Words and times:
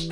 Hey 0.00 0.06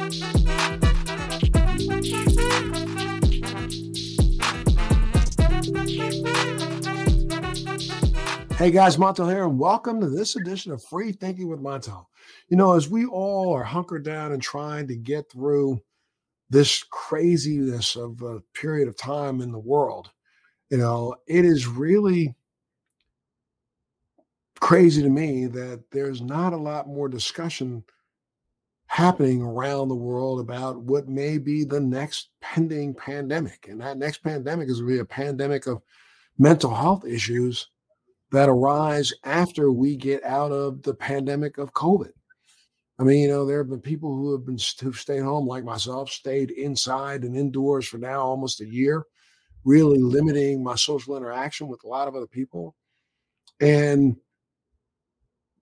guys, 8.71 8.99
Montel 8.99 9.31
here, 9.31 9.45
and 9.45 9.59
welcome 9.59 9.99
to 10.03 10.11
this 10.11 10.37
edition 10.37 10.73
of 10.73 10.85
Free 10.85 11.13
Thinking 11.13 11.49
with 11.49 11.61
Montel. 11.61 12.05
You 12.49 12.59
know, 12.59 12.75
as 12.75 12.91
we 12.91 13.07
all 13.07 13.55
are 13.55 13.65
hunkered 13.65 14.05
down 14.05 14.33
and 14.33 14.43
trying 14.43 14.89
to 14.89 14.95
get 14.95 15.33
through 15.33 15.81
this 16.51 16.85
craziness 16.91 17.97
of 17.97 18.21
a 18.21 18.41
period 18.53 18.89
of 18.89 18.97
time 18.99 19.41
in 19.41 19.53
the 19.53 19.59
world, 19.59 20.11
you 20.69 20.77
know, 20.77 21.15
it 21.27 21.47
is 21.47 21.67
really 21.67 22.35
crazy 24.61 25.01
to 25.01 25.09
me 25.09 25.47
that 25.47 25.85
there's 25.93 26.21
not 26.21 26.53
a 26.53 26.59
lot 26.59 26.87
more 26.87 27.09
discussion 27.09 27.85
happening 28.99 29.41
around 29.41 29.87
the 29.87 29.95
world 29.95 30.41
about 30.41 30.83
what 30.83 31.07
may 31.09 31.39
be 31.39 31.63
the 31.63 31.79
next 31.79 32.31
pending 32.41 32.93
pandemic. 32.93 33.69
And 33.69 33.81
that 33.81 33.97
next 33.97 34.25
pandemic 34.25 34.69
is 34.69 34.81
going 34.81 34.89
to 34.89 34.95
be 34.97 35.01
a 35.01 35.05
pandemic 35.05 35.69
of 35.69 35.81
mental 36.37 36.75
health 36.75 37.05
issues 37.07 37.69
that 38.33 38.49
arise 38.49 39.13
after 39.23 39.71
we 39.71 39.95
get 39.95 40.25
out 40.25 40.51
of 40.51 40.83
the 40.83 40.95
pandemic 40.95 41.59
of 41.59 41.73
COVID. 41.75 42.11
I 42.99 43.05
mean, 43.05 43.21
you 43.21 43.29
know, 43.29 43.47
there 43.47 43.59
have 43.59 43.71
been 43.71 43.81
people 43.81 44.13
who 44.13 44.33
have 44.33 44.45
been 44.45 44.59
who've 44.81 44.99
stayed 44.99 45.23
home, 45.23 45.47
like 45.47 45.63
myself, 45.63 46.11
stayed 46.11 46.51
inside 46.51 47.23
and 47.23 47.37
indoors 47.37 47.87
for 47.87 47.99
now 47.99 48.23
almost 48.23 48.61
a 48.61 48.67
year, 48.67 49.05
really 49.63 49.99
limiting 49.99 50.65
my 50.65 50.75
social 50.75 51.17
interaction 51.17 51.69
with 51.69 51.85
a 51.85 51.89
lot 51.89 52.09
of 52.09 52.17
other 52.17 52.27
people, 52.27 52.75
and 53.61 54.17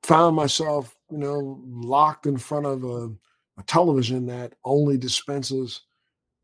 found 0.03 0.35
myself, 0.35 0.96
you 1.11 1.19
know, 1.19 1.63
locked 1.67 2.27
in 2.27 2.37
front 2.37 2.67
of 2.67 2.85
a, 2.85 3.11
a 3.59 3.63
television 3.67 4.27
that 4.27 4.55
only 4.65 4.99
dispenses, 4.99 5.83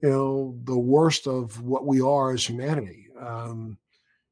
you 0.00 0.08
know, 0.08 0.58
the 0.64 0.78
worst 0.78 1.27
of 1.27 1.60
what 1.62 1.86
we 1.86 2.00
are 2.00 2.32
as 2.32 2.44
humanity. 2.44 3.08
Um, 3.20 3.78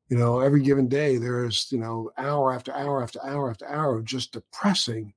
you 0.09 0.19
know, 0.19 0.41
every 0.41 0.63
given 0.63 0.89
day 0.89 1.17
there's, 1.19 1.71
you 1.71 1.79
know, 1.79 2.11
hour 2.19 2.53
after 2.53 2.75
hour 2.75 3.03
after 3.03 3.25
hour 3.25 3.51
after 3.51 3.69
hour 3.69 3.97
of 3.97 4.05
just 4.05 4.33
depressing, 4.33 5.15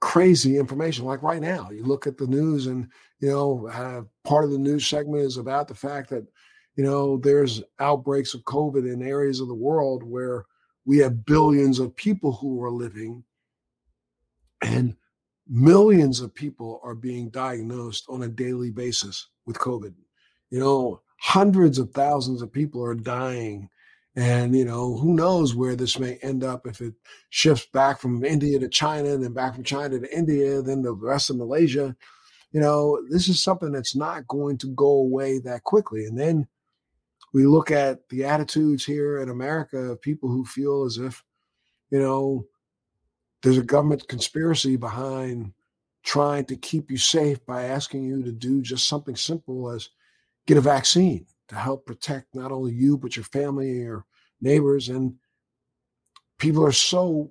crazy 0.00 0.58
information. 0.58 1.06
Like 1.06 1.22
right 1.22 1.40
now, 1.40 1.70
you 1.70 1.84
look 1.84 2.06
at 2.06 2.18
the 2.18 2.26
news 2.26 2.66
and, 2.66 2.88
you 3.20 3.30
know, 3.30 3.68
uh, 3.68 4.02
part 4.28 4.44
of 4.44 4.50
the 4.50 4.58
news 4.58 4.86
segment 4.86 5.24
is 5.24 5.38
about 5.38 5.68
the 5.68 5.74
fact 5.74 6.10
that, 6.10 6.26
you 6.76 6.84
know, 6.84 7.16
there's 7.18 7.62
outbreaks 7.78 8.34
of 8.34 8.42
COVID 8.42 8.90
in 8.90 9.02
areas 9.02 9.40
of 9.40 9.48
the 9.48 9.54
world 9.54 10.02
where 10.02 10.44
we 10.84 10.98
have 10.98 11.24
billions 11.24 11.78
of 11.78 11.96
people 11.96 12.32
who 12.32 12.62
are 12.62 12.70
living 12.70 13.24
and 14.62 14.96
millions 15.48 16.20
of 16.20 16.34
people 16.34 16.80
are 16.82 16.94
being 16.94 17.28
diagnosed 17.30 18.06
on 18.08 18.22
a 18.22 18.28
daily 18.28 18.70
basis 18.70 19.28
with 19.46 19.58
COVID. 19.58 19.94
You 20.50 20.60
know, 20.60 21.00
hundreds 21.18 21.78
of 21.78 21.90
thousands 21.92 22.42
of 22.42 22.52
people 22.52 22.82
are 22.82 22.94
dying 22.94 23.68
and 24.16 24.54
you 24.54 24.64
know 24.64 24.96
who 24.96 25.14
knows 25.14 25.54
where 25.54 25.74
this 25.74 25.98
may 25.98 26.18
end 26.22 26.44
up 26.44 26.66
if 26.66 26.80
it 26.80 26.92
shifts 27.30 27.66
back 27.72 27.98
from 27.98 28.24
india 28.24 28.58
to 28.58 28.68
china 28.68 29.08
and 29.08 29.24
then 29.24 29.32
back 29.32 29.54
from 29.54 29.64
china 29.64 29.98
to 29.98 30.16
india 30.16 30.60
then 30.60 30.82
the 30.82 30.92
rest 30.92 31.30
of 31.30 31.36
malaysia 31.36 31.96
you 32.52 32.60
know 32.60 33.00
this 33.08 33.28
is 33.28 33.42
something 33.42 33.72
that's 33.72 33.96
not 33.96 34.26
going 34.28 34.58
to 34.58 34.66
go 34.74 34.86
away 34.86 35.38
that 35.38 35.62
quickly 35.64 36.04
and 36.04 36.18
then 36.18 36.46
we 37.32 37.46
look 37.46 37.70
at 37.70 38.06
the 38.10 38.24
attitudes 38.24 38.84
here 38.84 39.22
in 39.22 39.30
america 39.30 39.78
of 39.78 40.02
people 40.02 40.28
who 40.28 40.44
feel 40.44 40.84
as 40.84 40.98
if 40.98 41.22
you 41.90 41.98
know 41.98 42.44
there's 43.42 43.58
a 43.58 43.62
government 43.62 44.06
conspiracy 44.08 44.76
behind 44.76 45.52
trying 46.04 46.44
to 46.46 46.56
keep 46.56 46.90
you 46.90 46.96
safe 46.96 47.44
by 47.46 47.64
asking 47.64 48.04
you 48.04 48.22
to 48.22 48.32
do 48.32 48.60
just 48.60 48.88
something 48.88 49.16
simple 49.16 49.70
as 49.70 49.90
get 50.46 50.56
a 50.56 50.60
vaccine 50.60 51.26
to 51.48 51.54
help 51.54 51.86
protect 51.86 52.34
not 52.34 52.52
only 52.52 52.72
you, 52.72 52.96
but 52.96 53.16
your 53.16 53.24
family 53.26 53.70
and 53.70 53.80
your 53.80 54.04
neighbors. 54.40 54.88
And 54.88 55.14
people 56.38 56.64
are 56.64 56.72
so 56.72 57.30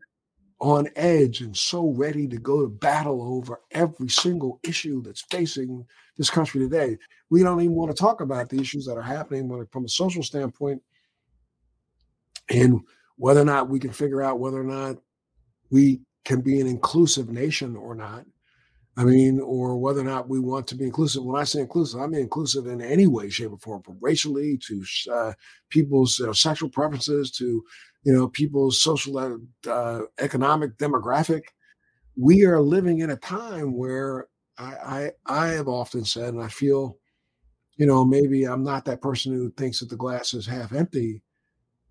on 0.59 0.87
edge 0.95 1.41
and 1.41 1.57
so 1.57 1.89
ready 1.89 2.27
to 2.27 2.37
go 2.37 2.61
to 2.61 2.69
battle 2.69 3.21
over 3.35 3.59
every 3.71 4.09
single 4.09 4.59
issue 4.63 5.01
that's 5.01 5.21
facing 5.21 5.85
this 6.17 6.29
country 6.29 6.61
today. 6.61 6.97
We 7.29 7.41
don't 7.41 7.59
even 7.61 7.75
want 7.75 7.89
to 7.89 7.99
talk 7.99 8.21
about 8.21 8.49
the 8.49 8.59
issues 8.59 8.85
that 8.85 8.97
are 8.97 9.01
happening 9.01 9.67
from 9.71 9.85
a 9.85 9.89
social 9.89 10.21
standpoint 10.21 10.81
and 12.49 12.81
whether 13.15 13.41
or 13.41 13.45
not 13.45 13.69
we 13.69 13.79
can 13.79 13.91
figure 13.91 14.21
out 14.21 14.39
whether 14.39 14.59
or 14.59 14.63
not 14.63 14.97
we 15.71 16.01
can 16.25 16.41
be 16.41 16.59
an 16.59 16.67
inclusive 16.67 17.29
nation 17.29 17.75
or 17.75 17.95
not. 17.95 18.25
I 18.97 19.05
mean, 19.05 19.39
or 19.39 19.77
whether 19.77 20.01
or 20.01 20.03
not 20.03 20.27
we 20.27 20.39
want 20.39 20.67
to 20.67 20.75
be 20.75 20.83
inclusive. 20.83 21.23
When 21.23 21.39
I 21.39 21.45
say 21.45 21.61
inclusive, 21.61 22.01
I 22.01 22.07
mean 22.07 22.21
inclusive 22.21 22.67
in 22.67 22.81
any 22.81 23.07
way, 23.07 23.29
shape, 23.29 23.53
or 23.53 23.57
form, 23.57 23.81
from 23.81 23.97
racially 24.01 24.59
to 24.67 24.83
uh, 25.11 25.33
people's 25.69 26.19
uh, 26.19 26.33
sexual 26.33 26.69
preferences 26.69 27.31
to, 27.31 27.63
you 28.03 28.13
know, 28.13 28.27
people's 28.27 28.81
social, 28.81 29.17
uh, 29.17 29.69
uh, 29.69 30.01
economic 30.19 30.77
demographic. 30.77 31.43
We 32.17 32.43
are 32.43 32.59
living 32.61 32.99
in 32.99 33.11
a 33.11 33.15
time 33.15 33.77
where 33.77 34.27
I, 34.57 34.65
I, 34.65 35.11
I 35.25 35.47
have 35.49 35.69
often 35.69 36.03
said, 36.03 36.33
and 36.33 36.43
I 36.43 36.49
feel, 36.49 36.97
you 37.77 37.85
know, 37.85 38.03
maybe 38.03 38.43
I'm 38.43 38.63
not 38.63 38.83
that 38.85 39.01
person 39.01 39.33
who 39.33 39.51
thinks 39.51 39.79
that 39.79 39.89
the 39.89 39.95
glass 39.95 40.33
is 40.33 40.45
half 40.45 40.73
empty, 40.73 41.23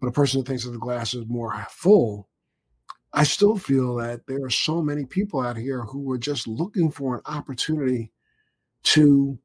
but 0.02 0.08
a 0.08 0.12
person 0.12 0.40
who 0.40 0.44
thinks 0.44 0.64
that 0.64 0.72
the 0.72 0.78
glass 0.78 1.14
is 1.14 1.24
more 1.26 1.66
full 1.70 2.29
I 3.12 3.24
still 3.24 3.56
feel 3.56 3.96
that 3.96 4.26
there 4.26 4.44
are 4.44 4.50
so 4.50 4.80
many 4.80 5.04
people 5.04 5.40
out 5.40 5.56
here 5.56 5.82
who 5.82 6.10
are 6.12 6.18
just 6.18 6.46
looking 6.46 6.90
for 6.90 7.16
an 7.16 7.22
opportunity 7.26 8.12
to 8.84 9.38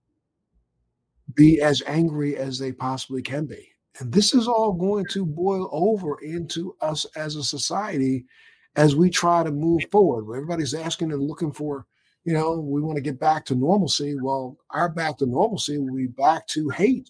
be 1.33 1.61
as 1.61 1.81
angry 1.87 2.37
as 2.37 2.59
they 2.59 2.71
possibly 2.71 3.21
can 3.21 3.45
be. 3.45 3.67
And 3.99 4.11
this 4.11 4.33
is 4.33 4.47
all 4.47 4.73
going 4.73 5.05
to 5.11 5.25
boil 5.25 5.69
over 5.71 6.19
into 6.21 6.75
us 6.81 7.05
as 7.15 7.35
a 7.35 7.43
society 7.43 8.25
as 8.75 8.95
we 8.95 9.09
try 9.09 9.43
to 9.43 9.51
move 9.51 9.83
forward. 9.91 10.35
Everybody's 10.35 10.73
asking 10.73 11.11
and 11.11 11.23
looking 11.23 11.51
for, 11.51 11.85
you 12.23 12.33
know, 12.33 12.59
we 12.59 12.81
want 12.81 12.97
to 12.97 13.01
get 13.01 13.19
back 13.19 13.45
to 13.45 13.55
normalcy. 13.55 14.15
Well, 14.21 14.57
our 14.71 14.89
back 14.89 15.17
to 15.19 15.25
normalcy 15.25 15.77
will 15.77 15.95
be 15.95 16.07
back 16.07 16.45
to 16.47 16.69
hate 16.69 17.09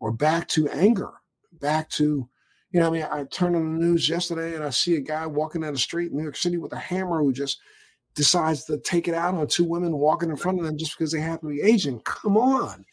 or 0.00 0.10
back 0.12 0.48
to 0.48 0.68
anger, 0.70 1.12
back 1.52 1.88
to 1.90 2.28
you 2.72 2.80
know, 2.80 2.88
I 2.88 2.90
mean, 2.90 3.06
I 3.10 3.24
turned 3.24 3.54
on 3.54 3.78
the 3.78 3.84
news 3.84 4.08
yesterday 4.08 4.54
and 4.54 4.64
I 4.64 4.70
see 4.70 4.96
a 4.96 5.00
guy 5.00 5.26
walking 5.26 5.60
down 5.60 5.74
the 5.74 5.78
street 5.78 6.10
in 6.10 6.16
New 6.16 6.22
York 6.22 6.36
City 6.36 6.56
with 6.56 6.72
a 6.72 6.78
hammer 6.78 7.22
who 7.22 7.32
just 7.32 7.60
decides 8.14 8.64
to 8.64 8.78
take 8.78 9.08
it 9.08 9.14
out 9.14 9.34
on 9.34 9.46
two 9.46 9.64
women 9.64 9.98
walking 9.98 10.30
in 10.30 10.36
front 10.36 10.58
of 10.58 10.64
them 10.64 10.78
just 10.78 10.96
because 10.96 11.12
they 11.12 11.20
happen 11.20 11.50
to 11.50 11.54
be 11.54 11.62
Asian. 11.62 12.00
Come 12.00 12.36
on. 12.36 12.84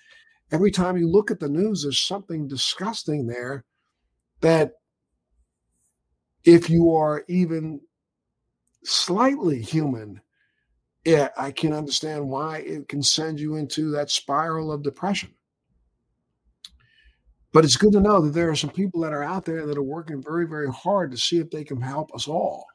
Every 0.52 0.72
time 0.72 0.98
you 0.98 1.08
look 1.08 1.32
at 1.32 1.40
the 1.40 1.48
news, 1.48 1.84
there's 1.84 2.00
something 2.00 2.48
disgusting 2.48 3.26
there 3.26 3.64
that 4.42 4.74
if 6.44 6.70
you 6.70 6.94
are 6.96 7.24
even 7.30 7.80
slightly 8.84 9.62
human, 9.62 10.22
yeah, 11.06 11.30
I 11.38 11.52
can 11.52 11.72
understand 11.72 12.28
why 12.28 12.60
it 12.60 12.90
can 12.90 13.02
send 13.02 13.40
you 13.40 13.56
into 13.56 13.92
that 13.92 14.10
spiral 14.10 14.72
of 14.72 14.84
depression. 14.84 15.34
But 17.52 17.66
it's 17.66 17.78
good 17.78 17.94
to 17.94 18.00
know 18.00 18.22
that 18.22 18.34
there 18.34 18.50
are 18.50 18.56
some 18.56 18.70
people 18.70 19.02
that 19.02 19.14
are 19.14 19.24
out 19.24 19.46
there 19.46 19.66
that 19.66 19.78
are 19.78 19.84
working 19.84 20.22
very, 20.22 20.48
very 20.48 20.72
hard 20.72 21.12
to 21.12 21.18
see 21.18 21.40
if 21.40 21.50
they 21.50 21.64
can 21.64 21.82
help 21.82 22.14
us 22.14 22.28
all 22.28 22.66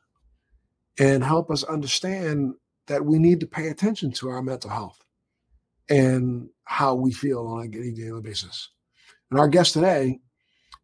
and 0.98 1.22
help 1.22 1.50
us 1.50 1.62
understand 1.64 2.54
that 2.86 3.04
we 3.04 3.18
need 3.18 3.40
to 3.40 3.46
pay 3.46 3.68
attention 3.68 4.10
to 4.12 4.28
our 4.28 4.42
mental 4.42 4.70
health 4.70 5.02
and 5.88 6.48
how 6.64 6.94
we 6.94 7.12
feel 7.12 7.46
on 7.46 7.64
a 7.64 7.68
daily 7.68 8.20
basis. 8.20 8.70
And 9.30 9.38
our 9.38 9.48
guest 9.48 9.74
today 9.74 10.20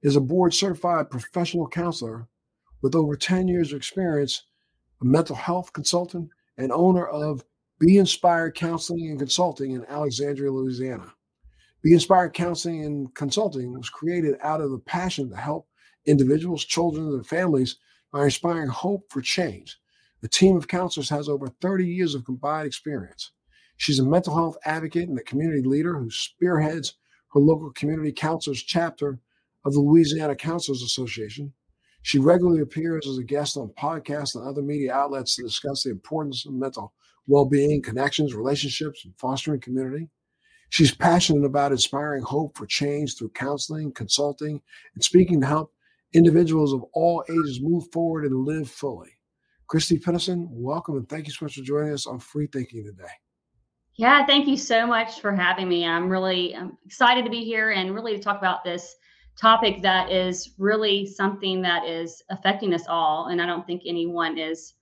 is 0.03 0.17
a 0.17 0.21
board 0.21 0.55
certified 0.55 1.11
professional 1.11 1.69
counselor 1.69 2.29
with 2.83 2.95
over 2.95 3.17
10 3.17 3.49
years 3.49 3.73
of 3.73 3.77
experience, 3.77 4.45
a 5.03 5.05
mental 5.05 5.37
health 5.37 5.73
consultant, 5.73 6.31
and 6.57 6.73
owner 6.73 7.07
of 7.07 7.45
Be 7.79 7.99
Inspired 7.99 8.55
Counseling 8.55 9.11
and 9.11 9.19
Consulting 9.19 9.73
in 9.73 9.85
Alexandria, 9.87 10.51
Louisiana. 10.51 11.13
Be 11.83 11.95
Inspired 11.95 12.35
Counseling 12.35 12.85
and 12.85 13.15
Consulting 13.15 13.73
was 13.73 13.89
created 13.89 14.37
out 14.43 14.61
of 14.61 14.71
the 14.71 14.79
passion 14.79 15.31
to 15.31 15.37
help 15.37 15.67
individuals, 16.05 16.65
children, 16.67 17.07
and 17.09 17.27
families 17.27 17.77
by 18.13 18.25
inspiring 18.25 18.69
hope 18.69 19.11
for 19.11 19.23
change. 19.23 19.79
The 20.21 20.29
team 20.29 20.57
of 20.57 20.69
counselors 20.69 21.09
has 21.09 21.27
over 21.27 21.49
30 21.49 21.87
years 21.87 22.15
of 22.15 22.27
combined 22.27 22.67
experience. 22.67 23.33
She's 23.79 23.99
a 23.99 24.05
mental 24.05 24.35
health 24.35 24.59
advocate 24.67 25.09
and 25.09 25.19
a 25.19 25.23
community 25.23 25.63
leader 25.63 25.99
who 25.99 26.11
spearheads 26.11 26.99
her 27.33 27.41
local 27.41 27.73
community 27.73 28.13
counselors 28.13 28.63
chapter 28.63 29.19
of 29.65 29.73
the 29.73 29.81
Louisiana 29.81 30.37
Counselors 30.37 30.83
Association. 30.83 31.55
She 32.03 32.19
regularly 32.19 32.61
appears 32.61 33.07
as 33.07 33.17
a 33.17 33.25
guest 33.25 33.57
on 33.57 33.73
podcasts 33.79 34.35
and 34.35 34.47
other 34.47 34.61
media 34.61 34.93
outlets 34.93 35.37
to 35.37 35.43
discuss 35.43 35.85
the 35.85 35.91
importance 35.91 36.45
of 36.45 36.53
mental 36.53 36.93
well 37.27 37.47
being, 37.47 37.81
connections, 37.81 38.35
relationships, 38.35 39.07
and 39.07 39.15
fostering 39.17 39.61
community. 39.61 40.11
She's 40.71 40.95
passionate 40.95 41.45
about 41.45 41.73
inspiring 41.73 42.23
hope 42.23 42.57
for 42.57 42.65
change 42.65 43.17
through 43.17 43.31
counseling, 43.31 43.93
consulting, 43.93 44.63
and 44.95 45.03
speaking 45.03 45.41
to 45.41 45.47
help 45.47 45.73
individuals 46.13 46.73
of 46.73 46.85
all 46.95 47.25
ages 47.29 47.61
move 47.61 47.85
forward 47.93 48.25
and 48.25 48.45
live 48.45 48.71
fully. 48.71 49.11
Christy 49.67 49.99
Pennison, 49.99 50.49
welcome 50.51 50.97
and 50.97 51.09
thank 51.09 51.27
you 51.27 51.33
so 51.33 51.45
much 51.45 51.57
for 51.57 51.63
joining 51.63 51.93
us 51.93 52.07
on 52.07 52.21
Free 52.21 52.47
Thinking 52.47 52.85
today. 52.85 53.11
Yeah, 53.95 54.25
thank 54.25 54.47
you 54.47 54.57
so 54.57 54.87
much 54.87 55.21
for 55.21 55.35
having 55.35 55.69
me. 55.69 55.85
I'm 55.85 56.09
really 56.09 56.55
I'm 56.55 56.79
excited 56.87 57.25
to 57.25 57.31
be 57.31 57.45
here 57.45 57.71
and 57.71 57.95
really 57.95 58.17
to 58.17 58.23
talk 58.23 58.39
about 58.39 58.65
this 58.65 58.97
topic 59.37 59.83
that 59.83 60.11
is 60.11 60.55
really 60.57 61.05
something 61.05 61.63
that 61.63 61.85
is 61.85 62.23
affecting 62.31 62.75
us 62.75 62.85
all. 62.89 63.27
And 63.27 63.43
I 63.43 63.47
don't 63.47 63.67
think 63.67 63.83
anyone 63.87 64.39
is 64.39 64.75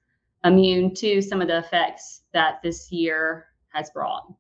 immune 0.45 0.95
to 0.97 1.23
some 1.23 1.41
of 1.41 1.49
the 1.49 1.59
effects 1.59 2.23
that 2.33 2.63
this 2.63 2.93
year 2.93 3.47
has 3.73 3.91
brought. 3.91 4.33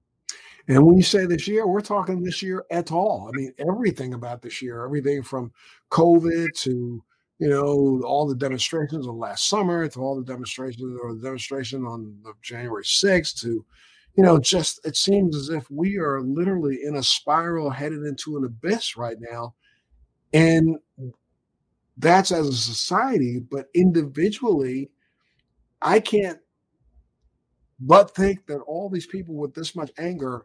And 0.68 0.86
when 0.86 0.96
you 0.96 1.02
say 1.02 1.24
this 1.24 1.48
year, 1.48 1.66
we're 1.66 1.80
talking 1.80 2.22
this 2.22 2.42
year 2.42 2.64
at 2.70 2.92
all. 2.92 3.30
I 3.32 3.36
mean, 3.36 3.52
everything 3.58 4.14
about 4.14 4.42
this 4.42 4.60
year, 4.60 4.84
everything 4.84 5.22
from 5.22 5.50
COVID 5.90 6.48
to 6.62 7.02
you 7.38 7.48
know, 7.48 8.02
all 8.04 8.26
the 8.26 8.34
demonstrations 8.34 9.06
of 9.06 9.14
last 9.14 9.48
summer 9.48 9.86
to 9.88 10.00
all 10.00 10.16
the 10.16 10.24
demonstrations 10.24 10.98
or 11.00 11.14
the 11.14 11.22
demonstration 11.22 11.84
on 11.84 12.16
January 12.42 12.82
6th 12.82 13.40
to, 13.42 13.64
you 14.16 14.24
know, 14.24 14.38
just 14.38 14.84
it 14.84 14.96
seems 14.96 15.36
as 15.36 15.48
if 15.48 15.70
we 15.70 15.98
are 15.98 16.20
literally 16.20 16.80
in 16.82 16.96
a 16.96 17.02
spiral 17.02 17.70
headed 17.70 18.02
into 18.02 18.36
an 18.36 18.44
abyss 18.44 18.96
right 18.96 19.18
now. 19.20 19.54
And 20.32 20.78
that's 21.96 22.32
as 22.32 22.48
a 22.48 22.52
society, 22.52 23.38
but 23.38 23.68
individually, 23.74 24.90
I 25.80 26.00
can't 26.00 26.40
but 27.78 28.12
think 28.16 28.46
that 28.46 28.58
all 28.62 28.88
these 28.88 29.06
people 29.06 29.36
with 29.36 29.54
this 29.54 29.76
much 29.76 29.92
anger 29.96 30.44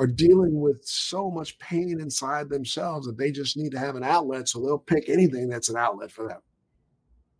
are 0.00 0.06
dealing 0.06 0.60
with 0.60 0.84
so 0.84 1.30
much 1.30 1.58
pain 1.58 2.00
inside 2.00 2.48
themselves 2.48 3.06
that 3.06 3.16
they 3.16 3.30
just 3.30 3.56
need 3.56 3.70
to 3.72 3.78
have 3.78 3.96
an 3.96 4.02
outlet. 4.02 4.48
So 4.48 4.60
they'll 4.60 4.78
pick 4.78 5.08
anything 5.08 5.48
that's 5.48 5.68
an 5.68 5.76
outlet 5.76 6.10
for 6.10 6.28
them. 6.28 6.40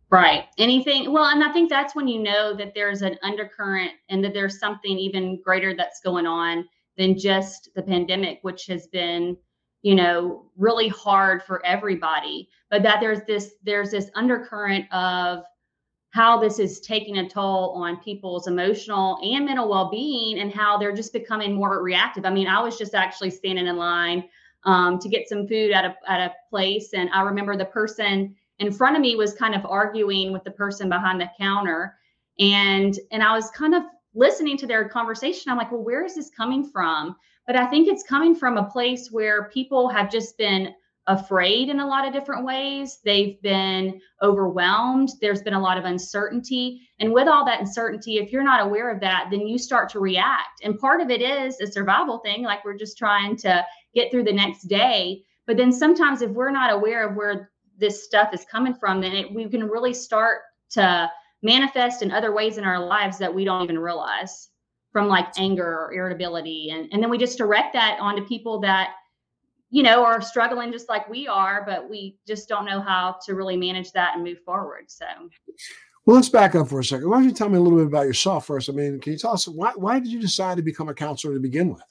Right. 0.09 0.45
Anything. 0.57 1.11
Well, 1.11 1.25
and 1.25 1.43
I 1.43 1.51
think 1.51 1.69
that's 1.69 1.95
when 1.95 2.07
you 2.07 2.21
know 2.21 2.55
that 2.55 2.73
there's 2.73 3.01
an 3.01 3.17
undercurrent 3.23 3.91
and 4.09 4.23
that 4.23 4.33
there's 4.33 4.59
something 4.59 4.97
even 4.97 5.41
greater 5.43 5.75
that's 5.75 5.99
going 5.99 6.25
on 6.25 6.65
than 6.97 7.17
just 7.17 7.69
the 7.75 7.81
pandemic, 7.81 8.39
which 8.43 8.67
has 8.67 8.87
been, 8.87 9.35
you 9.81 9.95
know, 9.95 10.45
really 10.55 10.87
hard 10.87 11.43
for 11.43 11.65
everybody. 11.65 12.47
But 12.69 12.83
that 12.83 12.99
there's 13.01 13.21
this 13.27 13.55
there's 13.63 13.91
this 13.91 14.09
undercurrent 14.15 14.85
of 14.93 15.43
how 16.15 16.39
this 16.39 16.59
is 16.59 16.79
taking 16.79 17.17
a 17.17 17.27
toll 17.27 17.71
on 17.71 17.97
people's 17.97 18.47
emotional 18.47 19.19
and 19.21 19.43
mental 19.43 19.67
well-being 19.67 20.39
and 20.39 20.49
how 20.49 20.77
they're 20.77 20.95
just 20.95 21.11
becoming 21.11 21.53
more 21.53 21.83
reactive. 21.83 22.23
I 22.23 22.29
mean 22.29 22.47
i 22.47 22.63
was 22.63 22.77
just 22.77 22.95
actually 22.95 23.29
standing 23.29 23.67
in 23.67 23.75
line 23.75 24.23
um, 24.63 24.97
to 24.99 25.09
get 25.09 25.27
some 25.27 25.45
food 25.45 25.71
at 25.71 25.83
a, 25.83 25.95
at 26.07 26.21
a 26.21 26.33
place 26.49 26.93
and 26.93 27.09
i 27.13 27.21
remember 27.21 27.57
the 27.57 27.65
person 27.65 28.33
in 28.59 28.71
front 28.71 28.95
of 28.95 29.01
me 29.01 29.17
was 29.17 29.33
kind 29.33 29.53
of 29.53 29.65
arguing 29.65 30.31
with 30.31 30.45
the 30.45 30.51
person 30.51 30.87
behind 30.87 31.19
the 31.19 31.29
counter 31.37 31.97
and 32.39 32.97
and 33.11 33.21
i 33.21 33.35
was 33.35 33.51
kind 33.51 33.75
of 33.75 33.83
listening 34.17 34.55
to 34.55 34.65
their 34.65 34.87
conversation. 34.87 35.51
I'm 35.51 35.57
like 35.57 35.71
well 35.73 35.83
where 35.83 36.05
is 36.05 36.15
this 36.15 36.29
coming 36.29 36.63
from? 36.63 37.17
But 37.45 37.57
i 37.57 37.65
think 37.65 37.89
it's 37.89 38.03
coming 38.03 38.33
from 38.33 38.55
a 38.57 38.63
place 38.63 39.11
where 39.11 39.49
people 39.49 39.89
have 39.89 40.09
just 40.09 40.37
been 40.37 40.73
afraid 41.07 41.69
in 41.69 41.79
a 41.79 41.87
lot 41.87 42.07
of 42.07 42.13
different 42.13 42.45
ways. 42.45 42.99
They've 43.05 43.39
been 43.41 44.01
overwhelmed. 44.21 45.09
There's 45.21 45.43
been 45.43 45.53
a 45.53 45.61
lot 45.61 45.77
of 45.77 45.85
uncertainty. 45.85 46.81
And 46.99 47.13
with 47.13 47.27
all 47.27 47.45
that 47.45 47.59
uncertainty, 47.59 48.17
if 48.17 48.31
you're 48.31 48.43
not 48.43 48.65
aware 48.65 48.91
of 48.91 48.99
that, 49.01 49.27
then 49.29 49.47
you 49.47 49.57
start 49.57 49.89
to 49.89 49.99
react. 49.99 50.61
And 50.63 50.79
part 50.79 51.01
of 51.01 51.09
it 51.09 51.21
is 51.21 51.59
a 51.61 51.67
survival 51.67 52.19
thing, 52.19 52.43
like 52.43 52.65
we're 52.65 52.77
just 52.77 52.97
trying 52.97 53.35
to 53.37 53.63
get 53.93 54.09
through 54.09 54.23
the 54.23 54.33
next 54.33 54.63
day. 54.63 55.23
But 55.45 55.57
then 55.57 55.71
sometimes, 55.71 56.21
if 56.21 56.31
we're 56.31 56.51
not 56.51 56.73
aware 56.73 57.07
of 57.07 57.15
where 57.15 57.51
this 57.77 58.03
stuff 58.03 58.33
is 58.33 58.45
coming 58.51 58.73
from, 58.73 59.01
then 59.01 59.11
it, 59.11 59.33
we 59.33 59.47
can 59.47 59.65
really 59.65 59.93
start 59.93 60.41
to 60.71 61.11
manifest 61.43 62.01
in 62.01 62.11
other 62.11 62.33
ways 62.33 62.57
in 62.57 62.63
our 62.63 62.83
lives 62.83 63.19
that 63.19 63.33
we 63.33 63.45
don't 63.45 63.63
even 63.63 63.77
realize 63.77 64.49
from 64.91 65.07
like 65.07 65.27
anger 65.37 65.65
or 65.65 65.93
irritability. 65.93 66.69
And, 66.71 66.87
and 66.91 67.03
then 67.03 67.09
we 67.09 67.17
just 67.17 67.37
direct 67.37 67.73
that 67.73 67.99
onto 67.99 68.25
people 68.25 68.59
that 68.61 68.91
you 69.75 69.83
know, 69.83 70.05
are 70.05 70.21
struggling 70.21 70.71
just 70.71 70.87
like 70.87 71.09
we 71.09 71.27
are, 71.27 71.61
but 71.67 71.89
we 71.89 72.15
just 72.25 72.47
don't 72.47 72.63
know 72.63 72.79
how 72.79 73.17
to 73.25 73.35
really 73.35 73.57
manage 73.57 73.91
that 73.91 74.15
and 74.15 74.23
move 74.23 74.39
forward. 74.45 74.85
So, 74.87 75.05
well, 76.05 76.15
let's 76.15 76.29
back 76.29 76.55
up 76.55 76.69
for 76.69 76.79
a 76.79 76.83
second. 76.83 77.09
Why 77.09 77.17
don't 77.17 77.25
you 77.25 77.33
tell 77.33 77.49
me 77.49 77.57
a 77.57 77.59
little 77.59 77.79
bit 77.79 77.87
about 77.87 78.05
yourself 78.05 78.47
first? 78.47 78.69
I 78.69 78.71
mean, 78.71 79.01
can 79.01 79.11
you 79.11 79.19
tell 79.19 79.33
us 79.33 79.49
why 79.49 79.73
why 79.75 79.99
did 79.99 80.07
you 80.07 80.21
decide 80.21 80.55
to 80.55 80.63
become 80.63 80.87
a 80.87 80.93
counselor 80.93 81.33
to 81.33 81.41
begin 81.41 81.73
with? 81.73 81.83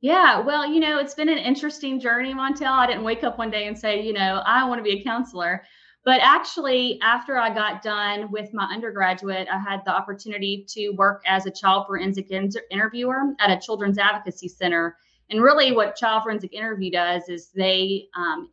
Yeah, 0.00 0.38
well, 0.38 0.64
you 0.64 0.78
know, 0.78 1.00
it's 1.00 1.14
been 1.14 1.28
an 1.28 1.38
interesting 1.38 1.98
journey, 1.98 2.32
Montel. 2.32 2.70
I 2.70 2.86
didn't 2.86 3.02
wake 3.02 3.24
up 3.24 3.38
one 3.38 3.50
day 3.50 3.66
and 3.66 3.76
say, 3.76 4.00
you 4.06 4.12
know, 4.12 4.40
I 4.46 4.68
want 4.68 4.78
to 4.78 4.84
be 4.84 5.00
a 5.00 5.02
counselor. 5.02 5.64
But 6.04 6.20
actually, 6.22 7.00
after 7.02 7.38
I 7.38 7.52
got 7.52 7.82
done 7.82 8.30
with 8.30 8.54
my 8.54 8.72
undergraduate, 8.72 9.48
I 9.52 9.58
had 9.58 9.80
the 9.84 9.90
opportunity 9.90 10.64
to 10.68 10.90
work 10.90 11.24
as 11.26 11.46
a 11.46 11.50
child 11.50 11.88
forensic 11.88 12.30
interviewer 12.30 13.34
at 13.40 13.50
a 13.50 13.60
children's 13.60 13.98
advocacy 13.98 14.46
center 14.46 14.96
and 15.30 15.42
really, 15.42 15.72
what 15.72 15.96
Child 15.96 16.24
Forensic 16.24 16.52
Interview 16.52 16.90
does 16.90 17.28
is 17.28 17.50
they 17.54 18.08
um, 18.16 18.50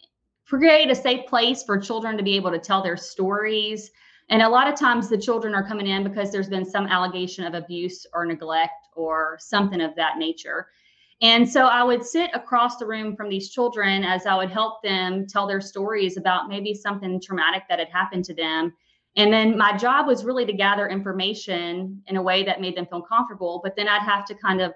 create 0.48 0.90
a 0.90 0.96
safe 0.96 1.26
place 1.28 1.64
for 1.64 1.78
children 1.78 2.18
to 2.18 2.24
be 2.24 2.36
able 2.36 2.52
to 2.52 2.60
tell 2.60 2.84
their 2.84 2.98
stories. 2.98 3.92
And 4.30 4.42
a 4.42 4.50
lot 4.50 4.72
of 4.72 4.80
times, 4.80 5.10
the 5.10 5.18
children 5.18 5.56
are 5.56 5.68
coming 5.68 5.88
in 5.88 6.04
because 6.04 6.32
there's 6.32 6.50
been 6.50 6.66
some 6.66 6.88
allegation 6.88 7.46
of 7.46 7.54
abuse 7.54 8.06
or 8.14 8.26
neglect 8.26 8.88
or 8.96 9.38
something 9.40 9.82
of 9.82 9.96
that 9.96 10.18
nature. 10.18 10.68
And 11.22 11.50
so 11.50 11.66
I 11.66 11.84
would 11.84 12.06
sit 12.06 12.30
across 12.34 12.78
the 12.78 12.86
room 12.86 13.16
from 13.16 13.28
these 13.28 13.50
children 13.50 14.04
as 14.04 14.28
I 14.28 14.36
would 14.36 14.52
help 14.52 14.84
them 14.84 15.26
tell 15.26 15.48
their 15.48 15.62
stories 15.62 16.16
about 16.16 16.48
maybe 16.48 16.76
something 16.76 17.20
traumatic 17.20 17.64
that 17.70 17.80
had 17.80 17.90
happened 17.90 18.26
to 18.26 18.36
them. 18.36 18.74
And 19.16 19.34
then 19.34 19.58
my 19.58 19.76
job 19.76 20.06
was 20.06 20.24
really 20.24 20.46
to 20.46 20.54
gather 20.54 20.88
information 20.88 22.04
in 22.06 22.18
a 22.18 22.22
way 22.22 22.44
that 22.44 22.62
made 22.62 22.78
them 22.78 22.86
feel 22.86 23.02
comfortable. 23.02 23.62
But 23.64 23.76
then 23.76 23.88
I'd 23.88 24.04
have 24.04 24.26
to 24.26 24.36
kind 24.36 24.62
of 24.62 24.74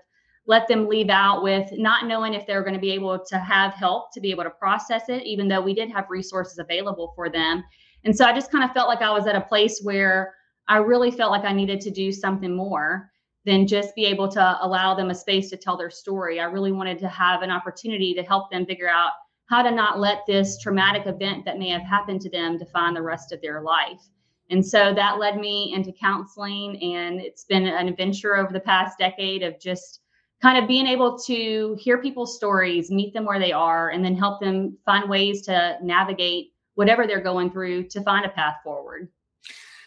let 0.52 0.68
them 0.68 0.90
leave 0.90 1.10
out 1.10 1.44
with 1.44 1.72
not 1.72 2.08
knowing 2.08 2.34
if 2.34 2.46
they're 2.46 2.62
going 2.62 2.74
to 2.74 2.80
be 2.80 2.92
able 2.92 3.18
to 3.18 3.40
have 3.40 3.74
help 3.74 4.12
to 4.12 4.20
be 4.20 4.32
able 4.32 4.44
to 4.44 4.50
process 4.50 5.08
it, 5.08 5.24
even 5.24 5.48
though 5.48 5.62
we 5.62 5.74
did 5.74 5.90
have 5.90 6.06
resources 6.10 6.60
available 6.60 7.14
for 7.16 7.30
them. 7.30 7.64
And 8.04 8.14
so 8.14 8.26
I 8.26 8.34
just 8.34 8.52
kind 8.52 8.66
of 8.66 8.72
felt 8.72 8.90
like 8.90 9.02
I 9.02 9.14
was 9.14 9.28
at 9.28 9.36
a 9.38 9.48
place 9.54 9.80
where 9.82 10.36
I 10.68 10.80
really 10.80 11.10
felt 11.10 11.32
like 11.32 11.46
I 11.46 11.54
needed 11.54 11.80
to 11.80 11.90
do 11.90 12.12
something 12.12 12.54
more 12.54 13.10
than 13.46 13.66
just 13.66 13.96
be 13.96 14.06
able 14.06 14.28
to 14.28 14.58
allow 14.60 14.94
them 14.94 15.10
a 15.10 15.16
space 15.16 15.50
to 15.52 15.58
tell 15.58 15.78
their 15.78 15.90
story. 15.90 16.42
I 16.42 16.44
really 16.44 16.74
wanted 16.74 17.00
to 17.00 17.08
have 17.08 17.44
an 17.44 17.50
opportunity 17.50 18.14
to 18.14 18.22
help 18.22 18.52
them 18.52 18.66
figure 18.66 18.90
out 18.90 19.12
how 19.46 19.64
to 19.64 19.72
not 19.72 20.02
let 20.02 20.26
this 20.28 20.60
traumatic 20.62 21.04
event 21.06 21.46
that 21.46 21.60
may 21.60 21.70
have 21.70 21.82
happened 21.82 22.20
to 22.22 22.30
them 22.30 22.58
define 22.58 22.94
the 22.94 23.02
rest 23.02 23.32
of 23.32 23.42
their 23.42 23.62
life. 23.62 24.02
And 24.50 24.66
so 24.66 24.94
that 24.94 25.18
led 25.18 25.38
me 25.38 25.74
into 25.74 25.94
counseling. 25.94 26.78
And 26.94 27.22
it's 27.22 27.46
been 27.46 27.66
an 27.66 27.88
adventure 27.88 28.36
over 28.36 28.52
the 28.52 28.60
past 28.60 29.00
decade 29.00 29.44
of 29.44 29.58
just 29.58 30.02
kind 30.42 30.58
of 30.58 30.68
being 30.68 30.88
able 30.88 31.18
to 31.20 31.76
hear 31.80 32.02
people's 32.02 32.36
stories, 32.36 32.90
meet 32.90 33.14
them 33.14 33.26
where 33.26 33.40
they 33.40 33.52
are, 33.52 33.90
and 33.90 34.04
then 34.04 34.16
help 34.16 34.42
them 34.42 34.78
find 34.86 35.10
ways 35.10 35.44
to 35.44 35.78
navigate 35.84 36.54
whatever 36.76 37.06
they're 37.06 37.22
going 37.22 37.52
through 37.52 37.84
to 37.84 38.02
find 38.02 38.26
a 38.26 38.30
path 38.30 38.56
forward. 38.64 39.08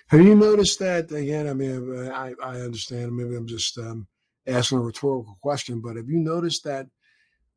Have 0.09 0.21
you 0.21 0.35
noticed 0.35 0.79
that 0.79 1.11
again? 1.11 1.49
I 1.49 1.55
mean, 1.55 2.11
I, 2.11 2.35
I 2.43 2.61
understand. 2.61 3.17
Maybe 3.17 3.35
I'm 3.35 3.47
just 3.47 3.79
um, 3.79 4.07
asking 4.47 4.79
a 4.79 4.83
rhetorical 4.83 5.39
question, 5.43 5.81
but 5.81 5.97
have 5.97 6.09
you 6.09 6.19
noticed 6.19 6.63
that 6.65 6.87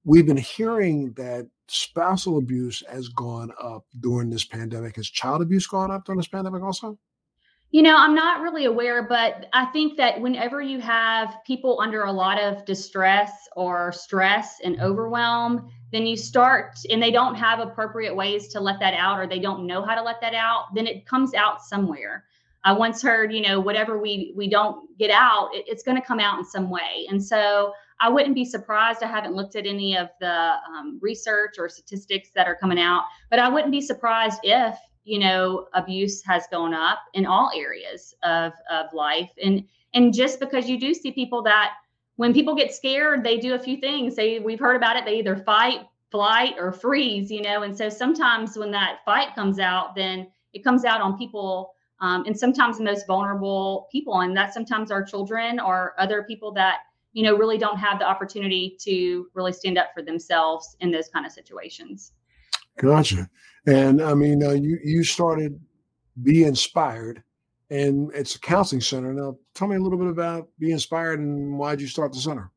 we've 0.03 0.25
been 0.25 0.37
hearing 0.37 1.11
that 1.13 1.47
spousal 1.67 2.37
abuse 2.37 2.81
has 2.89 3.09
gone 3.09 3.51
up 3.61 3.85
during 3.99 4.29
this 4.29 4.45
pandemic? 4.45 4.95
Has 4.95 5.09
child 5.09 5.41
abuse 5.41 5.67
gone 5.67 5.91
up 5.91 6.05
during 6.05 6.17
this 6.17 6.29
pandemic 6.29 6.63
also? 6.63 6.97
You 7.71 7.81
know, 7.81 7.97
I'm 7.97 8.15
not 8.15 8.41
really 8.41 8.65
aware, 8.65 9.03
but 9.03 9.47
I 9.51 9.65
think 9.65 9.97
that 9.97 10.21
whenever 10.21 10.61
you 10.61 10.79
have 10.79 11.37
people 11.45 11.81
under 11.81 12.03
a 12.03 12.11
lot 12.11 12.41
of 12.41 12.63
distress 12.63 13.31
or 13.57 13.91
stress 13.91 14.59
and 14.63 14.79
overwhelm, 14.79 15.69
then 15.91 16.05
you 16.05 16.15
start 16.15 16.77
and 16.89 17.03
they 17.03 17.11
don't 17.11 17.35
have 17.35 17.59
appropriate 17.59 18.15
ways 18.15 18.47
to 18.49 18.61
let 18.61 18.79
that 18.79 18.93
out 18.93 19.19
or 19.19 19.27
they 19.27 19.39
don't 19.39 19.67
know 19.67 19.83
how 19.83 19.95
to 19.95 20.01
let 20.01 20.21
that 20.21 20.33
out, 20.33 20.73
then 20.75 20.87
it 20.87 21.05
comes 21.05 21.33
out 21.33 21.61
somewhere. 21.61 22.23
I 22.63 22.71
once 22.73 23.01
heard, 23.01 23.33
you 23.33 23.41
know, 23.41 23.59
whatever 23.59 23.97
we 23.97 24.33
we 24.35 24.49
don't 24.49 24.97
get 24.97 25.11
out, 25.11 25.49
it, 25.53 25.65
it's 25.67 25.83
going 25.83 25.99
to 25.99 26.05
come 26.05 26.19
out 26.19 26.39
in 26.39 26.45
some 26.45 26.69
way. 26.69 27.05
And 27.09 27.23
so 27.23 27.73
I 27.99 28.09
wouldn't 28.09 28.35
be 28.35 28.45
surprised. 28.45 29.03
I 29.03 29.07
haven't 29.07 29.35
looked 29.35 29.55
at 29.55 29.65
any 29.65 29.97
of 29.97 30.09
the 30.19 30.55
um, 30.69 30.99
research 31.01 31.55
or 31.57 31.67
statistics 31.69 32.29
that 32.35 32.47
are 32.47 32.55
coming 32.55 32.79
out, 32.79 33.03
but 33.29 33.39
I 33.39 33.49
wouldn't 33.49 33.71
be 33.71 33.81
surprised 33.81 34.39
if 34.43 34.77
you 35.07 35.19
know 35.19 35.67
abuse 35.73 36.21
has 36.23 36.43
gone 36.51 36.73
up 36.73 36.99
in 37.13 37.25
all 37.25 37.49
areas 37.55 38.13
of 38.23 38.53
of 38.69 38.87
life. 38.93 39.31
And 39.41 39.63
and 39.93 40.13
just 40.13 40.39
because 40.39 40.69
you 40.69 40.79
do 40.79 40.93
see 40.93 41.11
people 41.11 41.41
that 41.43 41.73
when 42.17 42.33
people 42.33 42.55
get 42.55 42.73
scared 42.73 43.23
they 43.23 43.37
do 43.37 43.53
a 43.53 43.59
few 43.59 43.77
things. 43.77 44.15
They 44.15 44.39
we've 44.39 44.59
heard 44.59 44.75
about 44.75 44.97
it. 44.97 45.05
They 45.05 45.19
either 45.19 45.37
fight 45.37 45.79
flight 46.11 46.55
or 46.57 46.71
freeze 46.73 47.31
you 47.31 47.41
know? 47.41 47.63
And 47.63 47.75
so 47.75 47.89
sometimes 47.89 48.57
when 48.57 48.71
that 48.71 48.99
fight 49.05 49.33
comes 49.33 49.59
out 49.59 49.95
then 49.95 50.27
it 50.53 50.63
comes 50.63 50.83
out 50.83 51.01
on 51.01 51.17
people 51.17 51.73
um, 51.99 52.25
and 52.25 52.37
sometimes 52.37 52.77
the 52.77 52.83
most 52.83 53.07
vulnerable 53.07 53.87
people. 53.91 54.21
And 54.21 54.35
that 54.37 54.53
sometimes 54.53 54.91
our 54.91 55.03
children 55.03 55.59
or 55.59 55.95
other 55.97 56.23
people 56.23 56.51
that 56.53 56.79
you 57.13 57.23
know 57.23 57.35
really 57.35 57.57
don't 57.57 57.77
have 57.77 57.97
the 57.99 58.05
opportunity 58.05 58.77
to 58.81 59.27
really 59.33 59.53
stand 59.53 59.77
up 59.77 59.87
for 59.95 60.01
themselves 60.01 60.75
in 60.81 60.91
those 60.91 61.07
kind 61.07 61.25
of 61.25 61.31
situations 61.31 62.11
Gotcha. 62.77 63.29
And 63.65 64.01
I 64.01 64.13
mean, 64.13 64.43
uh, 64.43 64.51
you 64.51 64.79
you 64.83 65.03
started 65.03 65.59
Be 66.23 66.43
Inspired, 66.43 67.23
and 67.69 68.11
it's 68.13 68.35
a 68.35 68.39
counseling 68.39 68.81
center. 68.81 69.13
Now, 69.13 69.37
tell 69.53 69.67
me 69.67 69.75
a 69.75 69.79
little 69.79 69.97
bit 69.97 70.07
about 70.07 70.47
Be 70.59 70.71
Inspired 70.71 71.19
and 71.19 71.57
why 71.57 71.71
did 71.71 71.81
you 71.81 71.87
start 71.87 72.13
the 72.13 72.19
center? 72.19 72.51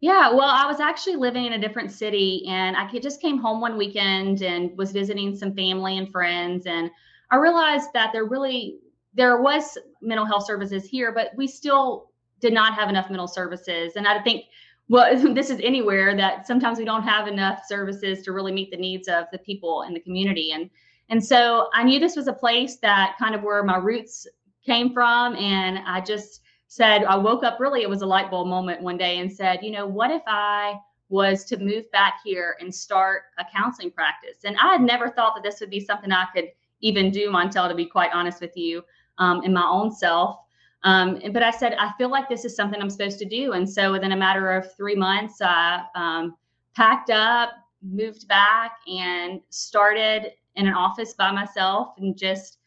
Yeah, 0.00 0.30
well, 0.30 0.48
I 0.48 0.66
was 0.66 0.80
actually 0.80 1.14
living 1.14 1.46
in 1.46 1.52
a 1.52 1.58
different 1.60 1.92
city 1.92 2.44
and 2.48 2.76
I 2.76 2.88
just 2.98 3.22
came 3.22 3.38
home 3.38 3.60
one 3.60 3.78
weekend 3.78 4.42
and 4.42 4.76
was 4.76 4.90
visiting 4.90 5.36
some 5.36 5.54
family 5.54 5.96
and 5.96 6.10
friends. 6.10 6.66
And 6.66 6.90
I 7.30 7.36
realized 7.36 7.90
that 7.94 8.10
there 8.12 8.24
really, 8.24 8.80
there 9.14 9.40
was 9.40 9.78
mental 10.00 10.26
health 10.26 10.44
services 10.44 10.84
here, 10.84 11.12
but 11.12 11.30
we 11.36 11.46
still 11.46 12.10
did 12.40 12.52
not 12.52 12.74
have 12.74 12.88
enough 12.88 13.10
mental 13.10 13.28
services. 13.28 13.92
And 13.94 14.08
I 14.08 14.20
think, 14.22 14.46
well, 14.92 15.34
this 15.34 15.50
is 15.50 15.60
anywhere 15.62 16.16
that 16.16 16.46
sometimes 16.46 16.78
we 16.78 16.84
don't 16.84 17.02
have 17.02 17.26
enough 17.26 17.62
services 17.66 18.22
to 18.22 18.32
really 18.32 18.52
meet 18.52 18.70
the 18.70 18.76
needs 18.76 19.08
of 19.08 19.24
the 19.32 19.38
people 19.38 19.82
in 19.82 19.94
the 19.94 20.00
community. 20.00 20.52
And, 20.52 20.70
and 21.08 21.24
so 21.24 21.68
I 21.74 21.82
knew 21.82 21.98
this 21.98 22.16
was 22.16 22.28
a 22.28 22.32
place 22.32 22.76
that 22.76 23.16
kind 23.18 23.34
of 23.34 23.42
where 23.42 23.62
my 23.64 23.78
roots 23.78 24.26
came 24.64 24.92
from. 24.92 25.34
And 25.36 25.78
I 25.78 26.00
just, 26.00 26.42
said, 26.72 27.04
I 27.04 27.16
woke 27.16 27.44
up 27.44 27.60
really, 27.60 27.82
it 27.82 27.90
was 27.90 28.00
a 28.00 28.06
light 28.06 28.30
bulb 28.30 28.48
moment 28.48 28.80
one 28.80 28.96
day 28.96 29.18
and 29.18 29.30
said, 29.30 29.58
you 29.62 29.70
know, 29.70 29.86
what 29.86 30.10
if 30.10 30.22
I 30.26 30.76
was 31.10 31.44
to 31.44 31.58
move 31.58 31.84
back 31.92 32.20
here 32.24 32.56
and 32.60 32.74
start 32.74 33.24
a 33.36 33.44
counseling 33.54 33.90
practice? 33.90 34.38
And 34.44 34.56
I 34.56 34.72
had 34.72 34.80
never 34.80 35.10
thought 35.10 35.34
that 35.34 35.42
this 35.42 35.60
would 35.60 35.68
be 35.68 35.80
something 35.80 36.10
I 36.10 36.24
could 36.34 36.46
even 36.80 37.10
do, 37.10 37.28
Montel, 37.28 37.68
to 37.68 37.74
be 37.74 37.84
quite 37.84 38.08
honest 38.14 38.40
with 38.40 38.56
you, 38.56 38.82
um, 39.18 39.42
in 39.44 39.52
my 39.52 39.66
own 39.66 39.92
self. 39.92 40.38
Um, 40.84 41.20
but 41.32 41.42
I 41.42 41.50
said, 41.50 41.74
I 41.74 41.92
feel 41.96 42.10
like 42.10 42.28
this 42.28 42.44
is 42.44 42.56
something 42.56 42.80
I'm 42.80 42.90
supposed 42.90 43.18
to 43.20 43.24
do. 43.24 43.52
And 43.52 43.68
so 43.68 43.92
within 43.92 44.12
a 44.12 44.16
matter 44.16 44.52
of 44.52 44.74
three 44.76 44.96
months, 44.96 45.40
I 45.40 45.82
um, 45.94 46.36
packed 46.74 47.10
up, 47.10 47.50
moved 47.82 48.26
back, 48.26 48.72
and 48.88 49.40
started 49.50 50.32
in 50.56 50.66
an 50.66 50.74
office 50.74 51.14
by 51.14 51.30
myself 51.30 51.94
and 51.98 52.16
just 52.16 52.58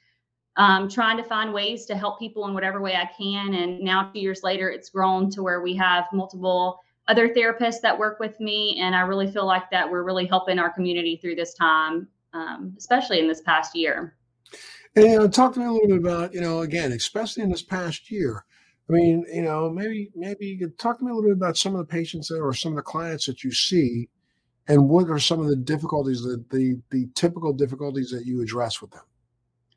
um, 0.57 0.87
trying 0.89 1.17
to 1.17 1.23
find 1.23 1.53
ways 1.53 1.85
to 1.85 1.95
help 1.95 2.17
people 2.17 2.47
in 2.47 2.53
whatever 2.53 2.81
way 2.81 2.95
I 2.95 3.09
can. 3.17 3.53
And 3.53 3.81
now, 3.81 4.09
two 4.13 4.19
years 4.19 4.43
later, 4.43 4.69
it's 4.69 4.89
grown 4.89 5.29
to 5.31 5.43
where 5.43 5.61
we 5.61 5.75
have 5.75 6.05
multiple 6.13 6.79
other 7.07 7.29
therapists 7.29 7.81
that 7.81 7.97
work 7.97 8.19
with 8.19 8.39
me. 8.39 8.79
And 8.81 8.95
I 8.95 9.01
really 9.01 9.29
feel 9.29 9.45
like 9.45 9.69
that 9.71 9.89
we're 9.89 10.03
really 10.03 10.25
helping 10.25 10.57
our 10.57 10.71
community 10.71 11.17
through 11.17 11.35
this 11.35 11.53
time, 11.53 12.07
um, 12.33 12.73
especially 12.77 13.19
in 13.19 13.27
this 13.27 13.41
past 13.41 13.75
year. 13.75 14.15
And 14.95 15.05
you 15.05 15.19
know, 15.19 15.27
talk 15.27 15.53
to 15.53 15.59
me 15.59 15.65
a 15.65 15.71
little 15.71 15.87
bit 15.87 15.97
about, 15.97 16.33
you 16.33 16.41
know, 16.41 16.61
again, 16.61 16.91
especially 16.91 17.43
in 17.43 17.49
this 17.49 17.61
past 17.61 18.09
year. 18.09 18.45
I 18.89 18.93
mean, 18.93 19.25
you 19.33 19.41
know, 19.41 19.69
maybe 19.69 20.11
maybe 20.15 20.45
you 20.45 20.59
could 20.59 20.77
talk 20.77 20.99
to 20.99 21.05
me 21.05 21.11
a 21.11 21.13
little 21.15 21.29
bit 21.29 21.37
about 21.37 21.57
some 21.57 21.75
of 21.75 21.79
the 21.79 21.91
patients 21.91 22.27
that, 22.27 22.39
or 22.39 22.53
some 22.53 22.73
of 22.73 22.75
the 22.77 22.83
clients 22.83 23.25
that 23.25 23.43
you 23.43 23.51
see, 23.51 24.09
and 24.67 24.87
what 24.87 25.09
are 25.09 25.19
some 25.19 25.39
of 25.39 25.47
the 25.47 25.55
difficulties 25.55 26.21
that 26.21 26.49
the 26.49 26.79
the 26.91 27.07
typical 27.15 27.51
difficulties 27.51 28.11
that 28.11 28.25
you 28.25 28.41
address 28.41 28.81
with 28.81 28.91
them. 28.91 29.03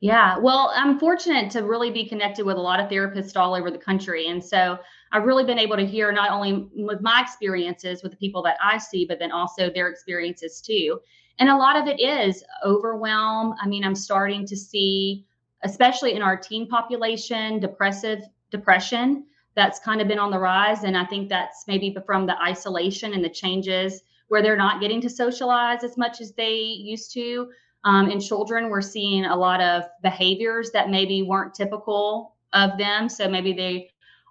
Yeah, 0.00 0.38
well, 0.38 0.72
I'm 0.76 1.00
fortunate 1.00 1.50
to 1.52 1.62
really 1.62 1.90
be 1.90 2.08
connected 2.08 2.46
with 2.46 2.56
a 2.56 2.60
lot 2.60 2.78
of 2.78 2.88
therapists 2.88 3.36
all 3.36 3.54
over 3.54 3.68
the 3.68 3.78
country. 3.78 4.28
And 4.28 4.44
so 4.44 4.78
I've 5.10 5.24
really 5.24 5.44
been 5.44 5.58
able 5.58 5.76
to 5.76 5.84
hear 5.84 6.12
not 6.12 6.30
only 6.30 6.68
with 6.76 7.00
my 7.00 7.20
experiences 7.20 8.04
with 8.04 8.12
the 8.12 8.18
people 8.18 8.40
that 8.44 8.58
I 8.62 8.78
see, 8.78 9.06
but 9.06 9.18
then 9.18 9.32
also 9.32 9.70
their 9.70 9.88
experiences 9.88 10.60
too. 10.60 11.00
And 11.38 11.48
a 11.48 11.56
lot 11.56 11.76
of 11.76 11.86
it 11.86 12.00
is 12.00 12.42
overwhelm. 12.64 13.54
I 13.60 13.66
mean, 13.66 13.84
I'm 13.84 13.94
starting 13.94 14.46
to 14.46 14.56
see, 14.56 15.24
especially 15.62 16.14
in 16.14 16.22
our 16.22 16.36
teen 16.36 16.68
population, 16.68 17.60
depressive 17.60 18.20
depression 18.50 19.24
that's 19.54 19.78
kind 19.80 20.00
of 20.00 20.08
been 20.08 20.18
on 20.18 20.30
the 20.30 20.38
rise. 20.38 20.84
And 20.84 20.96
I 20.96 21.04
think 21.04 21.28
that's 21.28 21.64
maybe 21.66 21.96
from 22.06 22.26
the 22.26 22.40
isolation 22.40 23.14
and 23.14 23.24
the 23.24 23.28
changes 23.28 24.02
where 24.28 24.42
they're 24.42 24.56
not 24.56 24.80
getting 24.80 25.00
to 25.00 25.10
socialize 25.10 25.84
as 25.84 25.96
much 25.96 26.20
as 26.20 26.32
they 26.32 26.54
used 26.54 27.12
to 27.14 27.48
um, 27.84 28.10
in 28.10 28.20
children, 28.20 28.70
we're 28.70 28.82
seeing 28.82 29.24
a 29.24 29.36
lot 29.36 29.60
of 29.60 29.84
behaviors 30.02 30.70
that 30.72 30.90
maybe 30.90 31.22
weren't 31.22 31.54
typical 31.54 32.34
of 32.52 32.76
them. 32.78 33.08
So 33.08 33.28
maybe 33.28 33.52
they 33.52 33.90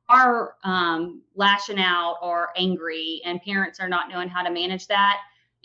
are 0.10 0.56
um, 0.64 1.22
lashing 1.36 1.80
out 1.80 2.18
or 2.22 2.50
angry, 2.56 3.22
and 3.26 3.42
parents 3.42 3.80
are 3.80 3.90
not 3.90 4.10
knowing 4.10 4.30
how 4.30 4.44
to 4.44 4.52
manage 4.52 4.88
that. 4.88 5.18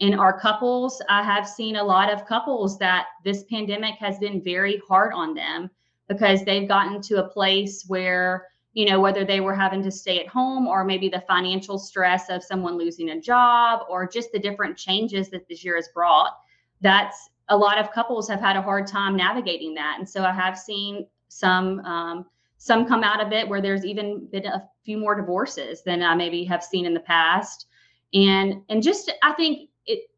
In 0.03 0.15
our 0.15 0.37
couples, 0.37 1.01
I 1.09 1.23
have 1.23 1.49
seen 1.49 1.77
a 1.77 1.85
lot 1.85 2.13
of 2.13 2.27
couples 2.27 2.77
that 2.79 3.07
this 3.23 3.45
pandemic 3.45 3.95
has 4.01 4.19
been 4.19 4.43
very 4.43 4.83
hard 4.89 5.13
on 5.13 5.33
them 5.33 5.71
because 6.09 6.45
they've 6.45 6.67
gotten 6.67 7.01
to 7.03 7.25
a 7.25 7.29
place 7.29 7.85
where, 7.87 8.49
you 8.73 8.85
know, 8.85 8.99
whether 8.99 9.25
they 9.25 9.39
were 9.39 9.55
having 9.55 9.81
to 9.85 9.93
stay 9.93 10.19
at 10.19 10.27
home 10.27 10.67
or 10.67 10.83
maybe 10.83 11.09
the 11.09 11.23
financial 11.29 11.79
stress 11.79 12.31
of 12.31 12.43
someone 12.43 12.77
losing 12.77 13.11
a 13.11 13.21
job 13.21 13.87
or 13.89 14.09
just 14.09 14.33
the 14.33 14.41
different 14.41 14.77
changes 14.77 15.31
that 15.31 15.47
this 15.49 15.65
year 15.65 15.77
has 15.77 15.87
brought, 15.95 16.37
that's 16.81 17.31
a 17.49 17.57
lot 17.57 17.79
of 17.79 17.93
couples 17.93 18.29
have 18.29 18.41
had 18.41 18.57
a 18.57 18.63
hard 18.63 18.89
time 18.89 19.15
navigating 19.15 19.73
that. 19.75 19.99
And 20.01 20.09
so 20.09 20.25
I 20.25 20.33
have 20.33 20.59
seen 20.59 21.07
some 21.29 21.79
um, 21.85 22.27
some 22.59 22.89
come 22.89 23.05
out 23.05 23.25
of 23.25 23.33
it 23.33 23.49
where 23.49 23.63
there's 23.63 23.85
even 23.85 24.27
been 24.33 24.47
a 24.47 24.69
few 24.85 24.99
more 24.99 25.15
divorces 25.15 25.85
than 25.85 26.03
I 26.03 26.17
maybe 26.17 26.43
have 26.47 26.65
seen 26.65 26.87
in 26.87 26.95
the 26.95 26.99
past. 26.99 27.67
And 28.13 28.63
and 28.69 28.83
just 28.83 29.13
I 29.23 29.33
think 29.35 29.69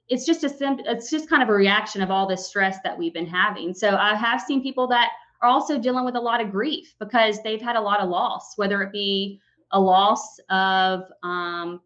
it's 0.09 0.27
just 0.27 0.45
a 0.45 0.49
sim- 0.49 0.81
it's 0.85 1.11
just 1.11 1.29
kind 1.29 1.43
of 1.43 1.49
a 1.49 1.53
reaction 1.53 2.03
of 2.03 2.11
all 2.11 2.27
this 2.27 2.47
stress 2.47 2.79
that 2.85 2.97
we've 2.97 3.15
been 3.15 3.27
having. 3.27 3.73
So 3.73 3.97
I 3.97 4.15
have 4.15 4.41
seen 4.41 4.63
people 4.63 4.87
that 4.89 5.11
are 5.41 5.49
also 5.49 5.79
dealing 5.79 6.05
with 6.05 6.17
a 6.17 6.21
lot 6.21 6.41
of 6.41 6.51
grief 6.51 6.95
because 6.99 7.43
they've 7.43 7.61
had 7.61 7.77
a 7.77 7.81
lot 7.81 8.01
of 8.01 8.09
loss, 8.09 8.57
whether 8.57 8.83
it 8.83 8.93
be 8.93 9.41
a 9.73 9.81
loss 9.81 10.39
of 10.51 11.03
um, 11.23 11.81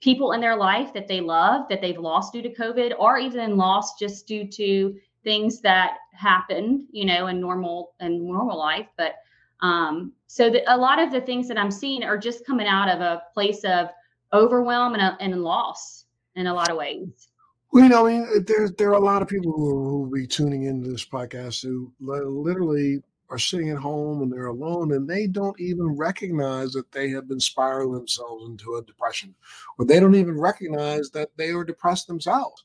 people 0.00 0.32
in 0.32 0.40
their 0.40 0.56
life 0.56 0.92
that 0.94 1.08
they 1.08 1.20
love 1.20 1.66
that 1.68 1.80
they've 1.80 1.98
lost 1.98 2.32
due 2.32 2.42
to 2.42 2.54
COVID, 2.54 2.92
or 2.98 3.18
even 3.18 3.56
lost 3.56 3.98
just 3.98 4.26
due 4.26 4.46
to 4.48 4.94
things 5.24 5.60
that 5.60 5.98
happened, 6.12 6.84
you 6.90 7.04
know, 7.04 7.26
in 7.26 7.40
normal 7.40 7.94
and 8.00 8.22
normal 8.26 8.58
life. 8.58 8.86
But 8.96 9.16
um, 9.60 10.12
so 10.26 10.50
the, 10.50 10.62
a 10.72 10.76
lot 10.76 11.00
of 11.00 11.10
the 11.10 11.20
things 11.20 11.48
that 11.48 11.58
I'm 11.58 11.70
seeing 11.70 12.04
are 12.04 12.16
just 12.16 12.46
coming 12.46 12.66
out 12.66 12.88
of 12.88 13.00
a 13.00 13.22
place 13.34 13.64
of 13.64 13.88
overwhelm 14.32 14.94
and, 14.94 15.16
and 15.20 15.42
loss 15.42 16.06
in 16.36 16.46
a 16.46 16.54
lot 16.54 16.70
of 16.70 16.76
ways. 16.76 17.28
Well, 17.72 17.82
you 17.84 17.90
know, 17.90 18.06
I 18.06 18.12
mean, 18.12 18.44
there 18.46 18.68
there 18.70 18.90
are 18.90 18.94
a 18.94 19.04
lot 19.04 19.22
of 19.22 19.28
people 19.28 19.52
who, 19.52 19.84
who 19.84 19.98
will 20.00 20.10
be 20.10 20.26
tuning 20.26 20.64
into 20.64 20.90
this 20.90 21.04
podcast 21.04 21.62
who 21.62 21.92
literally 22.00 23.02
are 23.30 23.38
sitting 23.38 23.70
at 23.70 23.76
home 23.76 24.22
and 24.22 24.32
they're 24.32 24.46
alone 24.46 24.92
and 24.92 25.08
they 25.08 25.26
don't 25.26 25.58
even 25.60 25.86
recognize 25.96 26.72
that 26.72 26.90
they 26.92 27.10
have 27.10 27.28
been 27.28 27.40
spiraling 27.40 27.92
themselves 27.92 28.46
into 28.48 28.76
a 28.76 28.82
depression 28.82 29.34
or 29.78 29.84
they 29.84 30.00
don't 30.00 30.14
even 30.14 30.40
recognize 30.40 31.10
that 31.10 31.28
they 31.36 31.50
are 31.50 31.64
depressed 31.64 32.06
themselves. 32.06 32.64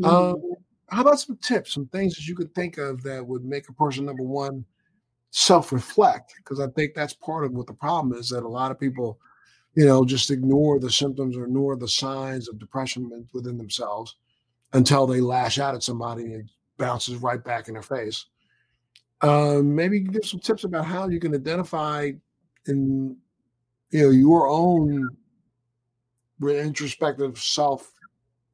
Mm-hmm. 0.00 0.14
um, 0.14 0.52
how 0.88 1.00
about 1.00 1.18
some 1.18 1.38
tips 1.38 1.72
some 1.72 1.86
things 1.86 2.14
that 2.14 2.26
you 2.26 2.36
could 2.36 2.54
think 2.54 2.78
of 2.78 3.02
that 3.02 3.26
would 3.26 3.44
make 3.44 3.68
a 3.68 3.72
person 3.72 4.04
number 4.04 4.22
one 4.22 4.64
self-reflect? 5.30 6.34
Because 6.36 6.60
i 6.60 6.68
think 6.68 6.94
that's 6.94 7.14
part 7.14 7.44
of 7.44 7.52
what 7.52 7.66
the 7.66 7.72
problem 7.72 8.16
is 8.16 8.28
that 8.28 8.44
a 8.44 8.48
lot 8.48 8.70
of 8.70 8.78
people 8.78 9.18
you 9.74 9.84
know 9.84 10.04
just 10.04 10.30
ignore 10.30 10.78
the 10.78 10.90
symptoms 10.90 11.36
or 11.36 11.44
ignore 11.44 11.76
the 11.76 11.88
signs 11.88 12.48
of 12.48 12.58
depression 12.58 13.26
within 13.32 13.56
themselves 13.56 14.16
until 14.72 15.06
they 15.06 15.20
lash 15.20 15.58
out 15.58 15.74
at 15.74 15.82
somebody 15.82 16.24
and 16.24 16.34
it 16.34 16.50
bounces 16.78 17.16
right 17.16 17.42
back 17.42 17.68
in 17.68 17.74
their 17.74 17.82
face. 17.82 18.26
Um, 19.22 19.74
maybe 19.74 20.00
give 20.00 20.26
some 20.26 20.40
tips 20.40 20.64
about 20.64 20.84
how 20.84 21.08
you 21.08 21.18
can 21.18 21.34
identify 21.34 22.12
in 22.66 23.16
you 23.90 24.02
know 24.02 24.10
your 24.10 24.48
own 24.48 25.08
introspective 26.42 27.38
self 27.38 27.92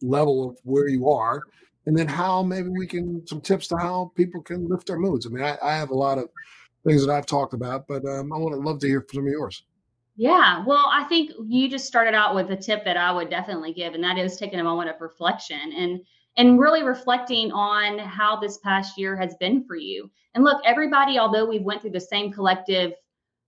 level 0.02 0.48
of 0.48 0.58
where 0.62 0.88
you 0.88 1.08
are 1.08 1.42
and 1.86 1.96
then 1.96 2.06
how 2.06 2.42
maybe 2.42 2.68
we 2.68 2.86
can 2.86 3.26
some 3.26 3.40
tips 3.40 3.66
to 3.68 3.76
how 3.76 4.12
people 4.14 4.40
can 4.40 4.68
lift 4.68 4.86
their 4.86 4.98
moods. 4.98 5.26
I 5.26 5.30
mean 5.30 5.42
i, 5.42 5.56
I 5.62 5.74
have 5.74 5.90
a 5.90 5.94
lot 5.94 6.18
of 6.18 6.28
things 6.86 7.04
that 7.04 7.12
i've 7.12 7.26
talked 7.26 7.54
about 7.54 7.86
but 7.88 8.04
um, 8.04 8.32
i 8.32 8.36
to 8.36 8.56
love 8.56 8.78
to 8.80 8.88
hear 8.88 9.00
from 9.00 9.18
some 9.18 9.26
of 9.26 9.32
yours 9.32 9.64
yeah 10.16 10.64
well 10.66 10.88
i 10.90 11.04
think 11.04 11.30
you 11.46 11.68
just 11.68 11.86
started 11.86 12.14
out 12.14 12.34
with 12.34 12.50
a 12.50 12.56
tip 12.56 12.84
that 12.84 12.96
i 12.96 13.10
would 13.10 13.30
definitely 13.30 13.72
give 13.72 13.94
and 13.94 14.04
that 14.04 14.18
is 14.18 14.36
taking 14.36 14.60
a 14.60 14.64
moment 14.64 14.90
of 14.90 15.00
reflection 15.00 15.72
and 15.76 16.00
and 16.36 16.58
really 16.58 16.82
reflecting 16.82 17.52
on 17.52 17.98
how 17.98 18.36
this 18.36 18.58
past 18.58 18.96
year 18.96 19.16
has 19.16 19.34
been 19.36 19.64
for 19.64 19.76
you. 19.76 20.10
And 20.34 20.44
look, 20.44 20.62
everybody, 20.64 21.18
although 21.18 21.44
we 21.44 21.58
went 21.58 21.82
through 21.82 21.90
the 21.90 22.00
same 22.00 22.32
collective 22.32 22.92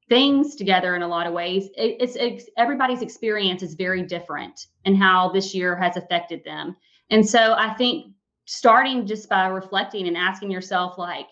things 0.09 0.55
together 0.55 0.95
in 0.95 1.03
a 1.03 1.09
lot 1.09 1.27
of 1.27 1.33
ways, 1.33 1.69
it, 1.77 1.97
it's, 1.99 2.17
it's 2.17 2.51
everybody's 2.59 3.01
experience 3.01 3.63
is 3.63 3.75
very 3.75 4.03
different 4.03 4.67
and 4.85 4.99
how 4.99 5.31
this 5.31 5.55
year 5.55 5.75
has 5.77 5.97
affected 5.97 6.45
them. 6.45 6.77
And 7.11 7.27
so 7.27 7.55
I 7.55 7.73
think 7.75 8.13
starting 8.45 9.07
just 9.07 9.31
by 9.31 9.47
reflecting 9.47 10.07
and 10.07 10.17
asking 10.17 10.51
yourself, 10.51 10.99
like, 10.99 11.29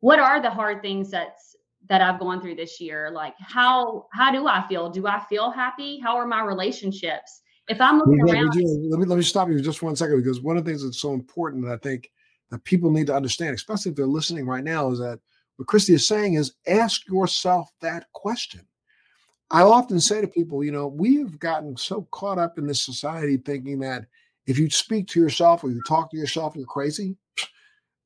what 0.00 0.18
are 0.18 0.42
the 0.42 0.50
hard 0.50 0.82
things 0.82 1.10
that's 1.10 1.51
that 1.88 2.00
I've 2.00 2.20
gone 2.20 2.40
through 2.40 2.56
this 2.56 2.80
year? 2.80 3.10
Like, 3.12 3.34
how 3.38 4.06
how 4.12 4.30
do 4.30 4.46
I 4.46 4.66
feel? 4.68 4.90
Do 4.90 5.06
I 5.06 5.20
feel 5.28 5.50
happy? 5.50 5.98
How 6.00 6.16
are 6.16 6.26
my 6.26 6.42
relationships? 6.42 7.42
If 7.68 7.80
I'm 7.80 7.98
looking 7.98 8.24
let, 8.26 8.36
around, 8.36 8.54
let 8.90 9.00
me 9.00 9.06
let 9.06 9.16
me 9.16 9.22
stop 9.22 9.48
you 9.48 9.60
just 9.60 9.82
one 9.82 9.96
second 9.96 10.18
because 10.18 10.40
one 10.40 10.56
of 10.56 10.64
the 10.64 10.70
things 10.70 10.84
that's 10.84 11.00
so 11.00 11.12
important 11.12 11.64
that 11.64 11.72
I 11.72 11.78
think 11.78 12.10
that 12.50 12.64
people 12.64 12.90
need 12.90 13.06
to 13.06 13.14
understand, 13.14 13.54
especially 13.54 13.90
if 13.90 13.96
they're 13.96 14.06
listening 14.06 14.46
right 14.46 14.64
now, 14.64 14.90
is 14.90 14.98
that 14.98 15.20
what 15.56 15.68
Christy 15.68 15.94
is 15.94 16.06
saying 16.06 16.34
is 16.34 16.54
ask 16.66 17.06
yourself 17.08 17.70
that 17.80 18.06
question. 18.12 18.66
I 19.50 19.62
often 19.62 20.00
say 20.00 20.20
to 20.20 20.26
people, 20.26 20.64
you 20.64 20.72
know, 20.72 20.88
we 20.88 21.16
have 21.16 21.38
gotten 21.38 21.76
so 21.76 22.08
caught 22.10 22.38
up 22.38 22.58
in 22.58 22.66
this 22.66 22.82
society 22.82 23.36
thinking 23.36 23.78
that 23.80 24.06
if 24.46 24.58
you 24.58 24.70
speak 24.70 25.08
to 25.08 25.20
yourself 25.20 25.62
or 25.62 25.70
you 25.70 25.80
talk 25.86 26.10
to 26.10 26.16
yourself, 26.16 26.56
you're 26.56 26.66
crazy. 26.66 27.16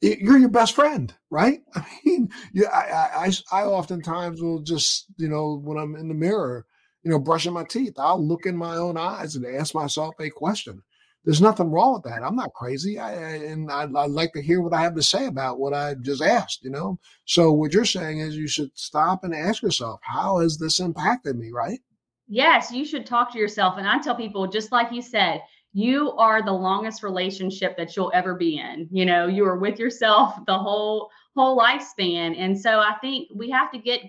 You're 0.01 0.39
your 0.39 0.49
best 0.49 0.75
friend, 0.75 1.13
right? 1.31 1.61
I 1.75 1.87
mean, 2.05 2.29
I, 2.73 3.31
I, 3.31 3.33
I 3.53 3.65
oftentimes 3.65 4.43
will 4.43 4.61
just, 4.61 5.07
you 5.17 5.29
know, 5.29 5.61
when 5.65 5.79
I'm 5.79 5.97
in 5.97 6.09
the 6.09 6.15
mirror, 6.15 6.67
you 7.07 7.13
know, 7.13 7.21
brushing 7.21 7.53
my 7.53 7.63
teeth. 7.63 7.95
I'll 7.99 8.21
look 8.21 8.47
in 8.47 8.57
my 8.57 8.75
own 8.75 8.97
eyes 8.97 9.37
and 9.37 9.47
ask 9.47 9.77
myself 9.77 10.17
a 10.19 10.29
question. 10.29 10.83
There's 11.25 11.41
nothing 11.41 11.71
wrong 11.71 11.95
with 11.95 12.03
that. 12.03 12.25
I'm 12.25 12.35
not 12.35 12.53
crazy. 12.53 12.99
I, 12.99 13.13
and 13.13 13.71
I'd, 13.71 13.95
I'd 13.95 14.11
like 14.11 14.33
to 14.33 14.43
hear 14.43 14.61
what 14.61 14.73
I 14.73 14.83
have 14.83 14.97
to 14.97 15.03
say 15.05 15.27
about 15.27 15.61
what 15.61 15.73
I 15.73 15.95
just 15.95 16.21
asked, 16.21 16.65
you 16.65 16.71
know? 16.71 16.99
So 17.25 17.53
what 17.53 17.73
you're 17.73 17.85
saying 17.85 18.19
is 18.19 18.37
you 18.37 18.49
should 18.49 18.71
stop 18.75 19.23
and 19.23 19.33
ask 19.33 19.63
yourself, 19.63 20.01
how 20.03 20.39
has 20.39 20.59
this 20.59 20.81
impacted 20.81 21.37
me, 21.37 21.53
right? 21.53 21.79
Yes, 22.27 22.73
you 22.73 22.85
should 22.85 23.07
talk 23.07 23.33
to 23.33 23.39
yourself. 23.39 23.77
And 23.79 23.87
I 23.87 23.99
tell 23.99 24.17
people, 24.17 24.49
just 24.49 24.73
like 24.73 24.91
you 24.91 25.01
said, 25.01 25.43
you 25.77 26.13
are 26.13 26.43
the 26.43 26.51
longest 26.51 27.03
relationship 27.03 27.77
that 27.77 27.95
you'll 27.95 28.11
ever 28.15 28.35
be 28.35 28.57
in. 28.57 28.89
You 28.91 29.05
know, 29.05 29.27
you 29.27 29.45
are 29.45 29.59
with 29.59 29.79
yourself 29.79 30.35
the 30.47 30.57
whole 30.57 31.11
whole 31.37 31.59
lifespan. 31.59 32.35
And 32.39 32.59
so 32.59 32.81
I 32.81 32.95
think 33.03 33.29
we 33.35 33.51
have 33.51 33.71
to 33.73 33.79
get 33.79 34.01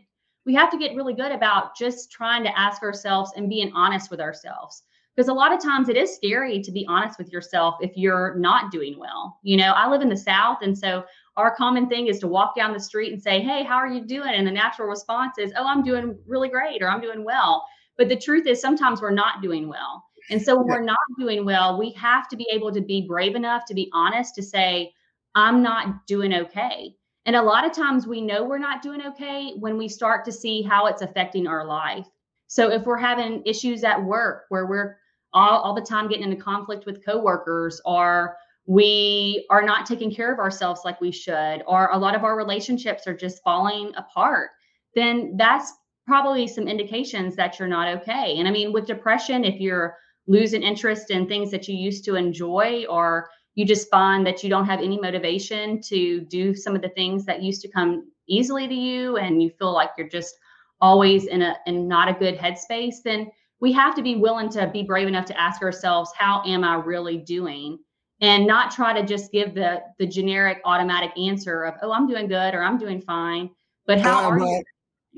we 0.46 0.56
have 0.56 0.72
to 0.72 0.78
get 0.78 0.96
really 0.96 1.14
good 1.14 1.34
about 1.34 1.76
just 1.76 2.10
trying 2.10 2.46
to 2.46 2.58
ask 2.58 2.84
ourselves 2.84 3.34
and 3.36 3.50
being 3.50 3.74
honest 3.74 4.10
with 4.10 4.22
ourselves. 4.22 4.84
Because 5.14 5.28
a 5.28 5.34
lot 5.34 5.52
of 5.52 5.62
times 5.62 5.90
it 5.90 5.98
is 5.98 6.16
scary 6.16 6.62
to 6.62 6.72
be 6.72 6.86
honest 6.88 7.20
with 7.20 7.34
yourself 7.34 7.76
if 7.82 7.92
you're 7.98 8.36
not 8.38 8.72
doing 8.72 8.98
well. 8.98 9.38
You 9.44 9.58
know, 9.58 9.74
I 9.74 9.90
live 9.90 10.02
in 10.02 10.08
the 10.08 10.16
South, 10.16 10.60
and 10.62 10.78
so 10.78 11.04
our 11.36 11.54
common 11.54 11.90
thing 11.90 12.08
is 12.08 12.20
to 12.20 12.30
walk 12.30 12.56
down 12.56 12.72
the 12.72 12.80
street 12.80 13.12
and 13.12 13.22
say, 13.22 13.42
Hey, 13.42 13.66
how 13.66 13.76
are 13.76 13.90
you 13.90 14.06
doing? 14.06 14.34
And 14.34 14.48
the 14.48 14.52
natural 14.52 14.88
response 14.88 15.38
is, 15.38 15.52
Oh, 15.58 15.68
I'm 15.68 15.84
doing 15.84 16.18
really 16.26 16.48
great, 16.48 16.82
or 16.82 16.90
I'm 16.90 17.02
doing 17.02 17.26
well. 17.26 17.66
But 17.98 18.08
the 18.08 18.16
truth 18.16 18.48
is, 18.48 18.62
sometimes 18.62 19.02
we're 19.02 19.12
not 19.12 19.42
doing 19.42 19.68
well. 19.68 20.07
And 20.30 20.42
so 20.42 20.58
when 20.58 20.68
yeah. 20.68 20.74
we're 20.74 20.84
not 20.84 20.98
doing 21.18 21.46
well, 21.46 21.80
we 21.80 21.92
have 21.92 22.28
to 22.30 22.36
be 22.36 22.48
able 22.52 22.72
to 22.74 22.82
be 22.82 23.08
brave 23.08 23.36
enough 23.36 23.66
to 23.66 23.74
be 23.74 23.90
honest 23.94 24.36
to 24.36 24.44
say, 24.44 24.94
I'm 25.36 25.62
not 25.62 26.06
doing 26.08 26.34
okay. 26.34 26.96
And 27.26 27.36
a 27.36 27.42
lot 27.42 27.66
of 27.66 27.74
times 27.74 28.08
we 28.08 28.22
know 28.22 28.44
we're 28.44 28.58
not 28.58 28.82
doing 28.82 29.02
okay 29.06 29.54
when 29.60 29.78
we 29.78 29.88
start 29.88 30.26
to 30.26 30.32
see 30.32 30.62
how 30.62 30.88
it's 30.88 31.02
affecting 31.02 31.46
our 31.48 31.66
life. 31.66 32.08
So 32.48 32.72
if 32.72 32.86
we're 32.86 32.98
having 32.98 33.44
issues 33.46 33.84
at 33.84 34.02
work 34.02 34.46
where 34.50 34.66
we're 34.66 34.98
all, 35.34 35.60
all 35.60 35.76
the 35.76 35.82
time 35.82 36.08
getting 36.08 36.24
into 36.24 36.42
conflict 36.42 36.86
with 36.86 37.06
coworkers 37.06 37.82
or 37.86 38.38
we 38.66 39.46
are 39.50 39.62
not 39.62 39.86
taking 39.86 40.14
care 40.14 40.32
of 40.32 40.40
ourselves 40.40 40.82
like 40.84 41.00
we 41.00 41.12
should, 41.12 41.64
or 41.68 41.90
a 41.92 41.98
lot 41.98 42.16
of 42.16 42.24
our 42.24 42.36
relationships 42.36 43.08
are 43.08 43.16
just 43.16 43.44
falling 43.44 43.92
apart, 43.96 44.52
then 44.96 45.36
that's 45.38 45.74
probably 46.06 46.48
some 46.48 46.68
indications 46.68 47.36
that 47.36 47.60
you're 47.60 47.68
not 47.68 47.88
okay. 47.98 48.36
And 48.38 48.48
I 48.48 48.52
mean, 48.52 48.74
with 48.74 48.88
depression, 48.88 49.44
if 49.44 49.60
you're 49.60 49.96
losing 50.28 50.64
interest 50.64 51.10
in 51.10 51.28
things 51.28 51.52
that 51.52 51.68
you 51.68 51.76
used 51.76 52.06
to 52.06 52.16
enjoy 52.16 52.86
or 52.90 53.30
you 53.56 53.66
just 53.66 53.90
find 53.90 54.26
that 54.28 54.44
you 54.44 54.50
don't 54.50 54.66
have 54.66 54.82
any 54.82 55.00
motivation 55.00 55.82
to 55.82 56.22
do 56.22 56.54
some 56.54 56.76
of 56.76 56.82
the 56.82 56.90
things 56.90 57.26
that 57.26 57.42
used 57.42 57.62
to 57.62 57.68
come 57.72 58.12
easily 58.28 58.68
to 58.68 58.74
you 58.74 59.18
and 59.18 59.42
you 59.42 59.50
feel 59.58 59.74
like 59.74 59.90
you're 59.98 60.08
just 60.08 60.36
always 60.80 61.26
in 61.26 61.42
a 61.42 61.56
in 61.66 61.88
not 61.88 62.08
a 62.08 62.14
good 62.14 62.38
headspace 62.38 62.96
then 63.04 63.32
we 63.60 63.72
have 63.72 63.96
to 63.96 64.04
be 64.04 64.16
willing 64.16 64.50
to 64.50 64.68
be 64.68 64.84
brave 64.84 65.08
enough 65.08 65.26
to 65.26 65.40
ask 65.40 65.62
ourselves 65.62 66.12
how 66.16 66.44
am 66.46 66.64
i 66.64 66.76
really 66.76 67.18
doing? 67.18 67.80
And 68.20 68.48
not 68.48 68.72
try 68.72 69.00
to 69.00 69.06
just 69.06 69.32
give 69.32 69.54
the 69.54 69.82
the 70.00 70.06
generic 70.06 70.60
automatic 70.66 71.12
answer 71.18 71.64
of 71.64 71.76
oh 71.82 71.92
i'm 71.92 72.08
doing 72.08 72.28
good 72.28 72.54
or 72.54 72.64
i'm 72.64 72.78
doing 72.78 73.02
fine 73.02 73.50
but 73.86 74.00
how 74.00 74.28
are 74.30 74.40
you 74.40 74.64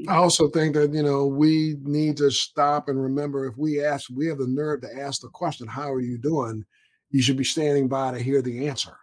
I 0.07 0.15
also 0.15 0.47
think 0.47 0.75
that 0.75 0.93
you 0.93 1.03
know 1.03 1.25
we 1.25 1.75
need 1.81 2.17
to 2.17 2.31
stop 2.31 2.87
and 2.87 3.01
remember 3.01 3.45
if 3.45 3.57
we 3.57 3.83
ask, 3.83 4.09
we 4.09 4.27
have 4.27 4.37
the 4.37 4.47
nerve 4.47 4.81
to 4.81 4.99
ask 4.99 5.21
the 5.21 5.29
question, 5.29 5.67
"How 5.67 5.91
are 5.91 5.99
you 5.99 6.17
doing?" 6.17 6.65
You 7.11 7.21
should 7.21 7.37
be 7.37 7.43
standing 7.43 7.87
by 7.87 8.11
to 8.11 8.19
hear 8.19 8.41
the 8.41 8.67
answer. 8.67 8.95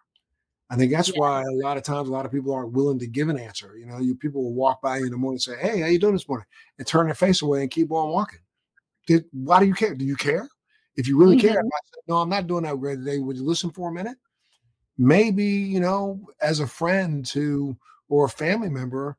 I 0.71 0.77
think 0.77 0.93
that's 0.93 1.09
yeah. 1.09 1.21
why 1.21 1.43
a 1.43 1.53
lot 1.53 1.77
of 1.77 1.83
times 1.83 2.09
a 2.09 2.13
lot 2.13 2.27
of 2.27 2.33
people 2.33 2.53
aren't 2.53 2.73
willing 2.73 2.99
to 3.01 3.07
give 3.07 3.29
an 3.29 3.39
answer. 3.39 3.77
You 3.77 3.87
know, 3.87 3.99
you 3.99 4.15
people 4.15 4.43
will 4.43 4.55
walk 4.55 4.81
by 4.81 4.99
you 4.99 5.05
in 5.05 5.11
the 5.11 5.17
morning 5.17 5.37
and 5.37 5.43
say, 5.43 5.57
"Hey, 5.57 5.81
how 5.81 5.87
you 5.87 5.99
doing 5.99 6.15
this 6.15 6.29
morning?" 6.29 6.47
and 6.79 6.87
turn 6.87 7.07
their 7.07 7.15
face 7.15 7.43
away 7.43 7.63
and 7.63 7.71
keep 7.71 7.91
on 7.93 8.11
walking. 8.11 8.41
Did, 9.07 9.27
why 9.33 9.61
do 9.61 9.67
you 9.67 9.75
care? 9.75 9.95
Do 9.95 10.05
you 10.05 10.17
care? 10.17 10.49
If 10.97 11.07
you 11.07 11.19
really 11.19 11.37
mm-hmm. 11.37 11.49
care, 11.49 11.59
I 11.59 11.63
said, 11.63 12.03
"No, 12.09 12.19
I'm 12.19 12.29
not 12.29 12.47
doing 12.47 12.65
that 12.65 12.79
great 12.81 12.99
today." 12.99 13.19
Would 13.19 13.37
you 13.37 13.45
listen 13.45 13.71
for 13.71 13.91
a 13.91 13.93
minute? 13.93 14.17
Maybe 14.99 15.45
you 15.45 15.81
know, 15.81 16.21
as 16.41 16.61
a 16.61 16.67
friend 16.67 17.25
to 17.27 17.77
or 18.09 18.27
a 18.27 18.31
family 18.31 18.69
member, 18.69 19.17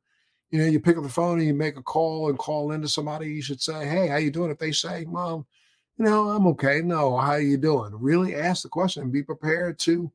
you 0.52 0.60
know, 0.60 0.66
you 0.66 0.80
pick 0.80 0.98
up 0.98 1.04
the 1.04 1.10
phone 1.10 1.40
and 1.40 1.48
you 1.48 1.54
make 1.54 1.78
a 1.78 1.84
call 1.84 2.30
and 2.30 2.38
call 2.38 2.72
into 2.72 2.88
somebody, 2.88 3.28
you 3.28 3.42
should 3.42 3.62
say, 3.62 3.86
Hey, 3.88 4.08
how 4.08 4.18
you 4.18 4.32
doing? 4.32 4.52
If 4.52 4.60
they 4.60 4.72
say, 4.72 5.06
Mom, 5.06 5.46
you 5.98 6.06
know, 6.06 6.30
I'm 6.30 6.48
okay. 6.48 6.82
No, 6.82 7.18
how 7.18 7.36
you 7.36 7.58
doing? 7.58 7.92
Really 7.94 8.36
ask 8.36 8.64
the 8.64 8.70
question 8.70 9.04
and 9.04 9.12
be 9.12 9.24
prepared 9.24 9.80
to 9.80 10.12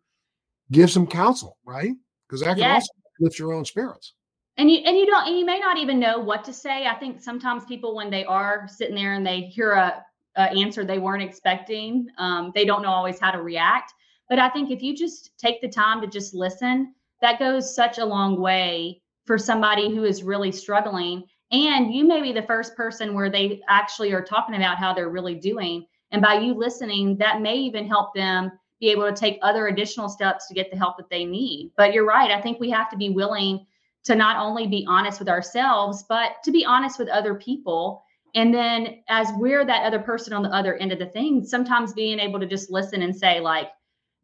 give 0.71 0.90
some 0.90 1.07
counsel, 1.07 1.59
right? 1.64 1.92
Because 2.27 2.40
that 2.40 2.51
can 2.51 2.59
yes. 2.59 2.75
also 2.75 2.92
lift 3.21 3.38
your 3.38 3.53
own 3.53 3.64
spirits. 3.64 4.14
And 4.59 4.71
you 4.71 4.79
and 4.85 4.97
you 4.97 5.07
don't 5.07 5.27
and 5.27 5.38
you 5.38 5.47
may 5.47 5.59
not 5.59 5.79
even 5.79 5.99
know 5.99 6.18
what 6.18 6.45
to 6.45 6.53
say. 6.53 6.87
I 6.87 6.95
think 6.95 7.21
sometimes 7.21 7.64
people 7.64 7.95
when 7.95 8.11
they 8.11 8.25
are 8.25 8.68
sitting 8.68 8.95
there 8.95 9.14
and 9.14 9.27
they 9.27 9.42
hear 9.42 9.73
a, 9.73 10.05
a 10.37 10.42
answer 10.42 10.85
they 10.85 10.99
weren't 10.99 11.23
expecting, 11.23 12.07
um, 12.18 12.53
they 12.55 12.64
don't 12.64 12.83
know 12.83 12.90
always 12.90 13.18
how 13.18 13.31
to 13.31 13.42
react. 13.42 13.92
But 14.29 14.38
I 14.38 14.49
think 14.51 14.71
if 14.71 14.83
you 14.83 14.97
just 14.97 15.37
take 15.38 15.61
the 15.61 15.68
time 15.68 16.01
to 16.01 16.07
just 16.07 16.35
listen, 16.35 16.95
that 17.23 17.38
goes 17.38 17.75
such 17.75 17.99
a 17.99 18.05
long 18.05 18.40
way 18.40 19.01
for 19.24 19.38
somebody 19.38 19.94
who 19.94 20.04
is 20.04 20.22
really 20.22 20.52
struggling. 20.52 21.24
And 21.50 21.94
you 21.94 22.06
may 22.06 22.22
be 22.22 22.32
the 22.32 22.42
first 22.42 22.76
person 22.76 23.14
where 23.14 23.30
they 23.30 23.61
actually 23.68 24.12
are 24.12 24.24
talking 24.24 24.54
about 24.54 24.78
how 24.78 24.94
they're 24.94 25.11
really 25.11 25.35
doing. 25.35 25.87
And 26.11 26.22
by 26.22 26.38
you 26.38 26.54
listening, 26.54 27.16
that 27.18 27.40
may 27.40 27.56
even 27.56 27.87
help 27.87 28.14
them 28.14 28.52
be 28.80 28.90
able 28.90 29.08
to 29.08 29.14
take 29.14 29.38
other 29.42 29.68
additional 29.68 30.08
steps 30.08 30.48
to 30.48 30.54
get 30.54 30.70
the 30.70 30.76
help 30.76 30.96
that 30.96 31.08
they 31.08 31.24
need. 31.24 31.70
But 31.76 31.92
you're 31.92 32.06
right. 32.06 32.30
I 32.30 32.40
think 32.40 32.58
we 32.58 32.70
have 32.70 32.90
to 32.90 32.96
be 32.96 33.11
willing 33.11 33.64
to 34.04 34.16
not 34.16 34.37
only 34.37 34.66
be 34.66 34.85
honest 34.88 35.20
with 35.20 35.28
ourselves, 35.28 36.04
but 36.08 36.42
to 36.44 36.50
be 36.50 36.64
honest 36.64 36.98
with 36.98 37.08
other 37.08 37.35
people. 37.35 38.02
And 38.35 38.52
then 38.52 39.02
as 39.08 39.28
we're 39.37 39.64
that 39.64 39.85
other 39.85 40.00
person 40.00 40.32
on 40.32 40.42
the 40.42 40.48
other 40.48 40.74
end 40.76 40.90
of 40.90 40.98
the 40.98 41.06
thing, 41.06 41.44
sometimes 41.44 41.92
being 41.92 42.18
able 42.18 42.40
to 42.40 42.46
just 42.46 42.70
listen 42.70 43.02
and 43.02 43.14
say, 43.14 43.40
like, 43.40 43.68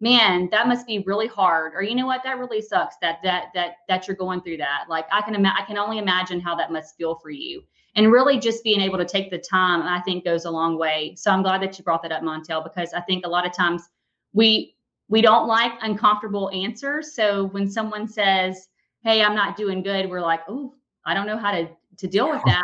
man 0.01 0.49
that 0.51 0.69
must 0.69 0.87
be 0.87 1.01
really 1.01 1.27
hard. 1.27 1.73
Or 1.75 1.83
you 1.83 1.95
know 1.95 2.07
what? 2.07 2.23
That 2.25 2.39
really 2.39 2.63
sucks 2.63 2.97
that 3.03 3.19
that 3.23 3.47
that 3.55 3.77
that 3.89 4.07
you're 4.07 4.17
going 4.17 4.41
through 4.43 4.59
that. 4.59 4.85
Like 4.89 5.07
i 5.13 5.21
can 5.23 5.35
ima- 5.35 5.55
i 5.59 5.65
can 5.65 5.79
only 5.79 5.99
imagine 5.99 6.41
how 6.41 6.55
that 6.57 6.73
must 6.73 6.97
feel 6.97 7.17
for 7.17 7.31
you. 7.31 7.63
And 7.97 8.13
really 8.13 8.39
just 8.39 8.63
being 8.63 8.81
able 8.81 8.99
to 8.99 9.05
take 9.05 9.31
the 9.31 9.39
time 9.39 9.83
i 9.83 10.01
think 10.03 10.25
goes 10.25 10.45
a 10.45 10.51
long 10.51 10.79
way. 10.79 11.15
So 11.17 11.31
i'm 11.31 11.43
glad 11.43 11.63
that 11.63 11.79
you 11.79 11.85
brought 11.85 12.03
that 12.03 12.13
up 12.13 12.23
montel 12.23 12.63
because 12.63 12.93
i 12.93 13.01
think 13.01 13.27
a 13.27 13.29
lot 13.29 13.47
of 13.47 13.53
times 13.53 13.89
we 14.33 14.77
we 15.09 15.23
don't 15.23 15.47
like 15.49 15.73
uncomfortable 15.83 16.51
answers. 16.51 17.15
So 17.15 17.47
when 17.47 17.69
someone 17.71 18.07
says 18.07 18.69
hey 19.05 19.23
i'm 19.23 19.35
not 19.35 19.57
doing 19.57 19.83
good 19.83 20.09
we're 20.09 20.21
like 20.21 20.41
oh 20.49 20.75
i 21.07 21.15
don't 21.15 21.27
know 21.27 21.39
how 21.39 21.53
to 21.53 21.69
to 21.99 22.07
deal 22.07 22.31
with 22.31 22.43
that. 22.47 22.63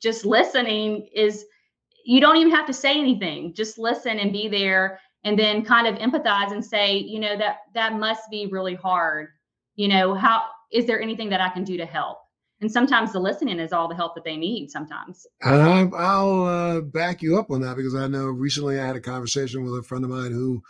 Just 0.00 0.26
listening 0.26 1.08
is 1.14 1.44
you 2.04 2.20
don't 2.20 2.36
even 2.36 2.52
have 2.52 2.66
to 2.66 2.72
say 2.72 2.98
anything. 2.98 3.54
Just 3.54 3.78
listen 3.78 4.18
and 4.18 4.32
be 4.32 4.48
there 4.48 5.00
and 5.26 5.36
then 5.36 5.64
kind 5.64 5.88
of 5.88 5.96
empathize 5.96 6.52
and 6.52 6.64
say, 6.64 6.96
you 6.96 7.18
know, 7.18 7.36
that 7.36 7.56
that 7.74 7.98
must 7.98 8.30
be 8.30 8.46
really 8.46 8.76
hard. 8.76 9.30
You 9.74 9.88
know, 9.88 10.14
how 10.14 10.44
is 10.72 10.86
there 10.86 11.02
anything 11.02 11.28
that 11.30 11.40
I 11.40 11.48
can 11.48 11.64
do 11.64 11.76
to 11.76 11.84
help? 11.84 12.18
And 12.60 12.70
sometimes 12.70 13.12
the 13.12 13.18
listening 13.18 13.58
is 13.58 13.72
all 13.72 13.88
the 13.88 13.96
help 13.96 14.14
that 14.14 14.24
they 14.24 14.36
need. 14.36 14.70
Sometimes. 14.70 15.26
And 15.42 15.60
I, 15.60 15.82
will 15.82 16.44
uh, 16.44 16.80
back 16.80 17.22
you 17.22 17.38
up 17.38 17.50
on 17.50 17.60
that 17.62 17.76
because 17.76 17.96
I 17.96 18.06
know 18.06 18.26
recently 18.26 18.78
I 18.78 18.86
had 18.86 18.94
a 18.94 19.00
conversation 19.00 19.64
with 19.64 19.76
a 19.76 19.82
friend 19.82 20.04
of 20.04 20.10
mine 20.10 20.30
who 20.30 20.62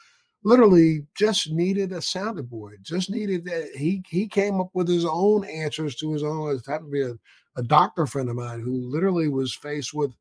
literally 0.42 1.06
just 1.14 1.50
needed 1.50 1.92
a 1.92 2.00
sounding 2.00 2.46
board. 2.46 2.78
Just 2.82 3.10
needed 3.10 3.44
that 3.44 3.72
he 3.76 4.02
he 4.08 4.26
came 4.26 4.58
up 4.58 4.70
with 4.72 4.88
his 4.88 5.04
own 5.04 5.44
answers 5.44 5.96
to 5.96 6.14
his 6.14 6.22
own. 6.22 6.56
It 6.56 6.62
happened 6.66 6.92
to 6.92 6.92
be 6.92 7.02
a, 7.02 7.60
a 7.60 7.62
doctor 7.62 8.06
friend 8.06 8.30
of 8.30 8.36
mine 8.36 8.60
who 8.60 8.90
literally 8.90 9.28
was 9.28 9.54
faced 9.54 9.92
with, 9.92 10.14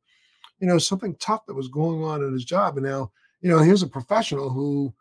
you 0.60 0.68
know, 0.68 0.78
something 0.78 1.16
tough 1.22 1.46
that 1.48 1.56
was 1.56 1.70
going 1.70 2.04
on 2.04 2.22
in 2.22 2.34
his 2.34 2.44
job, 2.44 2.76
and 2.76 2.86
now 2.86 3.14
you 3.46 3.52
know, 3.52 3.60
here's 3.60 3.84
a 3.84 3.88
professional 3.88 4.50
who, 4.50 4.92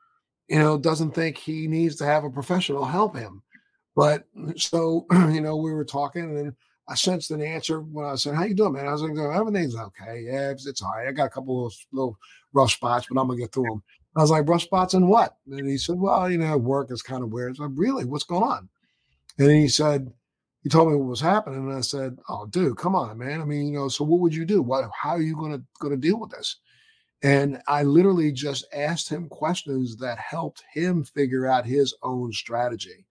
you 0.49 0.59
know, 0.59 0.77
doesn't 0.77 1.13
think 1.13 1.39
he 1.39 1.67
needs 1.67 1.97
to 1.97 2.05
have 2.05 2.25
a 2.25 2.31
professional 2.31 2.85
help 2.85 3.17
him. 3.17 3.43
But 3.97 4.27
uh, 4.39 4.53
so, 4.59 5.07
you 5.31 5.41
know, 5.41 5.57
we 5.57 5.73
were 5.73 5.83
talking 5.83 6.37
and 6.39 6.55
I 6.87 6.95
sensed 6.95 7.31
an 7.31 7.41
answer 7.41 7.81
when 7.81 8.05
I 8.05 8.17
said, 8.17 8.35
How 8.35 8.45
you 8.45 8.55
doing, 8.55 8.75
man? 8.75 8.87
I 8.87 8.93
was 8.93 9.01
like, 9.01 9.17
everything's 9.17 9.75
okay. 9.75 10.25
Yeah, 10.27 10.51
it's, 10.51 10.67
it's 10.67 10.83
all 10.83 10.93
right. 10.95 11.09
I 11.09 11.13
got 11.13 11.29
a 11.29 11.31
couple 11.31 11.65
of 11.65 11.75
little 11.91 12.19
rough 12.53 12.73
spots, 12.73 13.07
but 13.09 13.19
I'm 13.19 13.29
gonna 13.29 13.41
get 13.41 13.51
through 13.51 13.65
them. 13.65 13.83
I 14.15 14.21
was 14.21 14.31
like, 14.31 14.47
rough 14.47 14.61
spots 14.61 14.93
and 14.93 15.09
what? 15.09 15.39
And 15.51 15.67
he 15.67 15.79
said, 15.79 15.99
Well, 15.99 16.31
you 16.31 16.37
know, 16.37 16.59
work 16.59 16.91
is 16.91 17.01
kind 17.01 17.23
of 17.23 17.33
weird. 17.33 17.57
So 17.57 17.65
really, 17.65 18.05
what's 18.05 18.25
going 18.25 18.43
on? 18.43 18.69
And 19.39 19.51
he 19.51 19.69
said, 19.69 20.13
he 20.63 20.69
told 20.69 20.91
me 20.91 20.97
what 20.97 21.09
was 21.09 21.21
happening, 21.21 21.61
and 21.61 21.77
I 21.77 21.83
said, 21.83 22.17
"Oh, 22.31 22.47
dude, 22.47 22.79
come 22.79 22.95
on, 22.95 23.19
man. 23.19 23.43
I 23.43 23.45
mean, 23.45 23.67
you 23.67 23.79
know, 23.79 23.89
so 23.89 24.03
what 24.03 24.21
would 24.21 24.35
you 24.35 24.47
do? 24.47 24.63
What? 24.63 24.89
How 24.99 25.11
are 25.11 25.21
you 25.21 25.37
gonna 25.37 25.63
gonna 25.79 25.99
deal 25.99 26.19
with 26.19 26.31
this?" 26.31 26.57
And 27.25 27.63
I 27.67 27.85
literally 27.85 28.31
just 28.33 28.67
asked 28.75 29.09
him 29.09 29.31
questions 29.31 29.97
that 29.97 30.19
helped 30.19 30.63
him 30.71 31.03
figure 31.03 31.47
out 31.47 31.65
his 31.65 31.95
own 32.03 32.31
strategy. 32.33 33.07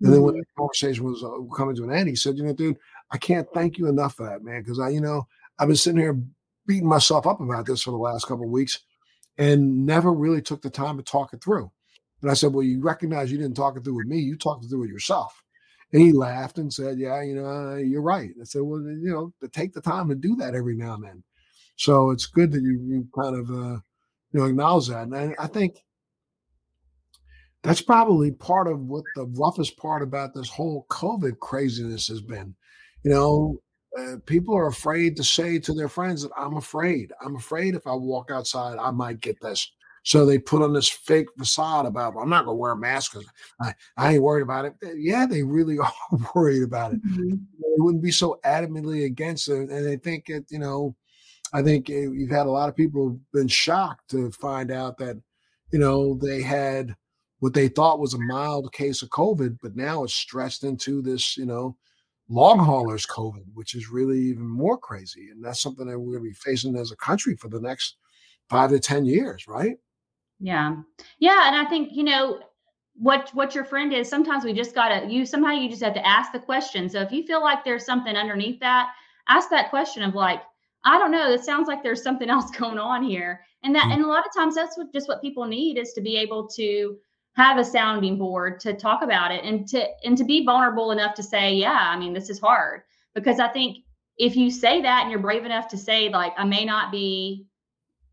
And 0.00 0.12
then 0.12 0.22
when 0.22 0.34
mm-hmm. 0.34 0.40
the 0.40 0.46
conversation 0.56 1.04
was 1.04 1.24
uh, 1.24 1.52
coming 1.56 1.74
to 1.76 1.84
an 1.84 1.92
end, 1.92 2.08
he 2.08 2.14
said, 2.14 2.36
"You 2.36 2.44
know, 2.44 2.52
dude, 2.52 2.78
I 3.10 3.18
can't 3.18 3.48
thank 3.52 3.76
you 3.76 3.88
enough 3.88 4.14
for 4.14 4.26
that, 4.26 4.44
man, 4.44 4.62
because 4.62 4.78
I, 4.78 4.90
you 4.90 5.00
know, 5.00 5.26
I've 5.58 5.66
been 5.66 5.76
sitting 5.76 5.98
here 5.98 6.20
beating 6.66 6.88
myself 6.88 7.26
up 7.26 7.40
about 7.40 7.66
this 7.66 7.82
for 7.82 7.90
the 7.90 7.96
last 7.96 8.28
couple 8.28 8.44
of 8.44 8.50
weeks, 8.50 8.80
and 9.36 9.84
never 9.84 10.12
really 10.12 10.42
took 10.42 10.62
the 10.62 10.70
time 10.70 10.96
to 10.96 11.02
talk 11.02 11.32
it 11.32 11.42
through." 11.42 11.68
And 12.22 12.30
I 12.30 12.34
said, 12.34 12.52
"Well, 12.52 12.62
you 12.62 12.80
recognize 12.80 13.32
you 13.32 13.38
didn't 13.38 13.56
talk 13.56 13.76
it 13.76 13.82
through 13.82 13.96
with 13.96 14.06
me; 14.06 14.18
you 14.18 14.36
talked 14.36 14.64
it 14.64 14.68
through 14.68 14.82
with 14.82 14.90
yourself." 14.90 15.42
And 15.92 16.02
he 16.02 16.12
laughed 16.12 16.58
and 16.58 16.72
said, 16.72 16.98
"Yeah, 16.98 17.22
you 17.22 17.34
know, 17.34 17.76
you're 17.76 18.02
right." 18.02 18.30
I 18.40 18.44
said, 18.44 18.62
"Well, 18.62 18.82
you 18.82 19.10
know, 19.10 19.32
to 19.40 19.48
take 19.48 19.72
the 19.72 19.80
time 19.80 20.08
to 20.10 20.14
do 20.14 20.36
that 20.36 20.54
every 20.54 20.76
now 20.76 20.94
and 20.94 21.04
then." 21.04 21.24
So 21.76 22.10
it's 22.10 22.26
good 22.26 22.52
that 22.52 22.62
you, 22.62 22.80
you 22.86 23.08
kind 23.18 23.36
of 23.36 23.50
uh, 23.50 23.78
you 24.32 24.40
know 24.40 24.44
acknowledge 24.44 24.88
that, 24.88 25.02
and 25.04 25.14
I, 25.14 25.34
I 25.38 25.46
think 25.46 25.76
that's 27.62 27.82
probably 27.82 28.30
part 28.30 28.68
of 28.68 28.80
what 28.80 29.04
the 29.14 29.26
roughest 29.36 29.76
part 29.76 30.02
about 30.02 30.34
this 30.34 30.48
whole 30.48 30.86
COVID 30.88 31.38
craziness 31.38 32.06
has 32.08 32.20
been. 32.20 32.54
You 33.02 33.10
know, 33.10 33.62
uh, 33.98 34.16
people 34.26 34.56
are 34.56 34.68
afraid 34.68 35.16
to 35.16 35.24
say 35.24 35.58
to 35.58 35.72
their 35.72 35.88
friends 35.88 36.22
that 36.22 36.30
I'm 36.36 36.56
afraid. 36.56 37.12
I'm 37.20 37.36
afraid 37.36 37.74
if 37.74 37.86
I 37.86 37.94
walk 37.94 38.30
outside, 38.30 38.78
I 38.78 38.90
might 38.90 39.20
get 39.20 39.40
this. 39.40 39.70
So 40.04 40.24
they 40.24 40.38
put 40.38 40.62
on 40.62 40.72
this 40.72 40.88
fake 40.88 41.26
facade 41.36 41.84
about, 41.84 42.14
I'm 42.16 42.28
not 42.28 42.44
going 42.44 42.56
to 42.56 42.60
wear 42.60 42.72
a 42.72 42.76
mask 42.76 43.14
because 43.14 43.28
I, 43.60 43.74
I 43.96 44.12
ain't 44.14 44.22
worried 44.22 44.42
about 44.42 44.64
it. 44.64 44.74
Yeah, 44.96 45.26
they 45.26 45.42
really 45.42 45.78
are 45.80 45.92
worried 46.34 46.62
about 46.62 46.92
it. 46.92 47.04
Mm-hmm. 47.04 47.30
They 47.30 47.78
wouldn't 47.78 48.04
be 48.04 48.12
so 48.12 48.38
adamantly 48.44 49.04
against 49.04 49.48
it. 49.48 49.68
And 49.70 49.84
they 49.84 49.96
think 49.96 50.28
it, 50.28 50.44
you 50.48 50.60
know, 50.60 50.94
I 51.56 51.62
think 51.62 51.88
eh, 51.88 52.06
you've 52.12 52.30
had 52.30 52.46
a 52.46 52.50
lot 52.50 52.68
of 52.68 52.76
people 52.76 53.18
been 53.32 53.48
shocked 53.48 54.10
to 54.10 54.30
find 54.30 54.70
out 54.70 54.98
that, 54.98 55.16
you 55.72 55.78
know, 55.78 56.18
they 56.20 56.42
had 56.42 56.94
what 57.38 57.54
they 57.54 57.68
thought 57.68 57.98
was 57.98 58.12
a 58.12 58.18
mild 58.18 58.70
case 58.74 59.00
of 59.00 59.08
COVID, 59.08 59.56
but 59.62 59.74
now 59.74 60.04
it's 60.04 60.12
stressed 60.12 60.64
into 60.64 61.00
this, 61.00 61.34
you 61.38 61.46
know, 61.46 61.74
long 62.28 62.58
haulers 62.58 63.06
COVID, 63.06 63.44
which 63.54 63.74
is 63.74 63.88
really 63.88 64.18
even 64.18 64.46
more 64.46 64.76
crazy. 64.76 65.30
And 65.30 65.42
that's 65.42 65.62
something 65.62 65.86
that 65.86 65.98
we're 65.98 66.18
going 66.18 66.24
to 66.24 66.30
be 66.30 66.34
facing 66.34 66.76
as 66.76 66.92
a 66.92 66.96
country 66.96 67.36
for 67.36 67.48
the 67.48 67.60
next 67.60 67.96
five 68.50 68.68
to 68.68 68.78
10 68.78 69.06
years, 69.06 69.48
right? 69.48 69.78
Yeah. 70.38 70.76
Yeah. 71.20 71.46
And 71.46 71.56
I 71.56 71.64
think, 71.70 71.88
you 71.92 72.04
know, 72.04 72.38
what 72.98 73.30
what 73.32 73.54
your 73.54 73.64
friend 73.64 73.92
is 73.92 74.08
sometimes 74.08 74.42
we 74.42 74.54
just 74.54 74.74
gotta 74.74 75.06
you 75.06 75.26
somehow 75.26 75.50
you 75.50 75.68
just 75.68 75.82
have 75.82 75.92
to 75.92 76.06
ask 76.06 76.32
the 76.32 76.38
question 76.38 76.88
so 76.88 76.98
if 77.02 77.12
you 77.12 77.26
feel 77.26 77.42
like 77.42 77.62
there's 77.62 77.84
something 77.84 78.16
underneath 78.16 78.58
that 78.58 78.88
ask 79.28 79.50
that 79.50 79.68
question 79.68 80.02
of 80.02 80.14
like 80.14 80.40
i 80.86 80.98
don't 80.98 81.10
know 81.10 81.30
it 81.30 81.44
sounds 81.44 81.68
like 81.68 81.82
there's 81.82 82.02
something 82.02 82.30
else 82.36 82.50
going 82.50 82.78
on 82.78 83.02
here 83.02 83.40
and 83.62 83.74
that 83.74 83.84
mm-hmm. 83.84 83.92
and 83.92 84.04
a 84.04 84.08
lot 84.08 84.26
of 84.26 84.34
times 84.34 84.54
that's 84.54 84.78
what 84.78 84.92
just 84.92 85.08
what 85.08 85.20
people 85.20 85.44
need 85.44 85.76
is 85.76 85.92
to 85.92 86.00
be 86.00 86.16
able 86.16 86.48
to 86.48 86.96
have 87.34 87.58
a 87.58 87.64
sounding 87.64 88.16
board 88.16 88.58
to 88.60 88.72
talk 88.72 89.02
about 89.02 89.30
it 89.30 89.44
and 89.44 89.68
to 89.68 89.84
and 90.04 90.16
to 90.16 90.24
be 90.24 90.44
vulnerable 90.44 90.90
enough 90.90 91.14
to 91.14 91.22
say 91.22 91.52
yeah 91.52 91.90
i 91.90 91.98
mean 91.98 92.14
this 92.14 92.30
is 92.30 92.40
hard 92.40 92.82
because 93.14 93.38
i 93.38 93.48
think 93.48 93.78
if 94.16 94.34
you 94.34 94.50
say 94.50 94.80
that 94.80 95.02
and 95.02 95.10
you're 95.10 95.20
brave 95.20 95.44
enough 95.44 95.68
to 95.68 95.76
say 95.76 96.08
like 96.08 96.32
i 96.38 96.44
may 96.44 96.64
not 96.64 96.90
be 96.90 97.46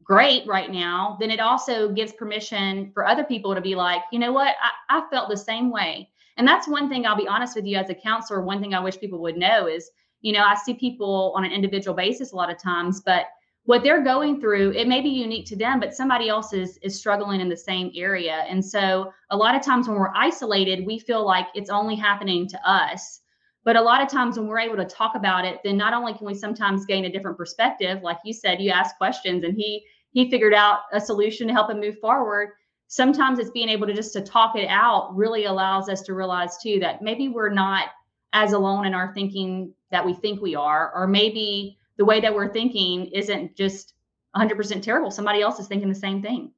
great 0.03 0.45
right 0.45 0.71
now, 0.71 1.17
then 1.19 1.31
it 1.31 1.39
also 1.39 1.91
gives 1.91 2.12
permission 2.13 2.91
for 2.93 3.07
other 3.07 3.23
people 3.23 3.55
to 3.55 3.62
be 3.62 3.75
like, 3.75 4.01
you 4.12 4.19
know 4.19 4.31
what, 4.31 4.55
I, 4.89 4.99
I 4.99 5.09
felt 5.09 5.29
the 5.29 5.38
same 5.38 5.71
way. 5.71 6.09
And 6.38 6.47
that's 6.47 6.67
one 6.67 6.89
thing 6.89 7.05
I'll 7.05 7.15
be 7.15 7.27
honest 7.27 7.55
with 7.55 7.65
you 7.65 7.77
as 7.77 7.89
a 7.89 7.95
counselor. 7.95 8.41
One 8.41 8.59
thing 8.59 8.73
I 8.73 8.79
wish 8.79 8.99
people 8.99 9.21
would 9.21 9.38
know 9.38 9.67
is, 9.67 9.89
you 10.23 10.33
know, 10.33 10.43
I 10.43 10.55
see 10.55 10.73
people 10.73 11.33
on 11.36 11.45
an 11.45 11.51
individual 11.51 11.95
basis 11.95 12.31
a 12.31 12.36
lot 12.36 12.49
of 12.49 12.57
times, 12.57 13.01
but 13.01 13.27
what 13.65 13.83
they're 13.83 14.03
going 14.03 14.41
through, 14.41 14.71
it 14.71 14.88
may 14.88 15.01
be 15.01 15.09
unique 15.09 15.45
to 15.47 15.55
them, 15.55 15.79
but 15.79 15.93
somebody 15.93 16.27
else 16.27 16.51
is 16.51 16.79
is 16.81 16.97
struggling 16.97 17.39
in 17.39 17.49
the 17.49 17.55
same 17.55 17.91
area. 17.95 18.45
And 18.49 18.65
so 18.65 19.13
a 19.29 19.38
lot 19.38 19.55
of 19.55 19.62
times 19.62 19.88
when 19.88 19.97
we're 19.97 20.13
isolated, 20.15 20.86
we 20.86 20.97
feel 20.97 21.25
like 21.25 21.47
it's 21.53 21.69
only 21.69 21.95
happening 21.95 22.47
to 22.47 22.69
us. 22.69 23.21
But 23.63 23.75
a 23.75 23.81
lot 23.81 24.01
of 24.01 24.09
times 24.09 24.38
when 24.38 24.47
we're 24.47 24.59
able 24.59 24.75
to 24.77 24.86
talk 24.86 25.15
about 25.15 25.45
it, 25.45 25.59
then 25.63 25.77
not 25.77 25.93
only 25.93 26.13
can 26.13 26.25
we 26.25 26.33
sometimes 26.33 26.86
gain 26.86 27.05
a 27.05 27.12
different 27.12 27.38
perspective, 27.38 28.01
like 28.01 28.17
you 28.25 28.33
said, 28.33 28.59
you 28.59 28.71
ask 28.71 28.97
questions 28.97 29.43
and 29.43 29.55
he 29.55 29.86
he 30.12 30.29
figured 30.31 30.53
out 30.53 30.79
a 30.91 30.99
solution 30.99 31.47
to 31.47 31.53
help 31.53 31.69
him 31.69 31.79
move 31.79 31.99
forward 31.99 32.49
sometimes 32.93 33.39
it's 33.39 33.49
being 33.49 33.69
able 33.69 33.88
to 33.88 33.93
just 33.93 34.13
to 34.13 34.21
talk 34.21 34.55
it 34.55 34.67
out 34.67 35.15
really 35.15 35.45
allows 35.45 35.89
us 35.89 36.03
to 36.03 36.13
realize 36.13 36.57
too 36.62 36.77
that 36.79 37.01
maybe 37.01 37.27
we're 37.27 37.49
not 37.49 37.88
as 38.33 38.53
alone 38.53 38.86
in 38.86 38.93
our 38.93 39.12
thinking 39.13 39.73
that 39.93 40.06
we 40.06 40.13
think 40.13 40.41
we 40.41 40.56
are 40.56 40.91
or 40.93 41.08
maybe 41.08 41.77
the 41.97 42.06
way 42.06 42.19
that 42.19 42.34
we're 42.34 42.51
thinking 42.51 43.06
isn't 43.08 43.56
just 43.56 43.93
100% 44.36 44.82
terrible. 44.82 45.12
Somebody 45.12 45.41
else 45.41 45.60
is 45.60 45.67
thinking 45.67 45.89
the 45.89 45.95
same 45.95 46.21
thing. 46.21 46.51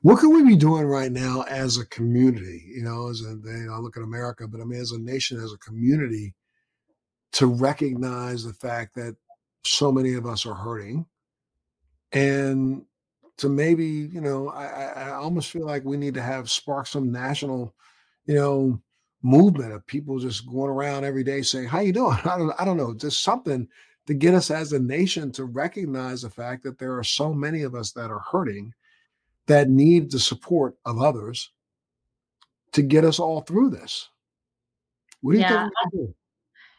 What 0.00 0.20
can 0.20 0.32
we 0.32 0.42
be 0.42 0.56
doing 0.56 0.84
right 0.84 1.12
now 1.12 1.42
as 1.42 1.76
a 1.76 1.86
community? 1.86 2.64
You 2.74 2.82
know 2.82 3.08
as 3.08 3.20
a 3.20 3.36
you 3.44 3.66
know, 3.66 3.74
i 3.74 3.78
look 3.78 3.98
at 3.98 4.02
america 4.02 4.48
but 4.48 4.62
i 4.62 4.64
mean 4.64 4.80
as 4.80 4.92
a 4.92 4.98
nation 4.98 5.38
as 5.38 5.52
a 5.52 5.58
community 5.58 6.34
to 7.32 7.46
recognize 7.46 8.44
the 8.44 8.54
fact 8.54 8.94
that 8.94 9.16
so 9.64 9.92
many 9.92 10.14
of 10.14 10.26
us 10.26 10.46
are 10.46 10.54
hurting. 10.54 11.06
And 12.12 12.84
to 13.38 13.48
maybe 13.48 13.86
you 13.86 14.20
know 14.20 14.50
I, 14.50 14.66
I 14.66 15.10
almost 15.12 15.50
feel 15.50 15.66
like 15.66 15.84
we 15.84 15.96
need 15.96 16.14
to 16.14 16.22
have 16.22 16.50
spark 16.50 16.86
some 16.86 17.10
national 17.10 17.74
you 18.26 18.34
know 18.34 18.80
movement 19.22 19.72
of 19.72 19.86
people 19.86 20.18
just 20.18 20.46
going 20.46 20.70
around 20.70 21.04
every 21.04 21.22
day 21.22 21.42
saying 21.42 21.68
how 21.68 21.80
you 21.80 21.92
doing 21.92 22.16
i 22.24 22.36
don't, 22.36 22.52
I 22.58 22.64
don't 22.64 22.76
know 22.76 22.94
just 22.94 23.22
something 23.22 23.68
to 24.06 24.14
get 24.14 24.34
us 24.34 24.50
as 24.50 24.72
a 24.72 24.80
nation 24.80 25.30
to 25.32 25.44
recognize 25.44 26.22
the 26.22 26.30
fact 26.30 26.64
that 26.64 26.78
there 26.78 26.96
are 26.98 27.04
so 27.04 27.32
many 27.32 27.62
of 27.62 27.74
us 27.74 27.92
that 27.92 28.10
are 28.10 28.24
hurting 28.30 28.72
that 29.46 29.70
need 29.70 30.10
the 30.10 30.18
support 30.18 30.76
of 30.84 31.00
others 31.00 31.50
to 32.72 32.82
get 32.82 33.04
us 33.04 33.18
all 33.18 33.42
through 33.42 33.70
this 33.70 34.08
what 35.20 35.32
do 35.32 35.38
you 35.38 35.44
yeah, 35.44 35.68
think 35.92 36.14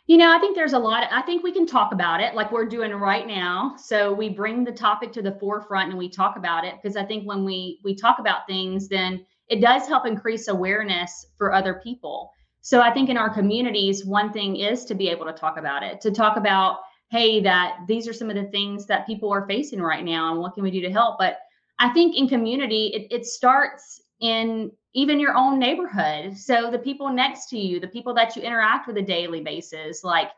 you 0.06 0.18
know, 0.18 0.36
I 0.36 0.40
think 0.40 0.56
there's 0.56 0.74
a 0.74 0.80
lot. 0.80 1.08
I 1.12 1.22
think 1.22 1.44
we 1.44 1.54
can 1.54 1.66
talk 1.66 1.94
about 1.94 2.20
it 2.20 2.36
like 2.36 2.52
we're 2.52 2.66
doing 2.66 2.92
right 2.92 3.26
now. 3.26 3.76
So 3.78 4.12
we 4.12 4.28
bring 4.28 4.66
the 4.66 4.72
topic 4.72 5.14
to 5.14 5.22
the 5.22 5.38
forefront 5.40 5.92
and 5.92 5.98
we 5.98 6.10
talk 6.10 6.36
about 6.36 6.66
it 6.66 6.76
because 6.76 6.98
I 6.98 7.06
think 7.06 7.26
when 7.26 7.46
we 7.46 7.80
we 7.86 7.96
talk 7.96 8.20
about 8.20 8.46
things, 8.46 8.90
then 8.90 9.26
it 9.50 9.62
does 9.62 9.88
help 9.88 10.06
increase 10.06 10.48
awareness 10.48 11.28
for 11.38 11.54
other 11.54 11.76
people. 11.84 12.32
So 12.62 12.82
I 12.82 12.92
think 12.92 13.10
in 13.10 13.18
our 13.18 13.30
communities, 13.30 14.06
one 14.06 14.32
thing 14.32 14.56
is 14.56 14.86
to 14.86 14.96
be 14.96 15.10
able 15.10 15.26
to 15.26 15.34
talk 15.34 15.58
about 15.58 15.84
it, 15.84 16.00
to 16.02 16.12
talk 16.12 16.38
about, 16.38 16.80
hey, 17.12 17.42
that 17.42 17.80
these 17.88 18.08
are 18.08 18.14
some 18.14 18.30
of 18.30 18.36
the 18.36 18.46
things 18.46 18.86
that 18.88 19.06
people 19.06 19.32
are 19.32 19.48
facing 19.48 19.82
right 19.82 20.04
now 20.04 20.32
and 20.32 20.40
what 20.40 20.54
can 20.54 20.64
we 20.64 20.72
do 20.72 20.82
to 20.82 20.92
help. 20.92 21.18
But 21.20 21.40
I 21.80 21.90
think 21.90 22.16
in 22.16 22.30
community, 22.30 22.88
it, 22.88 23.08
it 23.14 23.26
starts 23.26 24.02
in 24.22 24.72
even 24.94 25.20
your 25.20 25.36
own 25.36 25.60
neighborhood. 25.60 26.38
So 26.38 26.72
the 26.72 26.80
people 26.80 27.12
next 27.12 27.50
to 27.50 27.58
you, 27.58 27.80
the 27.80 27.88
people 27.88 28.14
that 28.14 28.36
you 28.36 28.42
interact 28.42 28.88
with 28.88 28.98
a 28.98 29.02
daily 29.02 29.42
basis, 29.42 30.04
like 30.04 30.30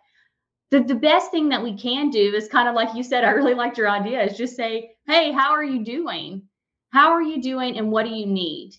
the, 0.71 0.81
the 0.81 0.95
best 0.95 1.29
thing 1.29 1.49
that 1.49 1.61
we 1.61 1.77
can 1.77 2.09
do 2.09 2.33
is 2.33 2.47
kind 2.47 2.67
of 2.67 2.73
like 2.73 2.95
you 2.95 3.03
said, 3.03 3.23
I 3.23 3.29
really 3.29 3.53
liked 3.53 3.77
your 3.77 3.89
idea, 3.89 4.23
is 4.23 4.37
just 4.37 4.55
say, 4.55 4.91
hey, 5.05 5.31
how 5.31 5.51
are 5.51 5.63
you 5.63 5.85
doing? 5.85 6.41
How 6.89 7.11
are 7.11 7.21
you 7.21 7.41
doing 7.41 7.77
and 7.77 7.91
what 7.91 8.05
do 8.05 8.11
you 8.11 8.25
need? 8.25 8.73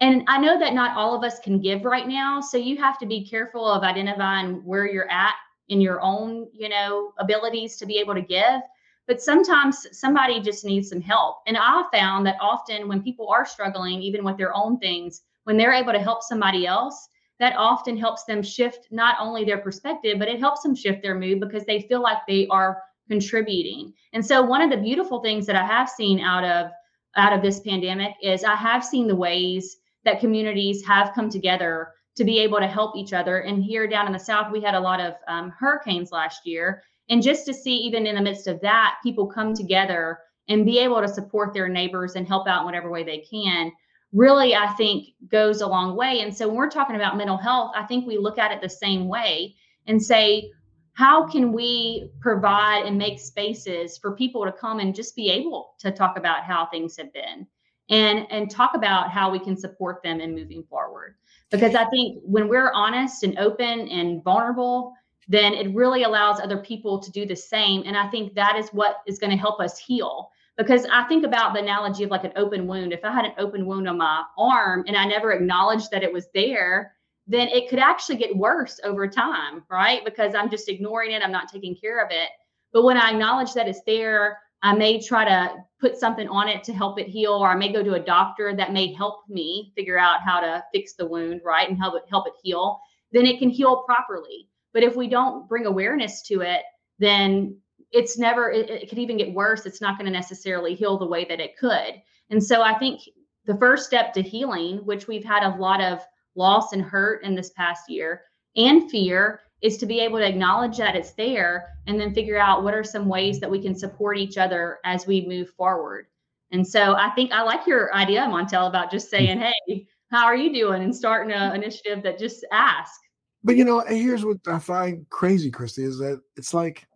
And 0.00 0.22
I 0.28 0.38
know 0.38 0.58
that 0.58 0.74
not 0.74 0.96
all 0.96 1.14
of 1.16 1.24
us 1.24 1.40
can 1.40 1.60
give 1.60 1.84
right 1.84 2.06
now. 2.06 2.40
So 2.40 2.56
you 2.56 2.76
have 2.76 2.98
to 2.98 3.06
be 3.06 3.26
careful 3.26 3.66
of 3.66 3.82
identifying 3.82 4.64
where 4.64 4.86
you're 4.86 5.10
at 5.10 5.34
in 5.68 5.80
your 5.80 6.00
own, 6.00 6.48
you 6.52 6.68
know, 6.68 7.12
abilities 7.18 7.76
to 7.76 7.86
be 7.86 7.98
able 7.98 8.14
to 8.14 8.22
give 8.22 8.62
but 9.08 9.22
sometimes 9.22 9.86
somebody 9.98 10.38
just 10.38 10.66
needs 10.66 10.90
some 10.90 11.00
help. 11.00 11.38
And 11.46 11.56
I 11.56 11.82
found 11.90 12.26
that 12.26 12.36
often 12.40 12.86
when 12.86 13.02
people 13.02 13.28
are 13.28 13.46
struggling, 13.46 14.02
even 14.02 14.22
with 14.22 14.36
their 14.36 14.54
own 14.54 14.78
things, 14.78 15.22
when 15.44 15.56
they're 15.56 15.72
able 15.72 15.94
to 15.94 15.98
help 15.98 16.22
somebody 16.22 16.66
else, 16.66 17.08
that 17.40 17.56
often 17.56 17.96
helps 17.96 18.24
them 18.24 18.42
shift 18.42 18.88
not 18.90 19.16
only 19.18 19.44
their 19.44 19.58
perspective, 19.58 20.18
but 20.18 20.28
it 20.28 20.38
helps 20.38 20.62
them 20.62 20.74
shift 20.74 21.02
their 21.02 21.18
mood 21.18 21.40
because 21.40 21.64
they 21.64 21.80
feel 21.80 22.02
like 22.02 22.18
they 22.28 22.46
are 22.48 22.82
contributing. 23.08 23.94
And 24.12 24.24
so 24.24 24.42
one 24.42 24.60
of 24.60 24.70
the 24.70 24.76
beautiful 24.76 25.22
things 25.22 25.46
that 25.46 25.56
I 25.56 25.64
have 25.64 25.88
seen 25.88 26.20
out 26.20 26.44
of 26.44 26.70
out 27.16 27.32
of 27.32 27.40
this 27.40 27.60
pandemic 27.60 28.12
is 28.22 28.44
I 28.44 28.54
have 28.54 28.84
seen 28.84 29.08
the 29.08 29.16
ways 29.16 29.78
that 30.08 30.20
communities 30.20 30.84
have 30.86 31.12
come 31.14 31.28
together 31.28 31.92
to 32.16 32.24
be 32.24 32.38
able 32.38 32.58
to 32.58 32.66
help 32.66 32.96
each 32.96 33.12
other. 33.12 33.40
And 33.40 33.62
here 33.62 33.86
down 33.86 34.06
in 34.06 34.12
the 34.12 34.18
South, 34.18 34.50
we 34.50 34.62
had 34.62 34.74
a 34.74 34.80
lot 34.80 35.00
of 35.00 35.14
um, 35.28 35.52
hurricanes 35.58 36.10
last 36.10 36.46
year. 36.46 36.82
And 37.10 37.22
just 37.22 37.44
to 37.46 37.54
see 37.54 37.76
even 37.76 38.06
in 38.06 38.14
the 38.14 38.22
midst 38.22 38.46
of 38.46 38.60
that 38.62 38.96
people 39.02 39.26
come 39.26 39.54
together 39.54 40.18
and 40.48 40.64
be 40.64 40.78
able 40.78 41.02
to 41.02 41.08
support 41.08 41.52
their 41.52 41.68
neighbors 41.68 42.14
and 42.14 42.26
help 42.26 42.48
out 42.48 42.60
in 42.60 42.64
whatever 42.64 42.90
way 42.90 43.04
they 43.04 43.18
can 43.30 43.70
really 44.14 44.54
i 44.54 44.66
think 44.68 45.08
goes 45.30 45.60
a 45.60 45.66
long 45.66 45.94
way. 45.94 46.22
And 46.22 46.34
so 46.34 46.48
when 46.48 46.56
we're 46.56 46.70
talking 46.70 46.96
about 46.96 47.18
mental 47.18 47.36
health 47.36 47.72
i 47.76 47.84
think 47.84 48.06
we 48.06 48.16
look 48.16 48.38
at 48.38 48.50
it 48.50 48.62
the 48.62 48.68
same 48.68 49.06
way 49.06 49.54
and 49.86 50.02
say 50.02 50.50
how 50.94 51.28
can 51.28 51.52
we 51.52 52.10
provide 52.20 52.86
and 52.86 52.96
make 52.96 53.20
spaces 53.20 53.98
for 53.98 54.16
people 54.16 54.46
to 54.46 54.52
come 54.52 54.80
and 54.80 54.94
just 54.94 55.14
be 55.14 55.30
able 55.30 55.74
to 55.80 55.92
talk 55.92 56.16
about 56.16 56.42
how 56.42 56.66
things 56.66 56.96
have 56.96 57.12
been 57.12 57.46
and 57.90 58.26
and 58.30 58.50
talk 58.50 58.72
about 58.74 59.10
how 59.10 59.30
we 59.30 59.38
can 59.38 59.56
support 59.56 60.02
them 60.02 60.20
in 60.20 60.34
moving 60.34 60.62
forward 60.64 61.14
because 61.50 61.74
i 61.74 61.84
think 61.86 62.20
when 62.24 62.48
we're 62.48 62.72
honest 62.72 63.22
and 63.22 63.38
open 63.38 63.88
and 63.88 64.22
vulnerable 64.22 64.94
then 65.28 65.52
it 65.52 65.74
really 65.74 66.04
allows 66.04 66.40
other 66.40 66.56
people 66.56 66.98
to 66.98 67.10
do 67.10 67.26
the 67.26 67.36
same. 67.36 67.82
And 67.84 67.96
I 67.96 68.08
think 68.08 68.34
that 68.34 68.56
is 68.56 68.70
what 68.70 69.02
is 69.06 69.18
going 69.18 69.30
to 69.30 69.36
help 69.36 69.60
us 69.60 69.78
heal. 69.78 70.30
Because 70.56 70.86
I 70.90 71.04
think 71.04 71.24
about 71.24 71.52
the 71.52 71.60
analogy 71.60 72.02
of 72.02 72.10
like 72.10 72.24
an 72.24 72.32
open 72.34 72.66
wound. 72.66 72.92
If 72.92 73.04
I 73.04 73.12
had 73.12 73.26
an 73.26 73.34
open 73.38 73.64
wound 73.66 73.88
on 73.88 73.98
my 73.98 74.24
arm 74.36 74.84
and 74.88 74.96
I 74.96 75.04
never 75.04 75.30
acknowledged 75.32 75.90
that 75.92 76.02
it 76.02 76.12
was 76.12 76.26
there, 76.34 76.94
then 77.28 77.48
it 77.48 77.68
could 77.68 77.78
actually 77.78 78.16
get 78.16 78.36
worse 78.36 78.80
over 78.82 79.06
time, 79.06 79.62
right? 79.70 80.04
Because 80.04 80.34
I'm 80.34 80.50
just 80.50 80.68
ignoring 80.68 81.12
it, 81.12 81.22
I'm 81.22 81.30
not 81.30 81.52
taking 81.52 81.76
care 81.76 82.02
of 82.02 82.10
it. 82.10 82.30
But 82.72 82.82
when 82.82 82.96
I 82.96 83.10
acknowledge 83.10 83.52
that 83.52 83.68
it's 83.68 83.82
there, 83.86 84.38
I 84.62 84.74
may 84.74 85.00
try 85.00 85.24
to 85.24 85.54
put 85.80 85.96
something 85.96 86.28
on 86.28 86.48
it 86.48 86.64
to 86.64 86.72
help 86.72 86.98
it 86.98 87.06
heal, 87.06 87.32
or 87.32 87.48
I 87.48 87.54
may 87.54 87.72
go 87.72 87.82
to 87.82 87.94
a 87.94 88.00
doctor 88.00 88.54
that 88.56 88.72
may 88.72 88.92
help 88.92 89.20
me 89.28 89.72
figure 89.76 89.98
out 89.98 90.22
how 90.22 90.40
to 90.40 90.64
fix 90.72 90.94
the 90.94 91.06
wound, 91.06 91.42
right? 91.44 91.68
And 91.68 91.78
help 91.78 91.94
it 91.94 92.02
help 92.10 92.26
it 92.26 92.34
heal. 92.42 92.78
Then 93.12 93.26
it 93.26 93.38
can 93.38 93.50
heal 93.50 93.84
properly. 93.84 94.48
But 94.74 94.82
if 94.82 94.96
we 94.96 95.08
don't 95.08 95.48
bring 95.48 95.66
awareness 95.66 96.22
to 96.22 96.40
it, 96.40 96.62
then 96.98 97.56
it's 97.92 98.18
never 98.18 98.50
it, 98.50 98.68
it 98.70 98.88
could 98.88 98.98
even 98.98 99.16
get 99.16 99.32
worse 99.32 99.64
it's 99.66 99.80
not 99.80 99.96
going 99.98 100.06
to 100.06 100.12
necessarily 100.12 100.74
heal 100.74 100.98
the 100.98 101.06
way 101.06 101.24
that 101.24 101.40
it 101.40 101.56
could 101.56 101.94
and 102.30 102.42
so 102.42 102.62
i 102.62 102.78
think 102.78 103.00
the 103.46 103.56
first 103.56 103.86
step 103.86 104.12
to 104.12 104.22
healing 104.22 104.78
which 104.78 105.06
we've 105.06 105.24
had 105.24 105.42
a 105.42 105.56
lot 105.56 105.80
of 105.80 106.00
loss 106.34 106.72
and 106.72 106.82
hurt 106.82 107.22
in 107.24 107.34
this 107.34 107.50
past 107.50 107.88
year 107.88 108.22
and 108.56 108.90
fear 108.90 109.40
is 109.60 109.76
to 109.78 109.86
be 109.86 110.00
able 110.00 110.18
to 110.18 110.26
acknowledge 110.26 110.76
that 110.78 110.96
it's 110.96 111.12
there 111.12 111.74
and 111.86 112.00
then 112.00 112.14
figure 112.14 112.38
out 112.38 112.62
what 112.62 112.74
are 112.74 112.84
some 112.84 113.08
ways 113.08 113.40
that 113.40 113.50
we 113.50 113.60
can 113.60 113.74
support 113.74 114.16
each 114.18 114.38
other 114.38 114.78
as 114.84 115.06
we 115.06 115.26
move 115.26 115.50
forward. 115.50 116.06
And 116.50 116.66
so 116.66 116.94
i 116.94 117.10
think 117.10 117.30
i 117.30 117.42
like 117.42 117.66
your 117.66 117.94
idea 117.94 118.22
montel 118.22 118.68
about 118.68 118.90
just 118.90 119.12
mm-hmm. 119.12 119.26
saying 119.26 119.52
hey 119.66 119.86
how 120.10 120.24
are 120.24 120.36
you 120.36 120.50
doing? 120.52 120.82
and 120.82 120.96
starting 120.96 121.32
an 121.32 121.38
mm-hmm. 121.38 121.56
initiative 121.56 122.02
that 122.02 122.18
just 122.18 122.42
ask 122.50 122.98
but 123.44 123.54
you 123.56 123.66
know 123.66 123.80
here's 123.86 124.24
what 124.24 124.38
i 124.46 124.58
find 124.58 125.06
crazy 125.10 125.50
christy 125.50 125.84
is 125.84 125.98
that 125.98 126.22
it's 126.36 126.54
like 126.54 126.88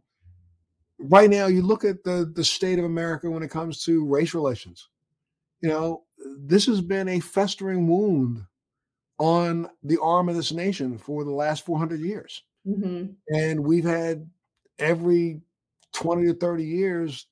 right 1.03 1.31
now 1.31 1.47
you 1.47 1.63
look 1.63 1.85
at 1.85 2.05
the 2.05 2.31
the 2.35 2.45
state 2.45 2.79
of 2.79 2.85
America 2.85 3.31
when 3.31 3.43
it 3.43 3.51
comes 3.51 3.85
to 3.85 4.07
race 4.07 4.35
relations. 4.35 4.89
You 5.61 5.69
know, 5.69 6.05
this 6.39 6.67
has 6.67 6.81
been 6.81 7.09
a 7.09 7.21
festering 7.21 7.87
wound 7.87 8.45
on 9.19 9.69
the 9.83 9.99
arm 10.01 10.29
of 10.29 10.35
this 10.35 10.53
nation 10.53 10.99
for 10.99 11.25
the 11.25 11.31
last 11.31 11.65
400 11.65 12.01
years. 12.01 12.43
Mm-hmm. 12.67 13.13
And 13.35 13.61
we've 13.65 13.85
had 13.85 14.29
every 14.79 15.41
20 15.93 16.27
to 16.27 16.35
30 16.35 16.65
years, 16.65 17.27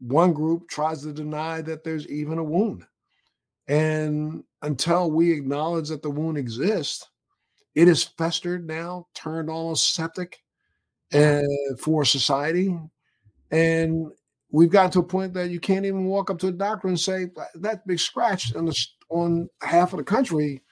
one 0.00 0.32
group 0.32 0.68
tries 0.68 1.02
to 1.02 1.12
deny 1.12 1.60
that 1.62 1.84
there's 1.84 2.06
even 2.08 2.38
a 2.38 2.44
wound. 2.44 2.84
And 3.66 4.44
until 4.62 5.10
we 5.10 5.32
acknowledge 5.32 5.88
that 5.88 6.02
the 6.02 6.10
wound 6.10 6.38
exists, 6.38 7.06
it 7.74 7.88
is 7.88 8.02
festered 8.02 8.66
now, 8.66 9.06
turned 9.14 9.50
almost 9.50 9.94
septic 9.94 10.38
and 11.12 11.46
for 11.78 12.04
society. 12.04 12.76
And 13.50 14.10
we've 14.50 14.70
gotten 14.70 14.90
to 14.92 15.00
a 15.00 15.04
point 15.04 15.34
that 15.34 15.50
you 15.50 15.60
can't 15.60 15.84
even 15.84 16.06
walk 16.06 16.30
up 16.30 16.38
to 16.38 16.48
a 16.48 16.52
doctor 16.52 16.88
and 16.88 16.98
say 16.98 17.26
that 17.56 17.86
big 17.86 18.00
scratch 18.00 18.54
on 18.56 18.66
the 18.66 18.86
on 19.10 19.48
half 19.62 19.92
of 19.92 19.98
the 19.98 20.04
country 20.04 20.62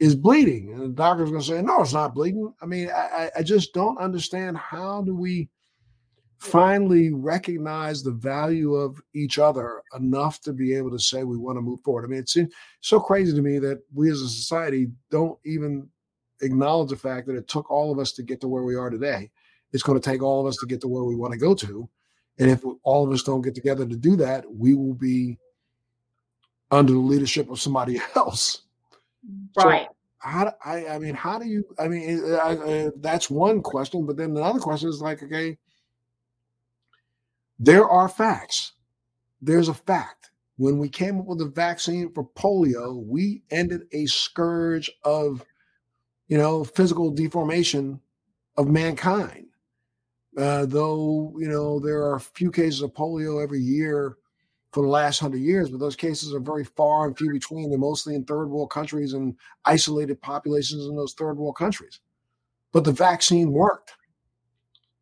is 0.00 0.14
bleeding, 0.14 0.72
and 0.72 0.82
the 0.82 0.88
doctor's 0.88 1.30
going 1.30 1.42
to 1.42 1.46
say, 1.46 1.62
"No, 1.62 1.82
it's 1.82 1.92
not 1.92 2.14
bleeding." 2.14 2.52
I 2.60 2.66
mean, 2.66 2.90
I, 2.90 3.30
I 3.36 3.42
just 3.42 3.72
don't 3.72 3.98
understand 3.98 4.56
how 4.56 5.02
do 5.02 5.14
we 5.14 5.48
finally 6.38 7.12
recognize 7.12 8.02
the 8.02 8.12
value 8.12 8.74
of 8.74 9.00
each 9.14 9.38
other 9.38 9.82
enough 9.94 10.40
to 10.40 10.52
be 10.54 10.74
able 10.74 10.90
to 10.90 10.98
say 10.98 11.22
we 11.22 11.36
want 11.36 11.58
to 11.58 11.62
move 11.62 11.80
forward. 11.82 12.04
I 12.04 12.08
mean, 12.08 12.20
it's 12.20 12.36
so 12.80 12.98
crazy 12.98 13.34
to 13.34 13.42
me 13.42 13.58
that 13.58 13.82
we 13.94 14.10
as 14.10 14.22
a 14.22 14.28
society 14.28 14.88
don't 15.10 15.38
even 15.44 15.86
acknowledge 16.40 16.88
the 16.88 16.96
fact 16.96 17.26
that 17.26 17.36
it 17.36 17.46
took 17.46 17.70
all 17.70 17.92
of 17.92 17.98
us 17.98 18.12
to 18.12 18.22
get 18.22 18.40
to 18.40 18.48
where 18.48 18.62
we 18.62 18.74
are 18.74 18.88
today 18.88 19.30
it's 19.72 19.82
going 19.82 20.00
to 20.00 20.10
take 20.10 20.22
all 20.22 20.40
of 20.40 20.46
us 20.46 20.56
to 20.58 20.66
get 20.66 20.80
to 20.80 20.88
where 20.88 21.04
we 21.04 21.14
want 21.14 21.32
to 21.32 21.38
go 21.38 21.54
to. 21.54 21.88
And 22.38 22.50
if 22.50 22.64
all 22.82 23.06
of 23.06 23.12
us 23.12 23.22
don't 23.22 23.42
get 23.42 23.54
together 23.54 23.86
to 23.86 23.96
do 23.96 24.16
that, 24.16 24.44
we 24.50 24.74
will 24.74 24.94
be 24.94 25.38
under 26.70 26.92
the 26.92 26.98
leadership 26.98 27.50
of 27.50 27.60
somebody 27.60 28.00
else. 28.16 28.62
Right. 29.56 29.86
So 29.86 29.94
how 30.20 30.54
I 30.64 30.86
I 30.86 30.98
mean, 30.98 31.14
how 31.14 31.38
do 31.38 31.46
you? 31.46 31.64
I 31.78 31.88
mean, 31.88 32.34
I, 32.34 32.50
I, 32.50 32.90
that's 32.96 33.30
one 33.30 33.62
question. 33.62 34.06
But 34.06 34.16
then 34.16 34.36
another 34.36 34.60
question 34.60 34.88
is 34.88 35.00
like, 35.00 35.22
okay, 35.22 35.56
there 37.58 37.88
are 37.88 38.08
facts. 38.08 38.72
There's 39.40 39.68
a 39.68 39.74
fact. 39.74 40.30
When 40.56 40.78
we 40.78 40.90
came 40.90 41.18
up 41.18 41.26
with 41.26 41.38
the 41.38 41.46
vaccine 41.46 42.12
for 42.12 42.28
polio, 42.36 43.02
we 43.06 43.42
ended 43.50 43.84
a 43.92 44.04
scourge 44.04 44.90
of, 45.04 45.42
you 46.28 46.36
know, 46.36 46.64
physical 46.64 47.10
deformation 47.10 47.98
of 48.58 48.68
mankind. 48.68 49.46
Uh, 50.36 50.66
though 50.66 51.34
you 51.38 51.48
know 51.48 51.80
there 51.80 52.02
are 52.02 52.16
a 52.16 52.20
few 52.20 52.52
cases 52.52 52.82
of 52.82 52.92
polio 52.92 53.42
every 53.42 53.58
year 53.58 54.16
for 54.72 54.84
the 54.84 54.90
last 54.90 55.18
hundred 55.18 55.40
years, 55.40 55.68
but 55.70 55.80
those 55.80 55.96
cases 55.96 56.32
are 56.32 56.40
very 56.40 56.64
far 56.64 57.06
and 57.06 57.18
few 57.18 57.32
between. 57.32 57.70
They're 57.70 57.78
mostly 57.78 58.14
in 58.14 58.24
third 58.24 58.46
world 58.46 58.70
countries 58.70 59.14
and 59.14 59.36
isolated 59.64 60.20
populations 60.20 60.86
in 60.86 60.96
those 60.96 61.14
third 61.14 61.38
world 61.38 61.56
countries. 61.56 62.00
But 62.72 62.84
the 62.84 62.92
vaccine 62.92 63.52
worked. 63.52 63.94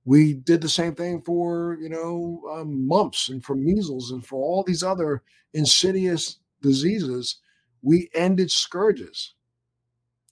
We 0.07 0.35
did 0.35 0.63
the 0.63 0.71
same 0.71 0.95
thing 0.95 1.21
for 1.21 1.77
you 1.81 1.91
know 1.91 2.43
um, 2.51 2.87
mumps 2.87 3.29
and 3.29 3.45
for 3.45 3.55
measles 3.55 4.11
and 4.11 4.25
for 4.25 4.43
all 4.43 4.65
these 4.65 4.83
other 4.83 5.23
insidious 5.53 6.39
diseases. 6.63 7.39
We 7.83 8.09
ended 8.15 8.51
scourges. 8.51 9.35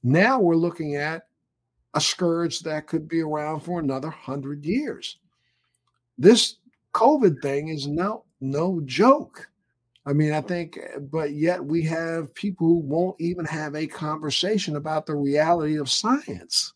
Now 0.02 0.40
we're 0.40 0.56
looking 0.56 0.96
at 0.96 1.28
a 1.94 2.00
scourge 2.00 2.60
that 2.60 2.86
could 2.86 3.08
be 3.08 3.20
around 3.20 3.60
for 3.60 3.80
another 3.80 4.10
hundred 4.10 4.64
years. 4.64 5.18
This 6.16 6.56
COVID 6.94 7.42
thing 7.42 7.68
is 7.68 7.86
no 7.86 8.24
no 8.40 8.80
joke. 8.84 9.48
I 10.04 10.12
mean, 10.12 10.32
I 10.32 10.40
think, 10.40 10.78
but 11.10 11.32
yet 11.32 11.64
we 11.64 11.82
have 11.84 12.34
people 12.34 12.66
who 12.66 12.78
won't 12.78 13.20
even 13.20 13.44
have 13.44 13.74
a 13.74 13.86
conversation 13.86 14.76
about 14.76 15.06
the 15.06 15.16
reality 15.16 15.78
of 15.78 15.90
science. 15.90 16.74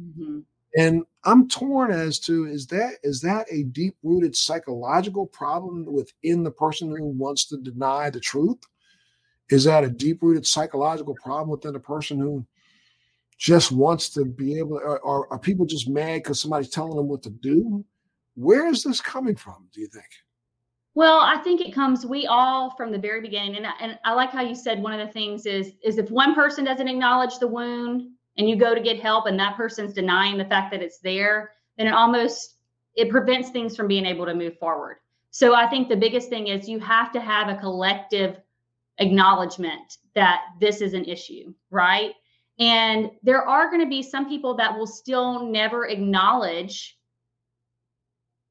Mm-hmm. 0.00 0.40
And 0.76 1.04
I'm 1.22 1.48
torn 1.48 1.92
as 1.92 2.18
to 2.20 2.46
is 2.46 2.66
that 2.68 2.94
is 3.04 3.20
that 3.20 3.46
a 3.48 3.62
deep 3.62 3.96
rooted 4.02 4.34
psychological 4.34 5.26
problem 5.26 5.86
within 5.86 6.42
the 6.42 6.50
person 6.50 6.90
who 6.90 7.04
wants 7.04 7.44
to 7.46 7.58
deny 7.58 8.10
the 8.10 8.18
truth? 8.18 8.58
Is 9.50 9.64
that 9.64 9.84
a 9.84 9.90
deep 9.90 10.20
rooted 10.20 10.44
psychological 10.44 11.14
problem 11.14 11.50
within 11.50 11.74
the 11.74 11.80
person 11.80 12.18
who 12.18 12.44
just 13.38 13.72
wants 13.72 14.08
to 14.10 14.24
be 14.24 14.58
able 14.58 14.76
or, 14.76 14.98
or 15.00 15.32
are 15.32 15.38
people 15.38 15.66
just 15.66 15.88
mad 15.88 16.22
because 16.22 16.40
somebody's 16.40 16.70
telling 16.70 16.96
them 16.96 17.08
what 17.08 17.22
to 17.22 17.30
do 17.30 17.84
where 18.34 18.66
is 18.68 18.82
this 18.82 19.00
coming 19.00 19.36
from 19.36 19.66
do 19.72 19.80
you 19.80 19.88
think 19.88 20.06
well 20.94 21.20
i 21.20 21.36
think 21.38 21.60
it 21.60 21.74
comes 21.74 22.06
we 22.06 22.26
all 22.26 22.70
from 22.70 22.90
the 22.90 22.98
very 22.98 23.20
beginning 23.20 23.56
and 23.56 23.66
I, 23.66 23.72
and 23.80 23.98
I 24.04 24.12
like 24.14 24.30
how 24.30 24.42
you 24.42 24.54
said 24.54 24.82
one 24.82 24.98
of 24.98 25.06
the 25.06 25.12
things 25.12 25.46
is 25.46 25.72
is 25.82 25.98
if 25.98 26.10
one 26.10 26.34
person 26.34 26.64
doesn't 26.64 26.88
acknowledge 26.88 27.38
the 27.38 27.48
wound 27.48 28.10
and 28.36 28.48
you 28.48 28.56
go 28.56 28.74
to 28.74 28.80
get 28.80 29.00
help 29.00 29.26
and 29.26 29.38
that 29.38 29.56
person's 29.56 29.92
denying 29.92 30.38
the 30.38 30.44
fact 30.44 30.70
that 30.72 30.82
it's 30.82 30.98
there 30.98 31.52
then 31.76 31.86
it 31.86 31.94
almost 31.94 32.56
it 32.94 33.10
prevents 33.10 33.50
things 33.50 33.76
from 33.76 33.88
being 33.88 34.06
able 34.06 34.26
to 34.26 34.34
move 34.34 34.58
forward 34.58 34.96
so 35.30 35.54
i 35.54 35.66
think 35.66 35.88
the 35.88 35.96
biggest 35.96 36.28
thing 36.28 36.48
is 36.48 36.68
you 36.68 36.78
have 36.78 37.12
to 37.12 37.20
have 37.20 37.48
a 37.48 37.60
collective 37.60 38.36
acknowledgement 38.98 39.98
that 40.14 40.42
this 40.60 40.80
is 40.80 40.94
an 40.94 41.04
issue 41.04 41.52
right 41.70 42.12
and 42.58 43.10
there 43.22 43.42
are 43.42 43.68
going 43.68 43.82
to 43.82 43.88
be 43.88 44.02
some 44.02 44.28
people 44.28 44.54
that 44.54 44.76
will 44.76 44.86
still 44.86 45.44
never 45.46 45.86
acknowledge 45.86 46.96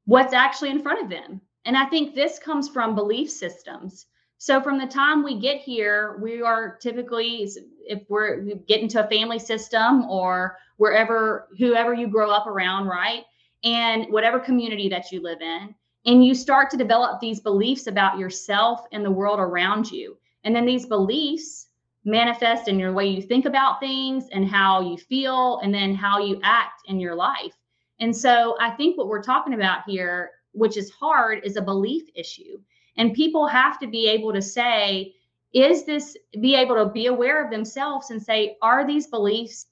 what's 0.05 0.33
actually 0.33 0.71
in 0.71 0.81
front 0.81 1.01
of 1.01 1.09
them. 1.09 1.41
And 1.65 1.77
I 1.77 1.85
think 1.85 2.13
this 2.13 2.39
comes 2.39 2.67
from 2.69 2.95
belief 2.95 3.31
systems. 3.31 4.07
So 4.37 4.61
from 4.61 4.77
the 4.77 4.87
time 4.87 5.23
we 5.23 5.39
get 5.39 5.61
here, 5.61 6.19
we 6.21 6.41
are 6.41 6.75
typically, 6.81 7.49
if 7.85 8.01
we're 8.09 8.43
we 8.43 8.55
get 8.67 8.81
into 8.81 9.03
a 9.03 9.07
family 9.07 9.39
system 9.39 10.03
or 10.09 10.57
wherever, 10.77 11.47
whoever 11.57 11.93
you 11.93 12.07
grow 12.07 12.29
up 12.29 12.47
around, 12.47 12.87
right? 12.87 13.23
And 13.63 14.07
whatever 14.11 14.39
community 14.39 14.89
that 14.89 15.11
you 15.11 15.21
live 15.21 15.41
in, 15.41 15.73
and 16.05 16.25
you 16.25 16.35
start 16.35 16.69
to 16.71 16.77
develop 16.77 17.21
these 17.21 17.39
beliefs 17.39 17.87
about 17.87 18.17
yourself 18.17 18.81
and 18.91 19.05
the 19.05 19.11
world 19.11 19.39
around 19.39 19.89
you. 19.89 20.17
And 20.43 20.53
then 20.53 20.65
these 20.65 20.85
beliefs 20.85 21.67
manifest 22.03 22.67
in 22.67 22.77
your 22.77 22.91
way 22.91 23.07
you 23.07 23.21
think 23.21 23.45
about 23.45 23.79
things 23.79 24.25
and 24.33 24.45
how 24.45 24.81
you 24.81 24.97
feel 24.97 25.59
and 25.59 25.73
then 25.73 25.95
how 25.95 26.19
you 26.19 26.41
act 26.43 26.81
in 26.87 26.99
your 26.99 27.15
life. 27.15 27.53
And 28.01 28.13
so 28.13 28.57
I 28.59 28.71
think 28.71 28.97
what 28.97 29.07
we're 29.07 29.23
talking 29.23 29.53
about 29.53 29.83
here, 29.87 30.31
which 30.53 30.77
is 30.77 30.91
hard, 30.91 31.41
is 31.43 31.57
a 31.57 31.61
belief 31.61 32.03
issue. 32.15 32.59
And 32.97 33.13
people 33.13 33.47
have 33.47 33.79
to 33.79 33.87
be 33.87 34.07
able 34.07 34.33
to 34.33 34.41
say, 34.41 35.13
is 35.53 35.85
this 35.85 36.17
be 36.41 36.55
able 36.55 36.75
to 36.75 36.85
be 36.85 37.07
aware 37.07 37.43
of 37.43 37.51
themselves 37.51 38.09
and 38.09 38.21
say, 38.21 38.57
are 38.61 38.85
these 38.85 39.07
beliefs 39.07 39.67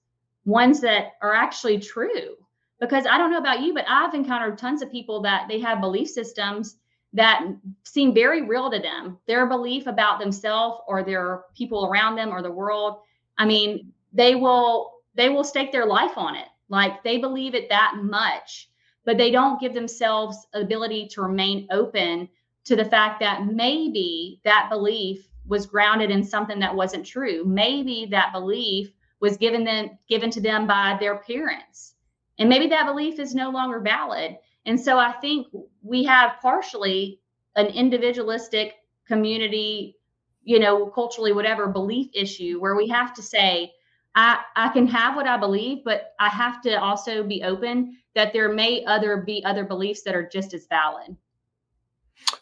ones 0.45 0.81
that 0.81 1.13
are 1.21 1.33
actually 1.33 1.79
true? 1.79 2.35
Because 2.79 3.05
I 3.05 3.17
don't 3.17 3.31
know 3.31 3.37
about 3.37 3.61
you, 3.61 3.73
but 3.73 3.85
I've 3.87 4.13
encountered 4.13 4.57
tons 4.57 4.81
of 4.81 4.91
people 4.91 5.21
that 5.21 5.47
they 5.47 5.59
have 5.59 5.81
belief 5.81 6.09
systems 6.09 6.77
that 7.13 7.45
seem 7.83 8.13
very 8.13 8.41
real 8.43 8.71
to 8.71 8.79
them. 8.79 9.17
Their 9.27 9.45
belief 9.45 9.85
about 9.85 10.19
themselves 10.19 10.81
or 10.87 11.03
their 11.03 11.43
people 11.55 11.85
around 11.85 12.15
them 12.15 12.29
or 12.29 12.41
the 12.41 12.51
world. 12.51 13.01
I 13.37 13.45
mean, 13.45 13.91
they 14.13 14.35
will 14.35 14.93
they 15.13 15.29
will 15.29 15.43
stake 15.43 15.71
their 15.71 15.85
life 15.85 16.17
on 16.17 16.35
it. 16.35 16.47
Like 16.69 17.03
they 17.03 17.17
believe 17.17 17.53
it 17.53 17.69
that 17.69 17.97
much, 18.01 18.70
but 19.11 19.17
they 19.17 19.29
don't 19.29 19.59
give 19.59 19.73
themselves 19.73 20.47
ability 20.53 21.05
to 21.05 21.21
remain 21.21 21.67
open 21.69 22.29
to 22.63 22.77
the 22.77 22.85
fact 22.85 23.19
that 23.19 23.45
maybe 23.45 24.39
that 24.45 24.69
belief 24.69 25.27
was 25.45 25.65
grounded 25.65 26.09
in 26.09 26.23
something 26.23 26.59
that 26.59 26.73
wasn't 26.73 27.05
true. 27.05 27.43
Maybe 27.43 28.07
that 28.11 28.31
belief 28.31 28.93
was 29.19 29.35
given 29.35 29.65
them 29.65 29.99
given 30.07 30.29
to 30.29 30.39
them 30.39 30.65
by 30.65 30.95
their 30.97 31.17
parents. 31.17 31.95
And 32.39 32.47
maybe 32.47 32.67
that 32.67 32.85
belief 32.85 33.19
is 33.19 33.35
no 33.35 33.49
longer 33.49 33.81
valid. 33.81 34.37
And 34.65 34.79
so 34.79 34.97
I 34.97 35.11
think 35.19 35.47
we 35.83 36.05
have 36.05 36.37
partially 36.41 37.19
an 37.57 37.65
individualistic 37.65 38.75
community, 39.05 39.97
you 40.45 40.57
know, 40.57 40.85
culturally, 40.85 41.33
whatever 41.33 41.67
belief 41.67 42.11
issue 42.13 42.61
where 42.61 42.77
we 42.77 42.87
have 42.87 43.13
to 43.15 43.21
say, 43.21 43.73
I, 44.15 44.39
I 44.55 44.69
can 44.69 44.87
have 44.87 45.15
what 45.15 45.27
I 45.27 45.37
believe, 45.37 45.79
but 45.85 46.13
I 46.19 46.29
have 46.29 46.61
to 46.63 46.79
also 46.79 47.23
be 47.23 47.43
open 47.43 47.97
that 48.13 48.33
there 48.33 48.51
may 48.51 48.83
other 48.85 49.17
be 49.17 49.43
other 49.45 49.63
beliefs 49.63 50.03
that 50.03 50.15
are 50.15 50.27
just 50.27 50.53
as 50.53 50.67
valid. 50.67 51.15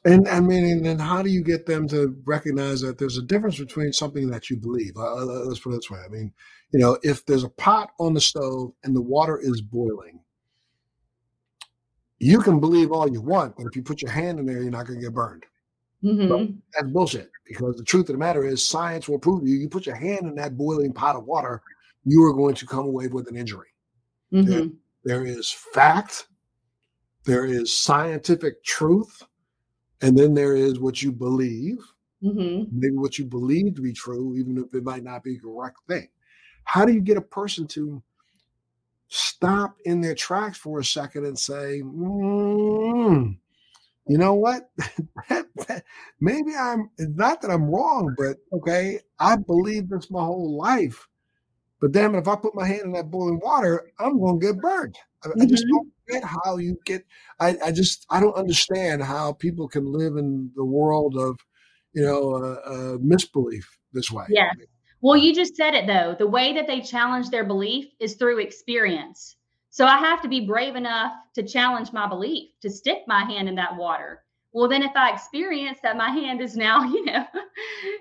And 0.06 0.28
I 0.28 0.40
mean, 0.40 0.66
and 0.66 0.86
then 0.86 1.00
how 1.00 1.22
do 1.22 1.30
you 1.30 1.44
get 1.44 1.66
them 1.66 1.88
to 1.90 2.16
recognize 2.26 2.82
that 2.82 2.98
there's 2.98 3.18
a 3.18 3.22
difference 3.22 3.60
between 3.60 3.94
something 3.94 4.30
that 4.30 4.50
you 4.50 4.58
believe? 4.58 4.94
Uh, 4.98 5.16
uh 5.16 5.26
let's 5.46 5.60
put 5.60 5.74
it 5.74 5.78
this 5.78 5.92
way. 5.92 6.00
I 6.04 6.10
mean, 6.10 6.34
you 6.72 6.80
know, 6.80 6.98
if 7.04 7.26
there's 7.26 7.44
a 7.44 7.50
pot 7.50 7.92
on 8.00 8.14
the 8.14 8.22
stove 8.22 8.74
and 8.84 8.96
the 8.96 9.02
water 9.02 9.38
is 9.38 9.62
boiling, 9.62 10.20
you 12.20 12.42
can 12.42 12.60
believe 12.60 12.92
all 12.92 13.10
you 13.10 13.22
want, 13.22 13.56
but 13.56 13.66
if 13.66 13.76
you 13.76 13.82
put 13.82 14.02
your 14.02 14.12
hand 14.12 14.40
in 14.40 14.46
there, 14.46 14.62
you're 14.62 14.72
not 14.72 14.86
going 14.86 15.00
to 15.00 15.06
get 15.06 15.14
burned. 15.14 15.46
Mm-hmm. 16.04 16.54
That's 16.74 16.92
bullshit 16.92 17.30
because 17.46 17.76
the 17.76 17.84
truth 17.84 18.10
of 18.10 18.14
the 18.14 18.20
matter 18.20 18.46
is 18.46 18.68
science 18.68 19.10
will 19.10 19.20
prove 19.20 19.42
to 19.42 19.50
you. 19.50 19.58
You 19.58 19.70
put 19.70 19.86
your 19.86 19.96
hand 19.96 20.28
in 20.28 20.36
that 20.36 20.58
boiling 20.58 20.94
pot 20.94 21.16
of 21.16 21.26
water, 21.26 21.62
you 22.06 22.24
are 22.24 22.34
going 22.34 22.56
to 22.56 22.66
come 22.66 22.86
away 22.86 23.08
with 23.08 23.28
an 23.28 23.36
injury. 23.36 23.68
Mm-hmm. 24.32 24.50
There, 24.50 24.68
there 25.04 25.26
is 25.26 25.52
fact, 25.52 26.28
there 27.26 27.46
is 27.46 27.76
scientific 27.76 28.64
truth, 28.64 29.24
and 30.02 30.18
then 30.18 30.34
there 30.34 30.56
is 30.56 30.80
what 30.80 31.02
you 31.02 31.12
believe. 31.12 31.80
Mm-hmm. 32.24 32.78
Maybe 32.78 32.96
what 32.96 33.18
you 33.18 33.26
believe 33.26 33.76
to 33.76 33.82
be 33.82 33.94
true, 33.94 34.36
even 34.38 34.58
if 34.58 34.74
it 34.74 34.84
might 34.84 35.04
not 35.04 35.24
be 35.24 35.36
the 35.36 35.42
correct 35.42 35.78
thing. 35.88 36.08
How 36.64 36.86
do 36.86 36.94
you 36.94 37.02
get 37.02 37.18
a 37.18 37.22
person 37.22 37.66
to 37.68 38.02
stop 39.08 39.76
in 39.86 40.02
their 40.02 40.16
tracks 40.16 40.58
for 40.58 40.80
a 40.80 40.86
second 40.86 41.26
and 41.26 41.38
say, 41.38 41.82
mm, 41.82 43.38
you 44.10 44.18
know 44.18 44.34
what? 44.34 44.72
Maybe 46.20 46.56
I'm 46.58 46.90
not 46.98 47.42
that 47.42 47.52
I'm 47.52 47.70
wrong, 47.70 48.16
but 48.18 48.38
okay, 48.52 49.00
I 49.20 49.36
believe 49.36 49.88
this 49.88 50.10
my 50.10 50.24
whole 50.24 50.58
life. 50.58 51.08
But 51.80 51.92
damn 51.92 52.16
it, 52.16 52.20
if 52.20 52.28
I 52.28 52.36
put 52.36 52.56
my 52.56 52.68
hand 52.68 52.82
in 52.86 52.92
that 52.94 53.12
boiling 53.12 53.40
water, 53.40 53.92
I'm 54.00 54.20
going 54.20 54.40
to 54.40 54.48
get 54.48 54.58
burned. 54.58 54.98
I, 55.24 55.28
mm-hmm. 55.28 55.42
I, 55.44 55.46
just 55.46 55.64
mm-hmm. 55.64 55.76
don't 55.76 55.92
get 56.10 56.24
how 56.24 56.58
you 56.58 56.78
get. 56.86 57.06
I, 57.40 57.56
I 57.66 57.72
just 57.72 58.06
I 58.10 58.20
don't 58.20 58.36
understand 58.36 59.04
how 59.04 59.34
people 59.34 59.68
can 59.68 59.86
live 59.86 60.18
in 60.18 60.52
the 60.56 60.66
world 60.66 61.16
of, 61.16 61.40
you 61.94 62.04
know, 62.04 62.34
uh, 62.34 62.70
uh, 62.70 62.98
misbelief 63.00 63.70
this 63.94 64.12
way. 64.12 64.26
Yeah. 64.30 64.50
Well, 65.02 65.18
you 65.18 65.34
just 65.34 65.56
said 65.56 65.76
it 65.76 65.88
though. 65.88 66.16
The 66.18 66.28
way 66.28 66.54
that 66.54 66.68
they 66.68 66.82
challenge 66.82 67.30
their 67.30 67.46
belief 67.46 67.86
is 68.00 68.16
through 68.16 68.40
experience. 68.40 69.36
So 69.80 69.86
I 69.86 69.98
have 69.98 70.22
to 70.24 70.28
be 70.28 70.46
brave 70.46 70.76
enough 70.76 71.14
to 71.36 71.42
challenge 71.42 71.94
my 71.94 72.06
belief, 72.06 72.50
to 72.64 72.70
stick 72.70 73.04
my 73.08 73.24
hand 73.24 73.48
in 73.48 73.56
that 73.56 73.78
water. 73.78 74.26
Well, 74.52 74.68
then 74.68 74.84
if 74.84 74.94
I 74.94 75.10
experience 75.10 75.80
that 75.84 75.96
my 75.96 76.10
hand 76.10 76.42
is 76.42 76.58
now, 76.58 76.84
you 76.92 77.06
know, 77.06 77.26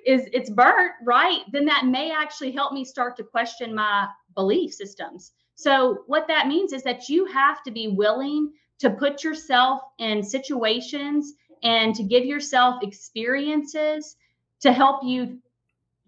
is 0.04 0.22
it's 0.32 0.50
burnt, 0.50 0.94
right? 1.04 1.42
Then 1.52 1.66
that 1.66 1.86
may 1.86 2.10
actually 2.10 2.50
help 2.50 2.72
me 2.72 2.84
start 2.84 3.16
to 3.18 3.22
question 3.22 3.76
my 3.76 4.08
belief 4.34 4.74
systems. 4.74 5.30
So 5.54 6.02
what 6.08 6.26
that 6.26 6.48
means 6.48 6.72
is 6.72 6.82
that 6.82 7.08
you 7.08 7.26
have 7.26 7.62
to 7.62 7.70
be 7.70 7.86
willing 7.86 8.54
to 8.80 8.90
put 8.90 9.22
yourself 9.22 9.80
in 10.00 10.24
situations 10.24 11.34
and 11.62 11.94
to 11.94 12.02
give 12.02 12.24
yourself 12.24 12.82
experiences 12.82 14.16
to 14.62 14.72
help 14.72 15.04
you 15.04 15.38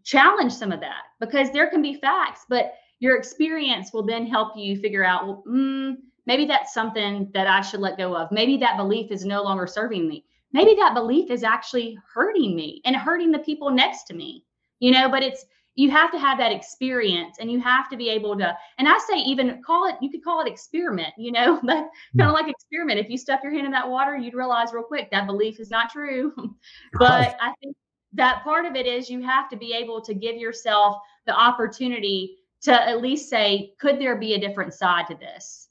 challenge 0.03 0.53
some 0.53 0.73
of 0.73 0.81
that 0.81 1.03
because 1.21 1.53
there 1.53 1.71
can 1.71 1.81
be 1.81 1.95
facts, 1.95 2.45
but 2.49 2.75
your 3.01 3.17
experience 3.17 3.93
will 3.93 4.05
then 4.05 4.27
help 4.27 4.57
you 4.57 4.79
figure 4.79 5.05
out, 5.05 5.27
well, 5.27 5.43
mm, 5.49 5.97
maybe 6.27 6.45
that's 6.45 6.73
something 6.73 7.29
that 7.35 7.47
I 7.47 7.63
should 7.63 7.81
let 7.81 7.99
go 7.99 8.15
of. 8.15 8.31
Maybe 8.31 8.57
that 8.59 8.77
belief 8.77 9.11
is 9.11 9.25
no 9.25 9.43
longer 9.43 9.67
serving 9.67 10.07
me. 10.07 10.25
Maybe 10.53 10.75
that 10.77 10.95
belief 10.95 11.31
is 11.31 11.43
actually 11.43 11.99
hurting 12.15 12.55
me 12.55 12.83
and 12.85 12.95
hurting 12.95 13.33
the 13.33 13.39
people 13.39 13.71
next 13.71 14.05
to 14.05 14.15
me, 14.15 14.45
you 14.79 14.93
know, 14.93 15.09
but 15.09 15.23
it's, 15.23 15.45
you 15.77 15.91
have 15.91 16.11
to 16.11 16.19
have 16.19 16.37
that 16.39 16.53
experience 16.53 17.37
and 17.41 17.51
you 17.51 17.59
have 17.61 17.89
to 17.89 17.97
be 17.97 18.11
able 18.11 18.37
to 18.37 18.55
and 18.79 18.89
i 18.89 18.99
say 19.09 19.17
even 19.19 19.63
call 19.63 19.89
it 19.89 19.95
you 20.01 20.11
could 20.11 20.23
call 20.23 20.41
it 20.41 20.49
experiment 20.49 21.15
you 21.17 21.33
know 21.33 21.61
but 21.63 21.89
kind 22.19 22.29
of 22.29 22.33
like 22.33 22.49
experiment 22.49 22.99
if 22.99 23.09
you 23.09 23.17
stuck 23.17 23.43
your 23.43 23.53
hand 23.53 23.65
in 23.65 23.73
that 23.73 23.89
water 23.89 24.17
you'd 24.17 24.35
realize 24.35 24.73
real 24.73 24.83
quick 24.83 25.11
that 25.11 25.27
belief 25.27 25.61
is 25.61 25.71
not 25.71 25.89
true 25.89 26.33
but 26.99 27.37
i 27.41 27.53
think 27.63 27.75
that 28.13 28.43
part 28.43 28.67
of 28.67 28.75
it 28.75 28.87
is 28.87 29.09
you 29.09 29.23
have 29.23 29.49
to 29.49 29.57
be 29.57 29.73
able 29.73 30.01
to 30.01 30.13
give 30.13 30.37
yourself 30.37 30.97
the 31.27 31.33
opportunity 31.33 32.37
to 32.63 32.73
at 32.73 33.01
least 33.01 33.31
say, 33.31 33.73
could 33.79 33.99
there 33.99 34.17
be 34.17 34.35
a 34.35 34.41
different 34.41 34.75
side 34.75 35.07
to 35.09 35.15
this? 35.15 35.69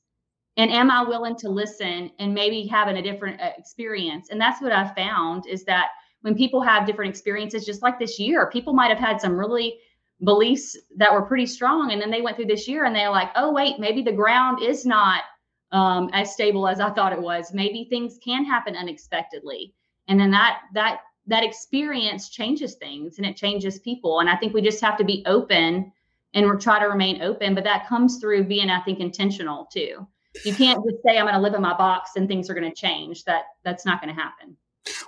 And 0.58 0.72
am 0.72 0.92
I 0.92 1.04
willing 1.04 1.36
to 1.38 1.50
listen 1.50 2.12
and 2.20 2.34
maybe 2.34 2.68
having 2.68 2.98
a 2.98 3.02
different 3.02 3.40
uh, 3.40 3.52
experience? 3.58 4.30
And 4.30 4.42
that's 4.42 4.62
what 4.62 4.74
I 4.74 4.94
found 4.94 5.48
is 5.48 5.64
that 5.66 5.90
when 6.22 6.36
people 6.36 6.62
have 6.62 6.86
different 6.86 7.12
experiences, 7.12 7.66
just 7.66 7.82
like 7.82 7.98
this 7.98 8.20
year, 8.20 8.50
people 8.50 8.74
might 8.74 8.90
have 8.90 9.00
had 9.00 9.22
some 9.22 9.38
really 9.38 9.80
beliefs 10.24 10.78
that 10.98 11.14
were 11.14 11.22
pretty 11.22 11.46
strong. 11.46 11.92
And 11.92 12.02
then 12.02 12.12
they 12.12 12.22
went 12.22 12.36
through 12.36 12.48
this 12.48 12.68
year 12.68 12.84
and 12.84 12.96
they're 12.96 13.10
like, 13.10 13.30
oh, 13.36 13.54
wait, 13.54 13.80
maybe 13.80 14.02
the 14.02 14.12
ground 14.12 14.62
is 14.62 14.86
not 14.86 15.24
um, 15.72 16.10
as 16.12 16.34
stable 16.34 16.68
as 16.68 16.82
I 16.82 16.90
thought 16.90 17.14
it 17.14 17.22
was. 17.22 17.54
Maybe 17.54 17.86
things 17.86 18.20
can 18.22 18.44
happen 18.44 18.76
unexpectedly. 18.76 19.74
And 20.10 20.20
then 20.20 20.32
that, 20.32 20.62
that, 20.74 21.02
that 21.28 21.44
experience 21.44 22.28
changes 22.30 22.76
things 22.76 23.18
and 23.18 23.26
it 23.26 23.38
changes 23.38 23.80
people. 23.80 24.20
And 24.20 24.30
I 24.30 24.36
think 24.36 24.54
we 24.54 24.62
just 24.62 24.82
have 24.82 24.98
to 24.98 25.06
be 25.06 25.24
open 25.26 25.94
and 26.34 26.46
we're 26.46 26.58
try 26.58 26.80
to 26.80 26.86
remain 26.86 27.22
open 27.22 27.56
but 27.56 27.64
that 27.64 27.88
comes 27.88 28.18
through 28.18 28.44
being 28.44 28.70
i 28.70 28.80
think 28.82 29.00
intentional 29.00 29.68
too. 29.72 30.08
You 30.46 30.54
can't 30.54 30.84
just 30.86 31.04
say 31.06 31.18
i'm 31.18 31.26
going 31.26 31.34
to 31.34 31.42
live 31.42 31.54
in 31.54 31.62
my 31.62 31.76
box 31.76 32.12
and 32.16 32.28
things 32.28 32.50
are 32.50 32.54
going 32.54 32.70
to 32.70 32.76
change. 32.76 33.24
That 33.26 33.44
that's 33.64 33.86
not 33.86 34.02
going 34.02 34.14
to 34.14 34.22
happen. 34.22 34.56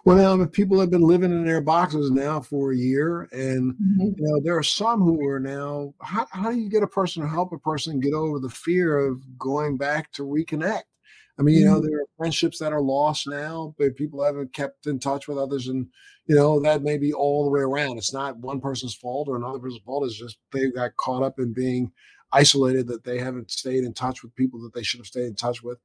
Well 0.04 0.18
now 0.38 0.46
people 0.46 0.80
have 0.80 0.90
been 0.90 1.02
living 1.02 1.32
in 1.32 1.46
their 1.46 1.62
boxes 1.62 2.12
now 2.12 2.40
for 2.40 2.72
a 2.72 2.78
year 2.78 3.30
and 3.32 3.74
mm-hmm. 3.74 4.02
you 4.02 4.16
know 4.18 4.42
there 4.44 4.58
are 4.58 4.64
some 4.64 5.00
who 5.00 5.26
are 5.26 5.40
now 5.40 5.94
how, 6.02 6.28
how 6.32 6.52
do 6.52 6.58
you 6.58 6.70
get 6.70 6.84
a 6.84 6.88
person 6.88 7.24
to 7.24 7.30
help 7.30 7.52
a 7.52 7.58
person 7.60 8.00
get 8.00 8.14
over 8.14 8.40
the 8.40 8.50
fear 8.50 8.98
of 8.98 9.22
going 9.38 9.78
back 9.78 10.12
to 10.14 10.24
reconnect 10.24 10.84
I 11.40 11.44
mean, 11.44 11.56
you 11.56 11.66
know, 11.66 11.80
mm-hmm. 11.80 11.88
there 11.88 12.02
are 12.02 12.08
friendships 12.18 12.60
that 12.60 12.74
are 12.74 12.82
lost 12.82 13.28
now, 13.28 13.74
but 13.78 13.96
people 13.96 14.24
haven't 14.24 14.54
kept 14.54 14.88
in 14.88 15.00
touch 15.00 15.28
with 15.28 15.38
others. 15.38 15.68
And, 15.68 15.88
you 16.26 16.36
know, 16.36 16.60
that 16.62 16.84
may 16.84 16.98
be 16.98 17.14
all 17.14 17.44
the 17.44 17.50
way 17.50 17.62
around. 17.62 17.98
It's 17.98 18.14
not 18.14 18.38
one 18.38 18.62
person's 18.62 18.96
fault 18.96 19.28
or 19.28 19.38
another 19.38 19.60
person's 19.60 19.84
fault. 19.84 20.06
It's 20.06 20.18
just 20.18 20.38
they 20.52 20.70
got 20.70 20.96
caught 20.98 21.24
up 21.24 21.40
in 21.40 21.54
being 21.54 21.92
isolated 22.32 22.88
that 22.88 23.04
they 23.04 23.18
haven't 23.18 23.52
stayed 23.52 23.84
in 23.84 23.94
touch 23.94 24.24
with 24.24 24.36
people 24.36 24.62
that 24.62 24.74
they 24.74 24.84
should 24.84 25.00
have 25.00 25.08
stayed 25.08 25.26
in 25.26 25.36
touch 25.36 25.64
with. 25.64 25.78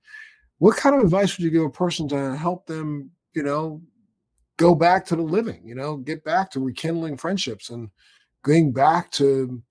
What 0.59 0.76
kind 0.76 0.94
of 0.94 1.02
advice 1.02 1.37
would 1.37 1.44
you 1.44 1.50
give 1.50 1.64
a 1.64 1.70
person 1.70 2.09
to 2.09 2.37
help 2.37 2.66
them, 2.66 3.11
you 3.35 3.42
know, 3.42 3.82
go 4.56 4.74
back 4.74 5.04
to 5.06 5.16
the 5.16 5.22
living, 5.22 5.62
you 5.64 5.74
know, 5.74 5.96
get 5.96 6.24
back 6.24 6.50
to 6.52 6.61
rekindling 6.61 7.16
friendships 7.16 7.70
and 7.70 7.90
going 8.42 8.72
back 8.72 9.11
to 9.12 9.62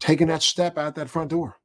taking 0.00 0.28
that 0.28 0.42
step 0.42 0.76
out 0.76 0.94
that 0.96 1.08
front 1.10 1.30
door? 1.30 1.57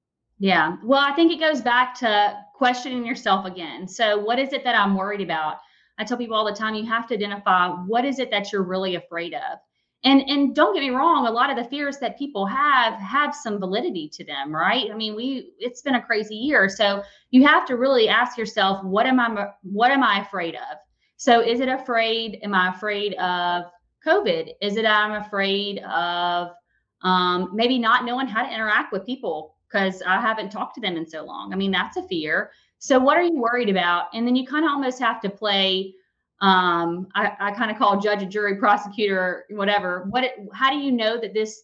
Yeah. 0.44 0.76
Well, 0.84 1.00
I 1.00 1.14
think 1.14 1.32
it 1.32 1.40
goes 1.40 1.62
back 1.62 1.98
to 2.00 2.38
questioning 2.54 3.06
yourself 3.06 3.46
again. 3.46 3.88
So, 3.88 4.20
what 4.20 4.40
is 4.40 4.52
it 4.52 4.66
that 4.66 4.76
I'm 4.76 4.94
worried 4.94 5.22
about? 5.22 5.60
I 5.98 6.04
tell 6.04 6.18
people 6.18 6.36
all 6.36 6.44
the 6.44 6.52
time 6.52 6.76
you 6.76 6.86
have 6.86 7.08
to 7.08 7.14
identify 7.14 7.70
what 7.70 8.04
is 8.04 8.20
it 8.20 8.30
that 8.32 8.52
you're 8.52 8.64
really 8.64 8.96
afraid 8.96 9.34
of. 9.34 9.60
And 10.04 10.22
and 10.28 10.54
don't 10.54 10.74
get 10.74 10.82
me 10.82 10.90
wrong, 10.90 11.28
a 11.28 11.32
lot 11.32 11.50
of 11.50 11.56
the 11.56 11.64
fears 11.70 11.98
that 12.00 12.20
people 12.20 12.46
have 12.46 12.96
have 12.96 13.34
some 13.34 13.58
validity 13.58 14.10
to 14.16 14.26
them, 14.26 14.54
right? 14.54 14.92
I 14.92 14.96
mean, 14.96 15.16
we 15.16 15.54
it's 15.60 15.82
been 15.82 15.96
a 15.96 16.02
crazy 16.02 16.36
year. 16.36 16.68
So, 16.68 17.04
you 17.32 17.48
have 17.48 17.66
to 17.68 17.78
really 17.78 18.10
ask 18.10 18.38
yourself, 18.38 18.84
what 18.84 19.06
am 19.06 19.22
I 19.22 19.48
what 19.62 19.92
am 19.92 20.04
I 20.04 20.20
afraid 20.24 20.56
of? 20.56 20.78
So, 21.16 21.40
is 21.40 21.62
it 21.62 21.70
afraid 21.70 22.40
am 22.44 22.54
I 22.54 22.76
afraid 22.76 23.14
of 23.14 23.64
COVID? 24.06 24.50
Is 24.62 24.76
it 24.76 24.86
I'm 24.86 25.24
afraid 25.24 25.80
of 25.84 26.50
um, 27.02 27.52
maybe 27.54 27.80
not 27.80 28.04
knowing 28.04 28.28
how 28.28 28.44
to 28.46 28.54
interact 28.54 28.92
with 28.92 29.06
people 29.06 29.56
because 29.74 30.02
I 30.04 30.22
haven't 30.22 30.52
talked 30.52 30.76
to 30.76 30.82
them 30.82 30.98
in 30.98 31.08
so 31.08 31.24
long. 31.24 31.52
I 31.52 31.56
mean, 31.56 31.72
that's 31.72 31.98
a 31.98 32.04
fear. 32.04 32.52
So 32.78 33.00
what 33.00 33.18
are 33.18 33.24
you 33.24 33.40
worried 33.40 33.70
about? 33.70 34.06
And 34.14 34.28
then 34.28 34.36
you 34.36 34.46
kind 34.46 34.66
of 34.66 34.72
almost 34.72 35.00
have 35.00 35.20
to 35.22 35.30
play 35.30 35.96
um, 36.42 37.08
I, 37.16 37.32
I 37.40 37.52
kind 37.52 37.72
of 37.72 37.78
call 37.78 38.02
judge, 38.02 38.22
a 38.22 38.26
jury, 38.26 38.58
prosecutor, 38.58 39.46
whatever. 39.50 40.06
What? 40.10 40.26
How 40.54 40.72
do 40.72 40.78
you 40.78 40.92
know 40.92 41.18
that 41.22 41.34
this 41.34 41.64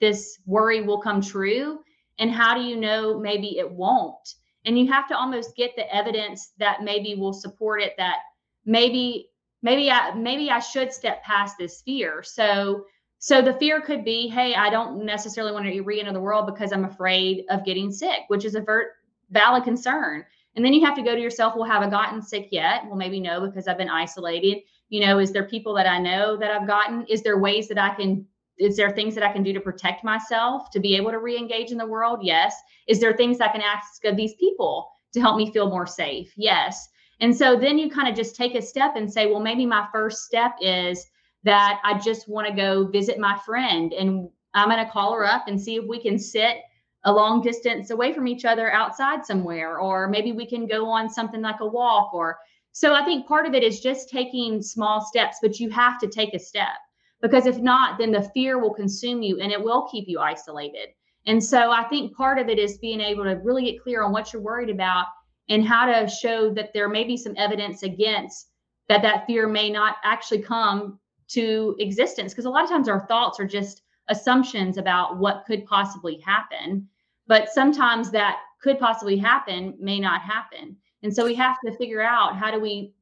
this 0.00 0.40
worry 0.46 0.82
will 0.82 1.00
come 1.00 1.20
true, 1.20 1.78
and 2.18 2.32
how 2.32 2.54
do 2.54 2.62
you 2.62 2.74
know 2.74 3.20
maybe 3.20 3.58
it 3.58 3.70
won't? 3.70 4.34
And 4.64 4.76
you 4.76 4.90
have 4.90 5.06
to 5.08 5.16
almost 5.16 5.54
get 5.54 5.76
the 5.76 5.94
evidence 5.94 6.54
that 6.58 6.82
maybe 6.82 7.14
will 7.14 7.32
support 7.32 7.80
it. 7.80 7.92
That 7.98 8.18
maybe 8.64 9.28
maybe 9.62 9.92
I 9.92 10.12
maybe 10.14 10.50
I 10.50 10.58
should 10.58 10.92
step 10.92 11.22
past 11.22 11.54
this 11.56 11.82
fear. 11.82 12.24
So 12.24 12.86
so 13.18 13.42
the 13.42 13.54
fear 13.54 13.80
could 13.80 14.04
be, 14.04 14.28
hey, 14.28 14.54
I 14.54 14.70
don't 14.70 15.04
necessarily 15.04 15.52
want 15.52 15.66
to 15.66 15.80
re-enter 15.80 16.12
the 16.12 16.20
world 16.20 16.46
because 16.46 16.72
I'm 16.72 16.84
afraid 16.84 17.44
of 17.50 17.64
getting 17.64 17.90
sick, 17.90 18.20
which 18.28 18.44
is 18.44 18.54
a 18.54 18.60
ver- 18.60 18.92
valid 19.30 19.64
concern. 19.64 20.24
And 20.54 20.64
then 20.64 20.72
you 20.72 20.84
have 20.84 20.96
to 20.96 21.02
go 21.02 21.14
to 21.14 21.20
yourself, 21.20 21.54
well, 21.54 21.68
have 21.68 21.82
I 21.82 21.90
gotten 21.90 22.22
sick 22.22 22.48
yet? 22.50 22.82
Well, 22.86 22.96
maybe 22.96 23.20
no, 23.20 23.46
because 23.46 23.68
I've 23.68 23.78
been 23.78 23.90
isolated. 23.90 24.58
You 24.88 25.04
know, 25.04 25.18
is 25.18 25.32
there 25.32 25.44
people 25.44 25.74
that 25.74 25.86
I 25.86 25.98
know 25.98 26.36
that 26.36 26.50
I've 26.50 26.66
gotten? 26.66 27.04
Is 27.08 27.22
there 27.22 27.38
ways 27.38 27.68
that 27.68 27.78
I 27.78 27.94
can, 27.94 28.26
is 28.58 28.76
there 28.76 28.90
things 28.90 29.14
that 29.14 29.24
I 29.24 29.32
can 29.32 29.42
do 29.42 29.52
to 29.52 29.60
protect 29.60 30.04
myself 30.04 30.70
to 30.70 30.80
be 30.80 30.96
able 30.96 31.10
to 31.10 31.18
re-engage 31.18 31.72
in 31.72 31.78
the 31.78 31.86
world? 31.86 32.20
Yes. 32.22 32.54
Is 32.86 33.00
there 33.00 33.12
things 33.14 33.40
I 33.40 33.48
can 33.48 33.60
ask 33.60 34.04
of 34.04 34.16
these 34.16 34.34
people 34.34 34.88
to 35.12 35.20
help 35.20 35.36
me 35.36 35.52
feel 35.52 35.68
more 35.68 35.86
safe? 35.86 36.32
Yes. 36.36 36.88
And 37.20 37.36
so 37.36 37.56
then 37.56 37.78
you 37.78 37.90
kind 37.90 38.08
of 38.08 38.14
just 38.14 38.36
take 38.36 38.54
a 38.54 38.62
step 38.62 38.94
and 38.96 39.10
say, 39.10 39.26
well, 39.26 39.40
maybe 39.40 39.66
my 39.66 39.86
first 39.92 40.24
step 40.24 40.52
is 40.60 41.06
that 41.46 41.80
I 41.84 41.98
just 41.98 42.28
want 42.28 42.48
to 42.48 42.52
go 42.52 42.88
visit 42.88 43.20
my 43.20 43.38
friend 43.46 43.92
and 43.92 44.28
I'm 44.52 44.68
going 44.68 44.84
to 44.84 44.90
call 44.90 45.14
her 45.14 45.24
up 45.24 45.46
and 45.46 45.60
see 45.60 45.76
if 45.76 45.84
we 45.86 46.02
can 46.02 46.18
sit 46.18 46.56
a 47.04 47.12
long 47.12 47.40
distance 47.40 47.90
away 47.90 48.12
from 48.12 48.26
each 48.26 48.44
other 48.44 48.72
outside 48.72 49.24
somewhere, 49.24 49.78
or 49.78 50.08
maybe 50.08 50.32
we 50.32 50.44
can 50.44 50.66
go 50.66 50.86
on 50.86 51.08
something 51.08 51.40
like 51.40 51.60
a 51.60 51.66
walk. 51.66 52.12
Or 52.12 52.36
so 52.72 52.94
I 52.94 53.04
think 53.04 53.28
part 53.28 53.46
of 53.46 53.54
it 53.54 53.62
is 53.62 53.80
just 53.80 54.10
taking 54.10 54.60
small 54.60 55.00
steps, 55.00 55.38
but 55.40 55.60
you 55.60 55.70
have 55.70 56.00
to 56.00 56.08
take 56.08 56.34
a 56.34 56.38
step 56.38 56.76
because 57.22 57.46
if 57.46 57.58
not, 57.58 57.96
then 57.96 58.10
the 58.10 58.28
fear 58.34 58.58
will 58.58 58.74
consume 58.74 59.22
you 59.22 59.38
and 59.40 59.52
it 59.52 59.62
will 59.62 59.88
keep 59.88 60.08
you 60.08 60.18
isolated. 60.18 60.88
And 61.26 61.42
so 61.42 61.70
I 61.70 61.84
think 61.84 62.16
part 62.16 62.40
of 62.40 62.48
it 62.48 62.58
is 62.58 62.78
being 62.78 63.00
able 63.00 63.22
to 63.22 63.40
really 63.44 63.70
get 63.70 63.82
clear 63.82 64.02
on 64.02 64.10
what 64.10 64.32
you're 64.32 64.42
worried 64.42 64.70
about 64.70 65.06
and 65.48 65.64
how 65.64 65.86
to 65.86 66.08
show 66.08 66.52
that 66.54 66.72
there 66.74 66.88
may 66.88 67.04
be 67.04 67.16
some 67.16 67.34
evidence 67.36 67.84
against 67.84 68.48
that 68.88 69.02
that 69.02 69.26
fear 69.26 69.46
may 69.46 69.70
not 69.70 69.96
actually 70.02 70.42
come 70.42 70.98
to 71.28 71.74
existence 71.78 72.32
because 72.32 72.44
a 72.44 72.50
lot 72.50 72.64
of 72.64 72.70
times 72.70 72.88
our 72.88 73.06
thoughts 73.06 73.40
are 73.40 73.46
just 73.46 73.82
assumptions 74.08 74.78
about 74.78 75.18
what 75.18 75.44
could 75.46 75.66
possibly 75.66 76.20
happen 76.20 76.88
but 77.26 77.48
sometimes 77.50 78.10
that 78.10 78.38
could 78.60 78.78
possibly 78.78 79.16
happen 79.16 79.74
may 79.78 80.00
not 80.00 80.20
happen. 80.22 80.76
And 81.02 81.14
so 81.14 81.24
we 81.24 81.34
have 81.34 81.56
to 81.64 81.76
figure 81.76 82.02
out 82.02 82.36
how 82.36 82.50
do 82.50 82.60
we 82.60 82.92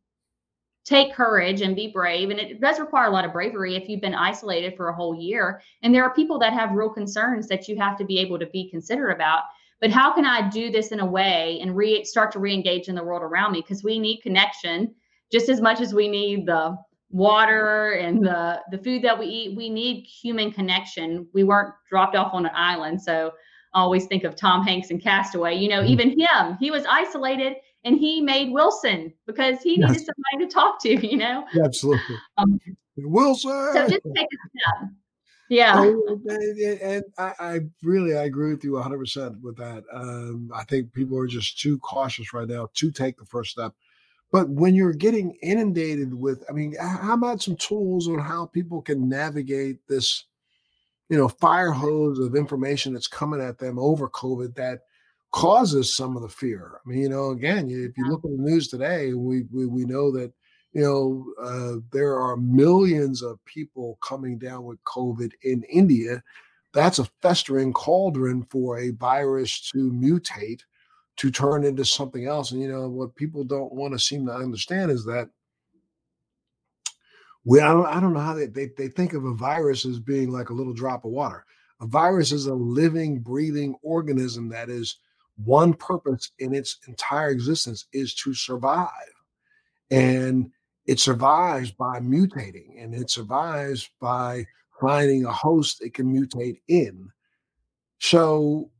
take 0.84 1.14
courage 1.14 1.62
and 1.62 1.74
be 1.74 1.90
brave 1.90 2.28
and 2.28 2.38
it 2.38 2.60
does 2.60 2.78
require 2.78 3.06
a 3.06 3.10
lot 3.10 3.24
of 3.24 3.32
bravery 3.32 3.74
if 3.74 3.88
you've 3.88 4.02
been 4.02 4.14
isolated 4.14 4.76
for 4.76 4.88
a 4.88 4.94
whole 4.94 5.14
year. 5.14 5.62
And 5.82 5.94
there 5.94 6.04
are 6.04 6.12
people 6.12 6.38
that 6.40 6.52
have 6.52 6.72
real 6.72 6.90
concerns 6.90 7.48
that 7.48 7.68
you 7.68 7.76
have 7.78 7.96
to 7.96 8.04
be 8.04 8.18
able 8.18 8.38
to 8.38 8.46
be 8.46 8.68
considerate 8.68 9.16
about. 9.16 9.44
But 9.80 9.90
how 9.90 10.14
can 10.14 10.26
i 10.26 10.48
do 10.48 10.70
this 10.70 10.92
in 10.92 11.00
a 11.00 11.06
way 11.06 11.58
and 11.62 11.74
re- 11.74 12.04
start 12.04 12.32
to 12.32 12.38
re-engage 12.38 12.88
in 12.88 12.94
the 12.94 13.04
world 13.04 13.22
around 13.22 13.52
me? 13.52 13.62
Because 13.62 13.82
we 13.82 13.98
need 13.98 14.20
connection 14.20 14.94
just 15.32 15.48
as 15.48 15.60
much 15.60 15.80
as 15.80 15.94
we 15.94 16.08
need 16.08 16.46
the 16.46 16.76
water 17.14 17.92
and 17.92 18.24
the 18.24 18.60
the 18.72 18.78
food 18.78 19.00
that 19.02 19.16
we 19.16 19.26
eat 19.26 19.56
we 19.56 19.70
need 19.70 20.04
human 20.04 20.50
connection. 20.50 21.28
We 21.32 21.44
weren't 21.44 21.72
dropped 21.88 22.16
off 22.16 22.34
on 22.34 22.44
an 22.44 22.52
island 22.54 23.00
so 23.00 23.30
I 23.72 23.80
always 23.80 24.06
think 24.06 24.24
of 24.24 24.34
tom 24.34 24.66
hanks 24.66 24.90
and 24.90 25.00
castaway. 25.00 25.54
You 25.54 25.68
know 25.68 25.80
mm-hmm. 25.80 25.92
even 25.92 26.10
him 26.18 26.56
he 26.58 26.72
was 26.72 26.84
isolated 26.90 27.54
and 27.84 27.96
he 27.96 28.20
made 28.20 28.52
wilson 28.52 29.12
because 29.28 29.62
he 29.62 29.78
yes. 29.78 29.90
needed 29.90 30.06
somebody 30.06 30.50
to 30.50 30.52
talk 30.52 30.82
to 30.82 31.06
you 31.08 31.16
know? 31.16 31.44
Absolutely. 31.64 32.16
Um, 32.36 32.58
wilson! 32.96 33.70
so 33.72 33.88
just 33.88 34.02
take 34.16 34.26
a 34.26 34.48
step. 34.48 34.90
Yeah. 35.50 35.74
Oh, 35.76 36.20
and, 36.26 36.58
and 36.80 37.04
I, 37.16 37.32
I, 37.38 37.60
really 37.84 38.16
i 38.16 38.24
agree 38.24 38.52
with 38.54 38.64
you 38.64 38.72
100% 38.72 39.40
with 39.40 39.56
that. 39.58 39.84
Um, 39.92 40.50
i 40.52 40.64
think 40.64 40.92
people 40.92 41.16
are 41.18 41.28
just 41.28 41.60
too 41.60 41.78
cautious 41.78 42.32
right 42.32 42.48
now 42.48 42.70
to 42.74 42.90
take 42.90 43.18
the 43.18 43.26
first 43.26 43.52
step 43.52 43.72
but 44.34 44.48
when 44.48 44.74
you're 44.74 44.92
getting 44.92 45.36
inundated 45.42 46.12
with, 46.12 46.42
I 46.50 46.52
mean, 46.52 46.74
how 46.80 47.14
about 47.14 47.40
some 47.40 47.54
tools 47.54 48.08
on 48.08 48.18
how 48.18 48.46
people 48.46 48.82
can 48.82 49.08
navigate 49.08 49.86
this, 49.86 50.24
you 51.08 51.16
know, 51.16 51.28
fire 51.28 51.70
hose 51.70 52.18
of 52.18 52.34
information 52.34 52.94
that's 52.94 53.06
coming 53.06 53.40
at 53.40 53.58
them 53.58 53.78
over 53.78 54.08
COVID 54.08 54.56
that 54.56 54.80
causes 55.30 55.94
some 55.94 56.16
of 56.16 56.22
the 56.22 56.28
fear? 56.28 56.80
I 56.84 56.88
mean, 56.88 57.02
you 57.02 57.08
know, 57.08 57.30
again, 57.30 57.70
if 57.70 57.96
you 57.96 58.08
look 58.08 58.24
at 58.24 58.32
the 58.32 58.42
news 58.42 58.66
today, 58.66 59.12
we 59.12 59.44
we, 59.52 59.66
we 59.66 59.84
know 59.84 60.10
that 60.10 60.32
you 60.72 60.82
know 60.82 61.32
uh, 61.40 61.76
there 61.92 62.18
are 62.18 62.36
millions 62.36 63.22
of 63.22 63.38
people 63.44 64.00
coming 64.02 64.36
down 64.36 64.64
with 64.64 64.82
COVID 64.82 65.30
in 65.44 65.62
India. 65.70 66.24
That's 66.72 66.98
a 66.98 67.08
festering 67.22 67.72
cauldron 67.72 68.42
for 68.50 68.80
a 68.80 68.90
virus 68.90 69.70
to 69.70 69.92
mutate 69.92 70.62
to 71.16 71.30
turn 71.30 71.64
into 71.64 71.84
something 71.84 72.26
else. 72.26 72.52
And 72.52 72.60
you 72.60 72.68
know 72.68 72.88
what 72.88 73.14
people 73.14 73.44
don't 73.44 73.72
want 73.72 73.92
to 73.92 73.98
seem 73.98 74.26
to 74.26 74.32
understand 74.32 74.90
is 74.90 75.04
that 75.04 75.28
we 77.44 77.60
I 77.60 77.68
don't, 77.68 77.86
I 77.86 78.00
don't 78.00 78.14
know 78.14 78.20
how 78.20 78.34
they, 78.34 78.46
they 78.46 78.70
they 78.76 78.88
think 78.88 79.12
of 79.12 79.24
a 79.24 79.34
virus 79.34 79.84
as 79.84 79.98
being 79.98 80.30
like 80.30 80.50
a 80.50 80.54
little 80.54 80.72
drop 80.72 81.04
of 81.04 81.10
water. 81.10 81.44
A 81.80 81.86
virus 81.86 82.32
is 82.32 82.46
a 82.46 82.54
living, 82.54 83.20
breathing 83.20 83.74
organism 83.82 84.48
that 84.48 84.70
is 84.70 84.98
one 85.36 85.74
purpose 85.74 86.30
in 86.38 86.54
its 86.54 86.78
entire 86.86 87.30
existence 87.30 87.86
is 87.92 88.14
to 88.14 88.32
survive. 88.34 88.88
And 89.90 90.50
it 90.86 91.00
survives 91.00 91.70
by 91.70 92.00
mutating 92.00 92.82
and 92.82 92.94
it 92.94 93.10
survives 93.10 93.90
by 94.00 94.46
finding 94.80 95.24
a 95.24 95.32
host 95.32 95.82
it 95.82 95.94
can 95.94 96.06
mutate 96.06 96.60
in. 96.68 97.08
So 97.98 98.70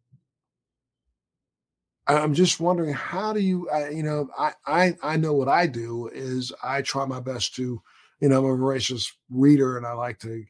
I'm 2.07 2.35
just 2.35 2.61
wondering 2.61 2.93
how 2.93 3.33
do 3.33 3.41
you, 3.41 3.69
I, 3.71 3.89
you 3.89 4.03
know, 4.03 4.29
I, 4.39 4.53
I 4.67 4.97
I 5.03 5.17
know 5.17 5.33
what 5.33 5.49
I 5.49 5.67
do 5.67 6.09
is 6.09 6.53
I 6.63 6.83
try 6.83 7.05
my 7.07 7.21
best 7.21 7.55
to, 7.57 7.81
you 8.21 8.29
know, 8.29 8.39
I'm 8.39 8.51
a 8.51 8.57
voracious 8.57 9.11
reader 9.31 9.79
and 9.79 9.87
I 9.87 9.93
like 9.93 10.19
to, 10.21 10.45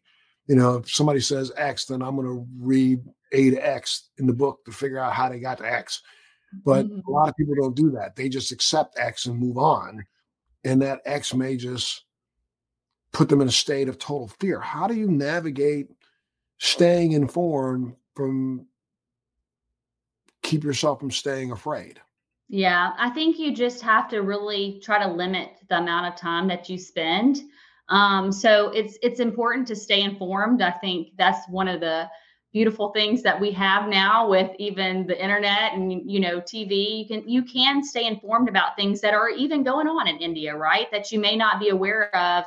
you 0.46 0.56
know, 0.56 0.76
if 0.76 0.90
somebody 0.90 1.20
says 1.20 1.52
X, 1.56 1.84
then 1.86 2.02
I'm 2.02 2.16
going 2.16 2.26
to 2.26 2.46
read 2.58 3.00
A 3.32 3.50
to 3.50 3.56
X 3.56 4.10
in 4.18 4.26
the 4.26 4.32
book 4.32 4.64
to 4.64 4.72
figure 4.72 4.98
out 4.98 5.12
how 5.12 5.28
they 5.28 5.38
got 5.38 5.58
to 5.58 5.72
X. 5.72 6.02
But 6.64 6.86
mm-hmm. 6.86 7.08
a 7.08 7.10
lot 7.10 7.28
of 7.28 7.36
people 7.36 7.54
don't 7.54 7.76
do 7.76 7.90
that. 7.92 8.16
They 8.16 8.28
just 8.28 8.52
accept 8.52 8.98
X 8.98 9.26
and 9.26 9.38
move 9.38 9.58
on, 9.58 10.04
and 10.64 10.82
that 10.82 11.02
X 11.04 11.34
may 11.34 11.56
just 11.56 12.04
put 13.12 13.28
them 13.28 13.40
in 13.40 13.48
a 13.48 13.52
state 13.52 13.88
of 13.88 13.98
total 13.98 14.28
fear. 14.40 14.60
How 14.60 14.86
do 14.86 14.94
you 14.94 15.10
navigate 15.10 15.88
staying 16.58 17.12
informed 17.12 17.94
from 18.14 18.66
keep 20.44 20.62
yourself 20.62 21.00
from 21.00 21.10
staying 21.10 21.50
afraid? 21.50 22.00
Yeah, 22.48 22.92
I 22.98 23.10
think 23.10 23.38
you 23.38 23.52
just 23.52 23.82
have 23.82 24.08
to 24.10 24.20
really 24.20 24.80
try 24.84 25.02
to 25.02 25.10
limit 25.10 25.50
the 25.68 25.78
amount 25.78 26.06
of 26.06 26.20
time 26.20 26.46
that 26.48 26.68
you 26.68 26.78
spend. 26.78 27.38
Um, 27.88 28.30
so 28.30 28.68
it's 28.68 28.98
it's 29.02 29.18
important 29.18 29.66
to 29.68 29.76
stay 29.76 30.02
informed. 30.02 30.62
I 30.62 30.70
think 30.70 31.08
that's 31.16 31.48
one 31.48 31.68
of 31.68 31.80
the 31.80 32.08
beautiful 32.52 32.92
things 32.92 33.22
that 33.22 33.38
we 33.40 33.50
have 33.50 33.88
now 33.88 34.28
with 34.28 34.50
even 34.58 35.06
the 35.06 35.20
internet 35.20 35.72
and 35.72 36.08
you 36.10 36.20
know 36.20 36.40
TV. 36.40 37.00
You 37.00 37.06
can 37.06 37.28
you 37.28 37.42
can 37.42 37.82
stay 37.82 38.06
informed 38.06 38.48
about 38.48 38.76
things 38.76 39.00
that 39.00 39.14
are 39.14 39.30
even 39.30 39.64
going 39.64 39.88
on 39.88 40.06
in 40.06 40.18
India, 40.18 40.54
right? 40.54 40.90
That 40.92 41.10
you 41.10 41.18
may 41.18 41.36
not 41.36 41.60
be 41.60 41.70
aware 41.70 42.14
of 42.14 42.44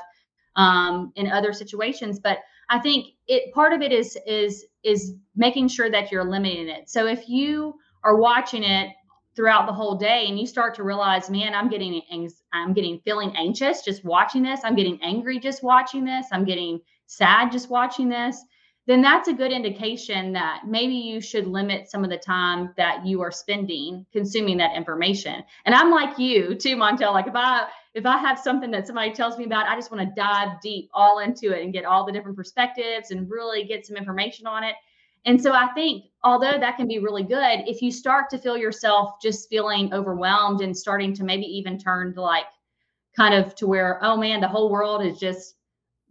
um, 0.56 1.12
in 1.16 1.30
other 1.30 1.54
situations. 1.54 2.20
But 2.20 2.40
I 2.70 2.80
think 2.80 3.08
it 3.28 3.54
part 3.54 3.74
of 3.74 3.82
it 3.82 3.92
is 3.92 4.18
is 4.26 4.66
is 4.84 5.16
making 5.36 5.68
sure 5.70 5.90
that 5.90 6.12
you're 6.12 6.24
limiting 6.24 6.70
it. 6.70 6.90
So 6.90 7.08
if 7.08 7.28
you 7.28 7.76
are 8.04 8.18
watching 8.18 8.64
it 8.64 8.90
throughout 9.36 9.68
the 9.68 9.74
whole 9.74 9.96
day 9.96 10.26
and 10.28 10.40
you 10.40 10.48
start 10.48 10.74
to 10.74 10.84
realize 10.84 11.30
man 11.30 11.54
i'm 11.54 11.70
getting 11.70 12.02
i'm 12.54 12.74
getting 12.74 13.00
feeling 13.06 13.36
anxious 13.38 13.82
just 13.82 14.04
watching 14.04 14.44
this. 14.44 14.62
I'm 14.64 14.76
getting 14.76 15.00
angry 15.02 15.40
just 15.40 15.64
watching 15.64 16.06
this. 16.06 16.28
I'm 16.32 16.46
getting 16.46 16.82
sad 17.06 17.52
just 17.52 17.70
watching 17.70 18.10
this. 18.10 18.44
Then 18.86 19.02
that's 19.02 19.28
a 19.28 19.34
good 19.34 19.52
indication 19.52 20.32
that 20.34 20.62
maybe 20.66 20.94
you 20.94 21.20
should 21.20 21.46
limit 21.46 21.90
some 21.90 22.06
of 22.06 22.10
the 22.10 22.18
time 22.18 22.74
that 22.78 23.06
you 23.06 23.22
are 23.22 23.32
spending 23.32 24.06
consuming 24.14 24.58
that 24.58 24.76
information. 24.76 25.44
And 25.66 25.76
i'm 25.76 25.92
like 25.92 26.18
you 26.18 26.56
too 26.56 26.76
montel. 26.76 27.14
Like 27.14 27.28
if 27.28 27.36
i 27.36 27.68
if 27.94 28.06
i 28.06 28.18
have 28.18 28.40
something 28.40 28.72
that 28.72 28.88
somebody 28.88 29.12
tells 29.12 29.38
me 29.38 29.46
about 29.46 29.68
i 29.68 29.76
just 29.76 29.92
want 29.92 30.08
to 30.08 30.14
dive 30.16 30.62
deep 30.62 30.90
all 30.94 31.20
into 31.20 31.52
it 31.52 31.64
and 31.64 31.74
get 31.74 31.86
all 31.86 32.06
the 32.06 32.12
different 32.12 32.38
perspectives 32.38 33.12
and 33.12 33.30
really 33.30 33.64
get 33.64 33.86
some 33.86 33.98
information 33.98 34.48
on 34.48 34.64
it 34.64 34.76
and 35.26 35.42
so 35.42 35.54
I 35.54 35.68
think, 35.74 36.06
although 36.24 36.58
that 36.60 36.78
can 36.78 36.88
be 36.88 37.00
really 37.00 37.24
good, 37.24 37.64
if 37.68 37.82
you 37.82 37.92
start 37.92 38.30
to 38.30 38.38
feel 38.38 38.58
yourself 38.58 39.16
just 39.22 39.50
feeling 39.50 39.94
overwhelmed 39.94 40.62
and 40.62 40.76
starting 40.76 41.14
to 41.16 41.24
maybe 41.24 41.46
even 41.46 41.78
turn 41.78 42.14
to 42.14 42.22
like 42.22 42.46
kind 43.16 43.34
of 43.34 43.56
to 43.56 43.68
where, 43.68 44.00
oh 44.04 44.18
man, 44.18 44.42
the 44.42 44.48
whole 44.48 44.70
world 44.70 45.06
is 45.06 45.20
just 45.20 45.56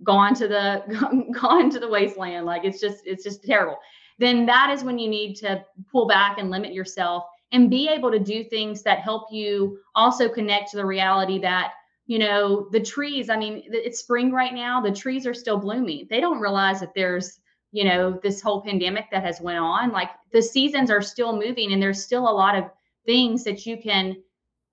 gone 0.04 0.34
to 0.34 0.48
the 0.48 1.30
gone 1.40 1.70
to 1.70 1.80
the 1.80 1.88
wasteland. 1.88 2.46
Like 2.46 2.64
it's 2.64 2.80
just, 2.80 3.07
it's 3.07 3.24
just 3.24 3.44
terrible. 3.44 3.78
Then 4.18 4.46
that 4.46 4.70
is 4.70 4.84
when 4.84 4.98
you 4.98 5.09
need 5.09 5.34
to 5.36 5.64
pull 5.90 6.07
back 6.07 6.38
and 6.38 6.50
limit 6.50 6.72
yourself 6.72 7.24
and 7.52 7.70
be 7.70 7.88
able 7.88 8.11
to 8.11 8.18
do 8.18 8.44
things 8.44 8.82
that 8.82 8.98
help 8.98 9.28
you 9.30 9.78
also 9.94 10.28
connect 10.28 10.70
to 10.70 10.76
the 10.76 10.84
reality 10.84 11.38
that 11.38 11.72
you 12.07 12.18
know 12.18 12.68
the 12.70 12.80
trees 12.80 13.30
i 13.30 13.36
mean 13.36 13.62
it's 13.66 13.98
spring 13.98 14.32
right 14.32 14.54
now 14.54 14.80
the 14.80 14.92
trees 14.92 15.26
are 15.26 15.34
still 15.34 15.59
blooming 15.59 16.07
they 16.09 16.20
don't 16.20 16.40
realize 16.40 16.80
that 16.80 16.94
there's 16.94 17.40
you 17.72 17.84
know 17.84 18.18
this 18.22 18.40
whole 18.40 18.62
pandemic 18.62 19.06
that 19.10 19.24
has 19.24 19.40
went 19.40 19.58
on 19.58 19.90
like 19.92 20.10
the 20.32 20.42
seasons 20.42 20.90
are 20.90 21.02
still 21.02 21.36
moving 21.36 21.72
and 21.72 21.82
there's 21.82 22.02
still 22.02 22.28
a 22.28 22.30
lot 22.30 22.56
of 22.56 22.64
things 23.04 23.44
that 23.44 23.66
you 23.66 23.76
can 23.76 24.16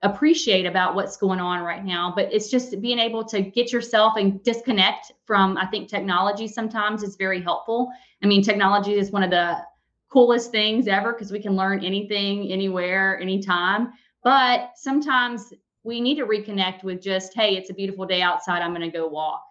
appreciate 0.03 0.65
about 0.65 0.95
what's 0.95 1.17
going 1.17 1.39
on 1.39 1.61
right 1.61 1.85
now 1.85 2.11
but 2.15 2.31
it's 2.31 2.49
just 2.49 2.79
being 2.81 2.99
able 2.99 3.23
to 3.23 3.41
get 3.41 3.71
yourself 3.71 4.13
and 4.17 4.43
disconnect 4.43 5.11
from 5.25 5.57
i 5.57 5.65
think 5.65 5.89
technology 5.89 6.47
sometimes 6.47 7.03
is 7.03 7.15
very 7.15 7.41
helpful. 7.41 7.89
I 8.21 8.27
mean 8.27 8.41
technology 8.41 8.93
is 8.93 9.11
one 9.11 9.23
of 9.23 9.31
the 9.31 9.57
coolest 10.11 10.51
things 10.51 10.87
ever 10.87 11.13
because 11.13 11.31
we 11.31 11.41
can 11.41 11.55
learn 11.55 11.83
anything 11.83 12.51
anywhere 12.51 13.19
anytime 13.19 13.93
but 14.23 14.71
sometimes 14.75 15.53
we 15.83 15.99
need 15.99 16.15
to 16.15 16.25
reconnect 16.25 16.83
with 16.83 17.01
just 17.01 17.33
hey 17.33 17.55
it's 17.55 17.69
a 17.69 17.73
beautiful 17.73 18.05
day 18.05 18.21
outside 18.21 18.61
i'm 18.61 18.73
going 18.73 18.81
to 18.81 18.95
go 18.95 19.07
walk 19.07 19.41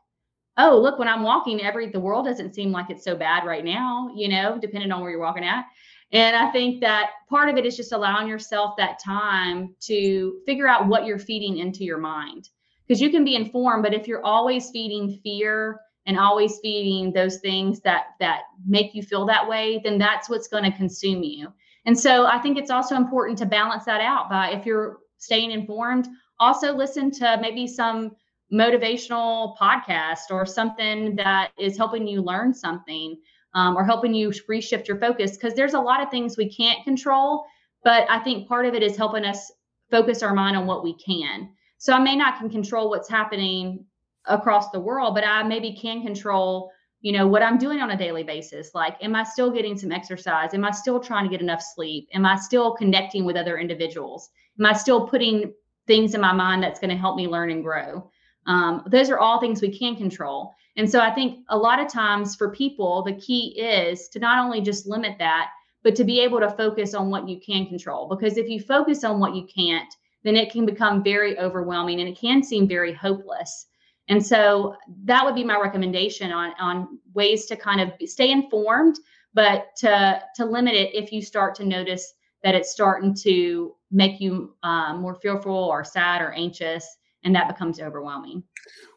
oh 0.59 0.79
look 0.79 0.99
when 0.99 1.09
i'm 1.09 1.23
walking 1.23 1.63
every 1.63 1.89
the 1.89 2.01
world 2.01 2.25
doesn't 2.25 2.55
seem 2.55 2.71
like 2.71 2.91
it's 2.91 3.05
so 3.05 3.17
bad 3.17 3.45
right 3.47 3.65
now 3.65 4.11
you 4.15 4.29
know 4.29 4.59
depending 4.61 4.93
on 4.93 5.01
where 5.01 5.11
you're 5.11 5.21
walking 5.21 5.45
at. 5.45 5.65
And 6.13 6.37
i 6.37 6.51
think 6.51 6.81
that 6.81 7.11
part 7.29 7.49
of 7.49 7.57
it 7.57 7.67
is 7.67 7.77
just 7.77 7.93
allowing 7.93 8.29
yourself 8.29 8.75
that 8.77 8.99
time 8.99 9.75
to 9.81 10.41
figure 10.47 10.69
out 10.69 10.89
what 10.89 11.07
you're 11.07 11.19
feeding 11.19 11.59
into 11.59 11.85
your 11.85 11.99
mind. 11.99 12.51
Because 12.87 13.01
you 13.01 13.11
can 13.11 13.25
be 13.25 13.37
informed 13.37 13.83
but 13.83 13.95
if 13.95 14.07
you're 14.07 14.25
always 14.25 14.71
feeding 14.71 15.19
fear 15.23 15.81
and 16.05 16.19
always 16.19 16.59
feeding 16.61 17.13
those 17.13 17.39
things 17.39 17.81
that 17.81 18.07
that 18.21 18.43
make 18.67 18.95
you 18.95 19.03
feel 19.03 19.25
that 19.27 19.49
way 19.49 19.81
then 19.83 19.99
that's 19.99 20.29
what's 20.29 20.49
going 20.49 20.65
to 20.65 20.77
consume 20.77 21.23
you. 21.23 21.53
And 21.87 21.99
so 21.99 22.27
I 22.27 22.39
think 22.39 22.59
it's 22.59 22.71
also 22.71 22.95
important 22.97 23.39
to 23.39 23.47
balance 23.47 23.85
that 23.87 24.01
out 24.01 24.29
by 24.29 24.51
if 24.51 24.67
you're 24.67 24.99
staying 25.19 25.53
informed, 25.53 26.09
also 26.39 26.75
listen 26.75 27.11
to 27.13 27.39
maybe 27.41 27.67
some 27.67 28.13
motivational 28.53 29.57
podcast 29.57 30.31
or 30.31 30.45
something 30.45 31.17
that 31.17 31.51
is 31.59 31.77
helping 31.77 32.07
you 32.07 32.21
learn 32.21 32.53
something 32.53 33.17
um, 33.55 33.77
or 33.77 33.85
helping 33.85 34.13
you 34.13 34.29
reshift 34.49 34.87
your 34.87 34.99
focus 34.99 35.37
because 35.37 35.55
there's 35.55 35.75
a 35.75 35.81
lot 35.81 36.03
of 36.03 36.11
things 36.11 36.37
we 36.37 36.53
can't 36.53 36.85
control 36.85 37.45
but 37.83 38.07
i 38.11 38.19
think 38.19 38.47
part 38.47 38.67
of 38.67 38.75
it 38.75 38.83
is 38.83 38.97
helping 38.97 39.25
us 39.25 39.51
focus 39.91 40.23
our 40.23 40.35
mind 40.35 40.57
on 40.57 40.67
what 40.67 40.85
we 40.85 40.95
can. 40.95 41.51
So 41.79 41.95
i 41.95 41.99
may 41.99 42.15
not 42.15 42.39
can 42.39 42.51
control 42.51 42.91
what's 42.91 43.09
happening 43.09 43.85
across 44.27 44.71
the 44.71 44.81
world 44.81 45.15
but 45.15 45.25
i 45.25 45.43
maybe 45.43 45.75
can 45.75 46.03
control 46.03 46.71
you 47.01 47.13
know 47.13 47.27
what 47.27 47.43
i'm 47.43 47.59
doing 47.59 47.81
on 47.81 47.91
a 47.91 47.97
daily 47.97 48.23
basis. 48.23 48.75
Like 48.75 49.03
am 49.03 49.17
i 49.17 49.25
still 49.25 49.51
getting 49.51 49.79
some 49.79 49.93
exercise? 49.93 50.53
Am 50.53 50.65
i 50.65 50.71
still 50.73 51.01
trying 51.01 51.25
to 51.25 51.31
get 51.31 51.41
enough 51.41 51.63
sleep? 51.63 52.09
Am 52.13 52.27
i 52.27 52.37
still 52.37 52.75
connecting 52.75 53.25
with 53.25 53.37
other 53.37 53.57
individuals? 53.57 54.29
Am 54.61 54.67
i 54.67 54.75
still 54.75 55.09
putting 55.09 55.55
things 55.87 56.15
in 56.15 56.21
my 56.21 56.33
mind 56.33 56.63
that's 56.63 56.79
going 56.79 56.91
to 56.91 56.97
help 56.97 57.17
me 57.17 57.27
learn 57.27 57.51
and 57.51 57.65
grow 57.65 58.11
um, 58.47 58.83
those 58.87 59.11
are 59.11 59.19
all 59.19 59.41
things 59.41 59.63
we 59.63 59.77
can 59.77 59.97
control. 59.97 60.53
And 60.77 60.91
so 60.91 61.01
I 61.01 61.11
think 61.11 61.41
a 61.51 61.57
lot 61.57 61.81
of 61.81 61.93
times 61.93 62.35
for 62.35 62.51
people, 62.51 63.03
the 63.03 63.15
key 63.15 63.59
is 63.61 64.09
to 64.09 64.19
not 64.19 64.43
only 64.43 64.61
just 64.61 64.87
limit 64.87 65.17
that, 65.19 65.51
but 65.83 65.95
to 65.97 66.05
be 66.05 66.21
able 66.21 66.41
to 66.41 66.51
focus 66.51 66.95
on 66.95 67.11
what 67.11 67.29
you 67.29 67.41
can 67.41 67.67
control. 67.67 68.09
Because 68.09 68.39
if 68.39 68.49
you 68.49 68.61
focus 68.61 69.05
on 69.05 69.21
what 69.21 69.35
you 69.35 69.47
can't, 69.55 69.93
then 70.25 70.37
it 70.37 70.53
can 70.53 70.65
become 70.65 71.03
very 71.03 71.39
overwhelming 71.39 72.01
and 72.01 72.09
it 72.09 72.19
can 72.19 72.43
seem 72.43 72.69
very 72.69 72.93
hopeless. 72.93 73.67
And 74.09 74.25
so 74.25 74.77
that 75.05 75.25
would 75.25 75.35
be 75.35 75.45
my 75.45 75.59
recommendation 75.61 76.33
on, 76.33 76.53
on 76.59 76.99
ways 77.15 77.47
to 77.47 77.57
kind 77.57 77.81
of 77.81 77.93
stay 78.09 78.31
informed, 78.31 78.97
but 79.35 79.69
to, 79.79 80.23
to 80.37 80.45
limit 80.45 80.75
it 80.75 80.95
if 80.95 81.13
you 81.13 81.23
start 81.23 81.55
to 81.57 81.65
notice 81.65 82.15
that 82.43 82.55
it's 82.55 82.73
starting 82.73 83.15
to 83.15 83.75
make 83.91 84.21
you 84.21 84.55
um, 84.63 85.01
more 85.01 85.15
fearful 85.15 85.53
or 85.53 85.85
sad 85.85 86.21
or 86.21 86.33
anxious 86.33 86.97
and 87.25 87.35
that 87.35 87.49
becomes 87.49 87.81
overwhelming. 87.81 88.43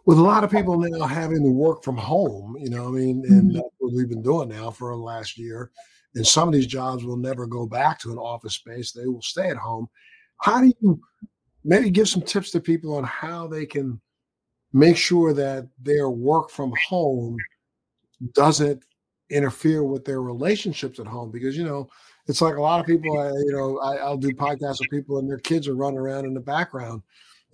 With 0.06 0.18
a 0.18 0.24
lot 0.24 0.44
of 0.44 0.52
people 0.52 0.78
now 0.80 1.06
having 1.06 1.44
to 1.44 1.52
work 1.52 1.84
from 1.84 1.98
home, 1.98 2.56
you 2.60 2.70
know, 2.70 2.88
I 2.88 2.92
mean, 2.92 3.24
and 3.26 3.44
mm-hmm. 3.44 3.56
that's 3.56 3.76
what 3.78 3.94
we've 3.94 4.10
been 4.10 4.22
doing 4.22 4.50
now 4.50 4.72
for 4.72 4.92
the 4.92 5.02
last 5.02 5.38
year. 5.38 5.72
And 6.16 6.26
some 6.26 6.48
of 6.48 6.54
these 6.54 6.68
jobs 6.68 7.04
will 7.04 7.18
never 7.18 7.46
go 7.46 7.66
back 7.66 8.00
to 8.00 8.12
an 8.12 8.18
office 8.18 8.56
space; 8.56 8.92
they 8.92 9.08
will 9.08 9.22
stay 9.22 9.50
at 9.50 9.58
home. 9.58 9.88
How 10.38 10.62
do 10.62 10.72
you 10.80 11.00
maybe 11.64 11.90
give 11.90 12.08
some 12.08 12.22
tips 12.22 12.52
to 12.52 12.60
people 12.60 12.96
on 12.96 13.04
how 13.04 13.48
they 13.48 13.66
can 13.66 14.00
make 14.72 14.98
sure 14.98 15.34
that 15.34 15.68
their 15.82 16.10
work 16.10 16.50
from 16.50 16.74
home 16.88 17.38
doesn't 18.34 18.84
interfere 19.30 19.84
with 19.84 20.06
their 20.06 20.22
relationships 20.22 21.00
at 21.00 21.08
home? 21.08 21.32
Because 21.32 21.58
you 21.58 21.66
know, 21.66 21.90
it's 22.28 22.42
like 22.42 22.56
a 22.56 22.62
lot 22.62 22.80
of 22.80 22.86
people. 22.86 23.20
I, 23.20 23.30
you 23.30 23.52
know, 23.52 23.80
I, 23.80 23.98
I'll 23.98 24.18
do 24.18 24.30
podcasts 24.30 24.80
with 24.80 24.90
people, 24.90 25.20
and 25.20 25.30
their 25.30 25.40
kids 25.40 25.68
are 25.68 25.76
running 25.76 26.00
around 26.00 26.26
in 26.26 26.34
the 26.34 26.40
background 26.40 27.02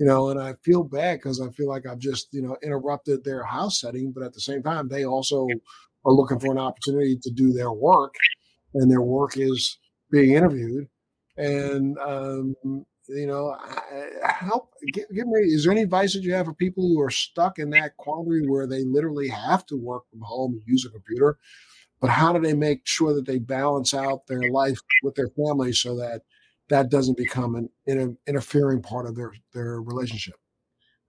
you 0.02 0.08
know, 0.08 0.30
and 0.32 0.39
I 0.41 0.56
feel 0.64 0.84
bad 0.84 1.20
because 1.20 1.39
I 1.39 1.52
feel 1.52 1.70
like 1.70 1.86
I've 1.86 1.99
just, 1.99 2.30
you 2.32 2.41
know, 2.41 2.58
interrupted 2.64 3.24
their 3.24 3.43
house 3.43 3.82
setting. 3.82 4.12
But 4.12 4.24
at 4.24 4.34
the 4.34 4.41
same 4.41 4.64
time, 4.64 4.88
they 4.88 5.06
also 5.06 5.47
are 6.06 6.12
looking 6.12 6.39
for 6.39 6.52
an 6.52 6.58
opportunity 6.58 7.20
to 7.22 7.30
do 7.30 7.54
their 7.54 7.72
work, 7.72 8.16
and 8.74 8.89
their 8.89 9.04
work 9.04 9.38
is 9.38 9.78
being 10.12 10.32
interviewed. 10.32 10.88
And, 11.38 11.99
um, 11.99 12.56
you 13.10 13.28
know, 13.28 13.56
help 14.24 14.74
give, 14.91 15.06
give 15.14 15.28
me, 15.28 15.41
is 15.41 15.66
there 15.66 15.72
any 15.72 15.84
advice 15.84 16.14
that 16.14 16.24
you 16.24 16.34
have 16.34 16.47
for 16.47 16.56
people 16.56 16.82
who 16.82 16.99
are 16.99 17.12
stuck 17.12 17.60
in 17.60 17.70
that 17.70 17.95
quandary 17.97 18.47
where 18.47 18.66
they 18.66 18.84
literally 18.84 19.28
have 19.28 19.68
to 19.68 19.78
work 19.78 20.10
from 20.10 20.22
home 20.22 20.54
and 20.54 20.64
use 20.66 20.84
a 20.84 20.89
computer? 20.89 21.38
But 21.99 22.10
how 22.10 22.34
do 22.34 22.39
they 22.39 22.56
make 22.56 22.82
sure 22.86 23.14
that 23.14 23.28
they 23.28 23.38
balance 23.38 23.93
out 23.93 24.26
their 24.26 24.49
life 24.49 24.80
with 25.04 25.14
their 25.14 25.30
family 25.30 25.74
so 25.74 25.95
that 25.97 26.24
that 26.72 26.89
doesn't 26.89 27.17
become 27.17 27.69
an, 27.86 28.17
interfering 28.28 28.82
part 28.82 29.05
of 29.05 29.15
their 29.15 29.34
their 29.53 29.82
relationship. 29.82 30.36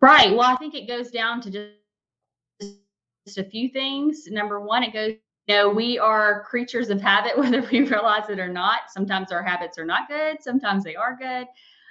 Right. 0.00 0.32
Well, 0.32 0.42
I 0.42 0.56
think 0.56 0.74
it 0.74 0.88
goes 0.88 1.10
down 1.12 1.40
to 1.42 1.50
just, 1.50 2.76
just 3.24 3.38
a 3.38 3.44
few 3.44 3.68
things. 3.68 4.24
Number 4.26 4.60
one, 4.60 4.82
it 4.82 4.92
goes, 4.92 5.12
you 5.46 5.54
know, 5.54 5.68
we 5.68 5.96
are 5.98 6.42
creatures 6.42 6.90
of 6.90 7.00
habit, 7.00 7.38
whether 7.38 7.62
we 7.70 7.82
realize 7.82 8.28
it 8.28 8.40
or 8.40 8.48
not. 8.48 8.90
Sometimes 8.90 9.30
our 9.30 9.42
habits 9.42 9.78
are 9.78 9.84
not 9.86 10.08
good. 10.08 10.42
Sometimes 10.42 10.82
they 10.82 10.96
are 10.96 11.16
good. 11.16 11.46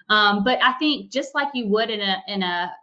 Um, 0.09 0.43
but 0.43 0.61
I 0.61 0.73
think 0.73 1.09
just 1.09 1.33
like 1.33 1.47
you 1.53 1.67
would 1.69 1.89
in 1.89 2.01
a 2.01 2.17
in 2.27 2.43
a 2.43 2.73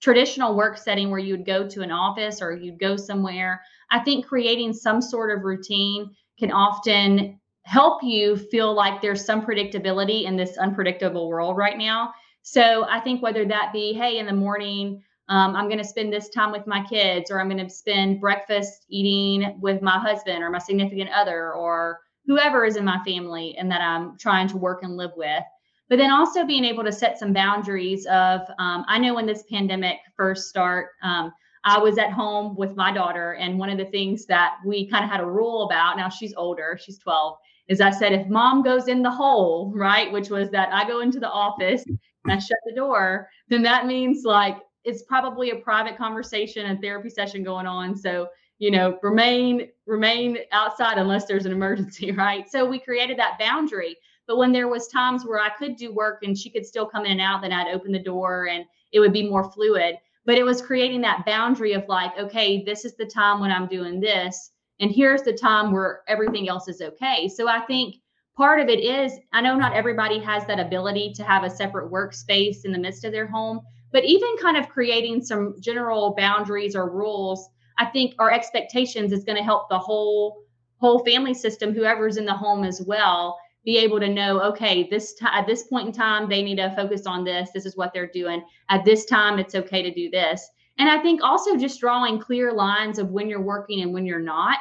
traditional 0.00 0.54
work 0.54 0.76
setting 0.76 1.10
where 1.10 1.18
you 1.18 1.36
would 1.36 1.46
go 1.46 1.66
to 1.66 1.80
an 1.80 1.90
office 1.90 2.42
or 2.42 2.54
you'd 2.54 2.78
go 2.78 2.96
somewhere, 2.96 3.62
I 3.90 4.00
think 4.00 4.26
creating 4.26 4.74
some 4.74 5.00
sort 5.00 5.36
of 5.36 5.44
routine 5.44 6.14
can 6.38 6.52
often 6.52 7.40
help 7.68 8.02
you 8.02 8.34
feel 8.34 8.72
like 8.72 9.02
there's 9.02 9.22
some 9.22 9.44
predictability 9.44 10.24
in 10.24 10.36
this 10.36 10.56
unpredictable 10.56 11.28
world 11.28 11.54
right 11.54 11.76
now. 11.76 12.14
So 12.40 12.86
I 12.88 12.98
think 12.98 13.22
whether 13.22 13.44
that 13.44 13.74
be, 13.74 13.92
hey, 13.92 14.16
in 14.16 14.24
the 14.24 14.32
morning, 14.32 15.02
um, 15.28 15.54
I'm 15.54 15.66
going 15.66 15.76
to 15.76 15.84
spend 15.84 16.10
this 16.10 16.30
time 16.30 16.50
with 16.50 16.66
my 16.66 16.82
kids, 16.82 17.30
or 17.30 17.38
I'm 17.38 17.50
going 17.50 17.62
to 17.62 17.68
spend 17.68 18.22
breakfast 18.22 18.86
eating 18.88 19.58
with 19.60 19.82
my 19.82 19.98
husband 19.98 20.42
or 20.42 20.48
my 20.48 20.58
significant 20.58 21.10
other, 21.14 21.52
or 21.52 22.00
whoever 22.26 22.64
is 22.64 22.76
in 22.76 22.86
my 22.86 23.02
family 23.04 23.54
and 23.58 23.70
that 23.70 23.82
I'm 23.82 24.16
trying 24.16 24.48
to 24.48 24.56
work 24.56 24.82
and 24.82 24.96
live 24.96 25.12
with. 25.14 25.44
But 25.90 25.98
then 25.98 26.10
also 26.10 26.46
being 26.46 26.64
able 26.64 26.84
to 26.84 26.92
set 26.92 27.18
some 27.18 27.34
boundaries 27.34 28.06
of, 28.06 28.40
um, 28.58 28.86
I 28.88 28.98
know 28.98 29.14
when 29.14 29.26
this 29.26 29.44
pandemic 29.50 29.98
first 30.16 30.48
start, 30.48 30.88
um, 31.02 31.32
I 31.64 31.78
was 31.78 31.98
at 31.98 32.12
home 32.12 32.56
with 32.56 32.76
my 32.76 32.92
daughter, 32.92 33.34
and 33.34 33.58
one 33.58 33.68
of 33.68 33.76
the 33.76 33.84
things 33.84 34.24
that 34.26 34.54
we 34.64 34.88
kind 34.88 35.04
of 35.04 35.10
had 35.10 35.20
a 35.20 35.26
rule 35.26 35.66
about. 35.66 35.98
Now 35.98 36.08
she's 36.08 36.32
older; 36.34 36.78
she's 36.82 36.98
12 36.98 37.36
is 37.68 37.80
I 37.80 37.90
said, 37.90 38.12
if 38.12 38.26
mom 38.28 38.62
goes 38.62 38.88
in 38.88 39.02
the 39.02 39.10
hole, 39.10 39.72
right, 39.74 40.10
which 40.10 40.30
was 40.30 40.50
that 40.50 40.72
I 40.72 40.86
go 40.88 41.00
into 41.00 41.20
the 41.20 41.30
office 41.30 41.84
and 41.86 41.98
I 42.32 42.38
shut 42.38 42.58
the 42.64 42.74
door, 42.74 43.28
then 43.48 43.62
that 43.62 43.86
means 43.86 44.24
like 44.24 44.58
it's 44.84 45.02
probably 45.02 45.50
a 45.50 45.56
private 45.56 45.98
conversation 45.98 46.66
and 46.66 46.80
therapy 46.80 47.10
session 47.10 47.44
going 47.44 47.66
on. 47.66 47.94
So, 47.94 48.28
you 48.58 48.70
know, 48.70 48.98
remain 49.02 49.68
remain 49.86 50.38
outside 50.50 50.98
unless 50.98 51.26
there's 51.26 51.46
an 51.46 51.52
emergency, 51.52 52.10
right? 52.12 52.48
So 52.50 52.64
we 52.64 52.78
created 52.78 53.18
that 53.18 53.38
boundary. 53.38 53.96
But 54.26 54.38
when 54.38 54.52
there 54.52 54.68
was 54.68 54.88
times 54.88 55.24
where 55.24 55.40
I 55.40 55.50
could 55.50 55.76
do 55.76 55.92
work 55.92 56.22
and 56.22 56.36
she 56.36 56.50
could 56.50 56.66
still 56.66 56.86
come 56.86 57.04
in 57.04 57.12
and 57.12 57.20
out, 57.20 57.42
then 57.42 57.52
I'd 57.52 57.74
open 57.74 57.92
the 57.92 57.98
door 57.98 58.48
and 58.48 58.64
it 58.92 59.00
would 59.00 59.12
be 59.12 59.28
more 59.28 59.50
fluid. 59.52 59.96
But 60.26 60.36
it 60.36 60.44
was 60.44 60.60
creating 60.60 61.00
that 61.02 61.24
boundary 61.24 61.72
of 61.72 61.88
like, 61.88 62.12
okay, 62.18 62.62
this 62.62 62.84
is 62.84 62.94
the 62.96 63.06
time 63.06 63.40
when 63.40 63.50
I'm 63.50 63.66
doing 63.66 64.00
this 64.00 64.52
and 64.80 64.90
here's 64.90 65.22
the 65.22 65.32
time 65.32 65.72
where 65.72 66.02
everything 66.08 66.48
else 66.48 66.68
is 66.68 66.80
okay. 66.80 67.28
So 67.28 67.48
i 67.48 67.60
think 67.60 67.96
part 68.36 68.60
of 68.60 68.68
it 68.68 68.80
is 68.80 69.18
i 69.32 69.40
know 69.40 69.56
not 69.56 69.74
everybody 69.74 70.18
has 70.20 70.46
that 70.46 70.60
ability 70.60 71.12
to 71.14 71.24
have 71.24 71.44
a 71.44 71.50
separate 71.50 71.90
workspace 71.90 72.64
in 72.64 72.72
the 72.72 72.78
midst 72.78 73.04
of 73.04 73.12
their 73.12 73.26
home 73.26 73.60
but 73.92 74.04
even 74.04 74.28
kind 74.40 74.56
of 74.56 74.68
creating 74.68 75.20
some 75.22 75.54
general 75.60 76.14
boundaries 76.16 76.76
or 76.76 76.88
rules 76.88 77.48
i 77.78 77.84
think 77.84 78.14
our 78.18 78.30
expectations 78.30 79.12
is 79.12 79.24
going 79.24 79.36
to 79.36 79.42
help 79.42 79.68
the 79.68 79.78
whole 79.78 80.44
whole 80.76 81.04
family 81.04 81.34
system 81.34 81.74
whoever's 81.74 82.16
in 82.16 82.24
the 82.24 82.32
home 82.32 82.62
as 82.62 82.80
well 82.86 83.36
be 83.64 83.76
able 83.76 84.00
to 84.00 84.08
know 84.08 84.40
okay 84.40 84.88
this 84.88 85.14
t- 85.14 85.26
at 85.30 85.46
this 85.46 85.64
point 85.64 85.88
in 85.88 85.92
time 85.92 86.28
they 86.28 86.42
need 86.42 86.56
to 86.56 86.74
focus 86.76 87.06
on 87.06 87.24
this 87.24 87.50
this 87.52 87.66
is 87.66 87.76
what 87.76 87.92
they're 87.92 88.10
doing. 88.14 88.42
At 88.70 88.84
this 88.84 89.04
time 89.04 89.38
it's 89.38 89.54
okay 89.54 89.82
to 89.82 89.92
do 89.92 90.08
this 90.10 90.48
and 90.78 90.88
I 90.88 90.98
think 90.98 91.22
also 91.22 91.56
just 91.56 91.80
drawing 91.80 92.18
clear 92.18 92.52
lines 92.52 92.98
of 92.98 93.10
when 93.10 93.28
you're 93.28 93.40
working 93.40 93.82
and 93.82 93.92
when 93.92 94.06
you're 94.06 94.20
not. 94.20 94.58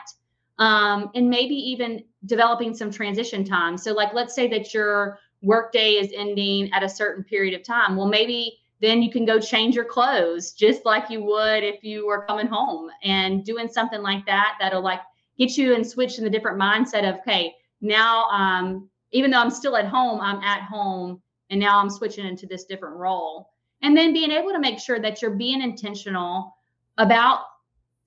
Um, 0.59 1.11
and 1.13 1.29
maybe 1.29 1.53
even 1.53 2.03
developing 2.25 2.73
some 2.73 2.89
transition 2.89 3.43
time. 3.43 3.77
So, 3.77 3.93
like, 3.93 4.15
let's 4.15 4.33
say 4.33 4.47
that 4.47 4.73
your 4.73 5.19
workday 5.43 5.91
is 5.91 6.11
ending 6.15 6.73
at 6.73 6.81
a 6.81 6.89
certain 6.89 7.23
period 7.23 7.53
of 7.53 7.63
time. 7.63 7.95
Well, 7.95 8.07
maybe 8.07 8.57
then 8.79 9.01
you 9.01 9.11
can 9.11 9.25
go 9.25 9.39
change 9.39 9.75
your 9.75 9.85
clothes 9.85 10.51
just 10.51 10.85
like 10.85 11.09
you 11.09 11.23
would 11.23 11.63
if 11.63 11.83
you 11.83 12.05
were 12.05 12.25
coming 12.25 12.47
home 12.47 12.89
and 13.03 13.43
doing 13.43 13.67
something 13.67 14.01
like 14.01 14.25
that 14.25 14.55
that'll 14.59 14.81
like 14.81 15.01
get 15.37 15.57
you 15.57 15.73
and 15.73 15.85
switch 15.85 16.17
in 16.17 16.23
the 16.23 16.29
different 16.29 16.59
mindset 16.59 17.07
of 17.07 17.19
okay 17.19 17.55
now 17.81 18.25
um 18.29 18.89
even 19.11 19.31
though 19.31 19.39
i'm 19.39 19.49
still 19.49 19.75
at 19.75 19.87
home 19.87 20.19
i'm 20.21 20.41
at 20.43 20.61
home 20.61 21.21
and 21.49 21.59
now 21.59 21.79
i'm 21.79 21.89
switching 21.89 22.25
into 22.25 22.45
this 22.45 22.65
different 22.65 22.95
role 22.95 23.49
and 23.81 23.95
then 23.95 24.13
being 24.13 24.31
able 24.31 24.51
to 24.51 24.59
make 24.59 24.79
sure 24.79 24.99
that 24.99 25.21
you're 25.21 25.35
being 25.35 25.61
intentional 25.61 26.55
about 26.97 27.41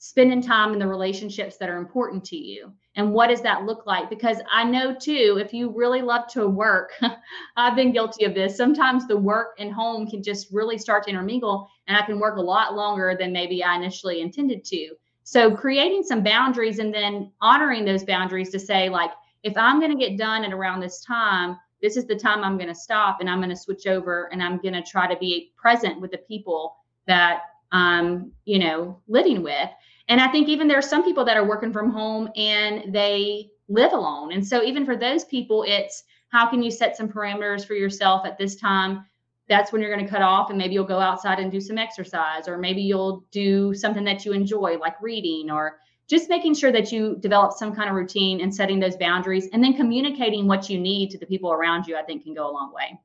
spending 0.03 0.41
time 0.41 0.73
in 0.73 0.79
the 0.79 0.87
relationships 0.87 1.59
that 1.59 1.69
are 1.69 1.77
important 1.77 2.25
to 2.25 2.37
you. 2.37 2.73
And 2.97 3.13
what 3.13 3.29
does 3.29 3.43
that 3.43 3.65
look 3.65 3.85
like? 3.87 4.09
Because 4.09 4.39
i 4.51 4.65
know 4.65 4.95
too 4.95 5.39
if 5.41 5.53
you 5.53 5.71
really 5.77 6.01
love 6.01 6.27
to 6.29 6.49
work 6.49 6.93
i've 7.57 7.77
been 7.77 7.93
guilty 7.93 8.25
of 8.25 8.35
this. 8.35 8.57
Sometimes 8.57 9.07
the 9.07 9.17
work 9.17 9.57
and 9.59 9.73
home 9.73 10.09
can 10.09 10.23
just 10.23 10.49
really 10.53 10.79
start 10.79 11.05
to 11.05 11.11
intermingle 11.11 11.69
and 11.87 11.97
i 11.97 12.03
can 12.03 12.19
work 12.19 12.39
a 12.39 12.43
lot 12.43 12.75
longer 12.75 13.15
than 13.19 13.31
maybe 13.31 13.63
i 13.63 13.77
initially 13.77 14.23
intended 14.23 14.65
to. 14.65 14.95
So 15.23 15.55
creating 15.55 16.03
some 16.03 16.25
boundaries 16.25 16.79
and 16.79 16.93
then 16.93 17.31
honoring 17.43 17.85
those 17.85 18.03
boundaries 18.03 18.51
to 18.51 18.59
say 18.59 18.89
like 18.89 19.11
if 19.43 19.57
i'm 19.59 19.81
going 19.81 19.93
to 19.93 20.07
get 20.07 20.17
done 20.17 20.45
at 20.45 20.53
around 20.53 20.81
this 20.81 21.05
time 21.05 21.59
this 21.83 21.97
is 21.97 22.07
the 22.07 22.17
time 22.17 22.45
I'm 22.45 22.57
going 22.57 22.69
to 22.69 22.75
stop 22.75 23.21
and 23.21 23.29
I'm 23.29 23.39
going 23.39 23.51
to 23.51 23.57
switch 23.57 23.87
over 23.87 24.29
and 24.33 24.43
I'm 24.43 24.59
going 24.59 24.75
to 24.75 24.83
try 24.83 25.13
to 25.13 25.19
be 25.19 25.53
present 25.57 26.01
with 26.01 26.11
the 26.11 26.19
people 26.19 26.77
that 27.07 27.43
I'm, 27.73 28.33
you 28.45 28.59
know, 28.59 29.01
living 29.09 29.43
with. 29.43 29.71
And 30.09 30.21
I 30.21 30.29
think 30.29 30.49
even 30.49 30.69
there 30.69 30.79
are 30.79 30.83
some 30.83 31.05
people 31.05 31.25
that 31.25 31.37
are 31.37 31.47
working 31.47 31.73
from 31.73 31.91
home 31.91 32.29
and 32.37 32.93
they 32.93 33.51
live 33.69 33.93
alone. 33.93 34.33
And 34.33 34.47
so 34.47 34.63
even 34.63 34.85
for 34.85 34.97
those 34.97 35.25
people, 35.25 35.65
it's 35.67 36.03
how 36.31 36.49
can 36.49 36.63
you 36.63 36.71
set 36.71 36.97
some 36.97 37.09
parameters 37.09 37.65
for 37.65 37.75
yourself 37.75 38.27
at 38.27 38.37
this 38.37 38.57
time? 38.57 39.07
That's 39.49 39.73
when 39.73 39.83
you're 39.83 39.95
going 39.95 40.05
to 40.05 40.11
cut 40.11 40.23
off 40.23 40.51
and 40.51 40.59
maybe 40.59 40.75
you'll 40.75 40.85
go 40.85 41.01
outside 41.01 41.39
and 41.39 41.51
do 41.51 41.61
some 41.61 41.79
exercise 41.79 42.47
or 42.47 42.57
maybe 42.59 42.83
you'll 42.83 43.25
do 43.31 43.75
something 43.75 44.05
that 44.05 44.25
you 44.25 44.33
enjoy 44.33 44.79
like 44.79 45.01
reading 45.01 45.51
or 45.51 45.79
just 46.11 46.29
making 46.29 46.55
sure 46.55 46.73
that 46.73 46.91
you 46.91 47.17
develop 47.21 47.53
some 47.53 47.73
kind 47.75 47.89
of 47.89 47.95
routine 47.95 48.41
and 48.41 48.53
setting 48.53 48.81
those 48.81 48.97
boundaries 48.97 49.49
and 49.53 49.63
then 49.63 49.75
communicating 49.75 50.49
what 50.49 50.69
you 50.69 50.79
need 50.79 51.09
to 51.11 51.19
the 51.19 51.27
people 51.27 51.53
around 51.53 51.87
you, 51.87 51.97
I 51.97 52.03
think 52.03 52.25
can 52.25 52.35
go 52.35 52.51
a 52.51 52.53
long 52.53 52.73
way. 52.75 52.99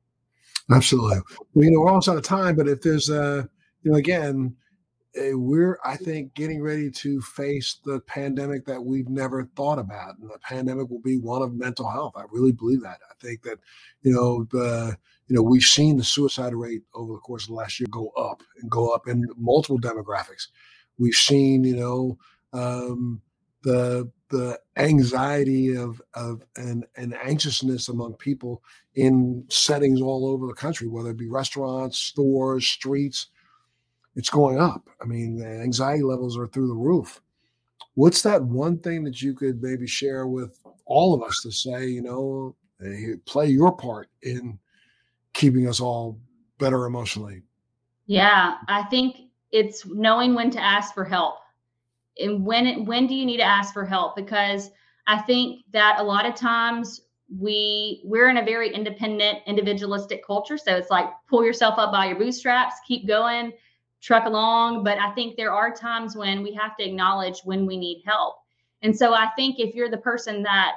Absolutely. 0.72 1.20
Well, 1.54 1.64
you 1.64 1.70
know, 1.70 1.80
we're 1.80 1.88
almost 1.88 2.08
out 2.08 2.16
of 2.16 2.24
time, 2.24 2.56
but 2.56 2.66
if 2.66 2.82
there's 2.82 3.08
a, 3.08 3.48
you 3.84 3.92
know, 3.92 3.96
again, 3.96 4.56
eh, 5.14 5.30
we're, 5.34 5.78
I 5.84 5.96
think, 5.96 6.34
getting 6.34 6.60
ready 6.60 6.90
to 6.90 7.20
face 7.20 7.78
the 7.84 8.00
pandemic 8.00 8.66
that 8.66 8.82
we've 8.82 9.08
never 9.08 9.48
thought 9.54 9.78
about. 9.78 10.18
And 10.18 10.28
the 10.28 10.40
pandemic 10.40 10.90
will 10.90 11.00
be 11.00 11.18
one 11.18 11.42
of 11.42 11.54
mental 11.54 11.88
health. 11.88 12.14
I 12.16 12.24
really 12.32 12.50
believe 12.50 12.82
that. 12.82 12.98
I 13.08 13.14
think 13.24 13.42
that, 13.42 13.58
you 14.02 14.12
know, 14.12 14.48
the, 14.50 14.98
you 15.28 15.36
know, 15.36 15.42
we've 15.42 15.62
seen 15.62 15.96
the 15.96 16.04
suicide 16.04 16.54
rate 16.54 16.82
over 16.94 17.12
the 17.12 17.20
course 17.20 17.44
of 17.44 17.50
the 17.50 17.54
last 17.54 17.78
year 17.78 17.86
go 17.88 18.08
up 18.16 18.42
and 18.60 18.68
go 18.68 18.90
up 18.90 19.06
in 19.06 19.24
multiple 19.36 19.78
demographics. 19.78 20.48
We've 20.98 21.14
seen, 21.14 21.62
you 21.62 21.76
know, 21.76 22.18
um, 22.56 23.20
the 23.62 24.10
the 24.28 24.58
anxiety 24.76 25.76
of 25.76 26.02
of 26.14 26.42
and, 26.56 26.84
and 26.96 27.14
anxiousness 27.14 27.88
among 27.88 28.14
people 28.14 28.62
in 28.94 29.44
settings 29.48 30.00
all 30.00 30.26
over 30.26 30.46
the 30.46 30.54
country, 30.54 30.88
whether 30.88 31.10
it 31.10 31.16
be 31.16 31.28
restaurants, 31.28 31.98
stores, 31.98 32.66
streets, 32.66 33.26
it's 34.14 34.30
going 34.30 34.58
up. 34.58 34.88
I 35.00 35.04
mean, 35.04 35.36
the 35.36 35.46
anxiety 35.46 36.02
levels 36.02 36.36
are 36.36 36.46
through 36.46 36.68
the 36.68 36.74
roof. 36.74 37.20
What's 37.94 38.22
that 38.22 38.42
one 38.42 38.78
thing 38.78 39.04
that 39.04 39.22
you 39.22 39.34
could 39.34 39.62
maybe 39.62 39.86
share 39.86 40.26
with 40.26 40.58
all 40.84 41.14
of 41.14 41.22
us 41.22 41.40
to 41.42 41.52
say, 41.52 41.86
you 41.86 42.02
know, 42.02 42.54
play 43.26 43.46
your 43.46 43.76
part 43.76 44.08
in 44.22 44.58
keeping 45.32 45.68
us 45.68 45.80
all 45.80 46.18
better 46.58 46.86
emotionally? 46.86 47.42
Yeah, 48.06 48.56
I 48.68 48.84
think 48.84 49.16
it's 49.50 49.86
knowing 49.86 50.34
when 50.34 50.50
to 50.50 50.62
ask 50.62 50.94
for 50.94 51.04
help 51.04 51.36
and 52.18 52.44
when 52.44 52.84
when 52.84 53.06
do 53.06 53.14
you 53.14 53.26
need 53.26 53.38
to 53.38 53.42
ask 53.42 53.72
for 53.72 53.84
help? 53.84 54.16
Because 54.16 54.70
i 55.06 55.18
think 55.18 55.62
that 55.72 55.96
a 55.98 56.02
lot 56.02 56.26
of 56.26 56.34
times 56.34 57.02
we 57.38 58.02
we're 58.04 58.28
in 58.28 58.38
a 58.38 58.44
very 58.44 58.72
independent 58.72 59.38
individualistic 59.46 60.24
culture. 60.24 60.58
So 60.58 60.76
it's 60.76 60.90
like 60.90 61.06
pull 61.28 61.44
yourself 61.44 61.78
up 61.78 61.92
by 61.92 62.06
your 62.06 62.16
bootstraps 62.16 62.76
keep 62.86 63.06
going 63.06 63.52
truck 64.00 64.26
along. 64.26 64.84
But 64.84 64.98
i 64.98 65.10
think 65.12 65.36
there 65.36 65.52
are 65.52 65.72
times 65.72 66.16
when 66.16 66.42
we 66.42 66.52
have 66.54 66.76
to 66.76 66.84
acknowledge 66.84 67.40
when 67.44 67.66
we 67.66 67.76
need 67.76 68.02
help. 68.06 68.36
And 68.82 68.96
so 68.96 69.14
i 69.14 69.28
think 69.36 69.58
if 69.58 69.74
you're 69.74 69.90
the 69.90 69.98
person 69.98 70.42
that 70.42 70.72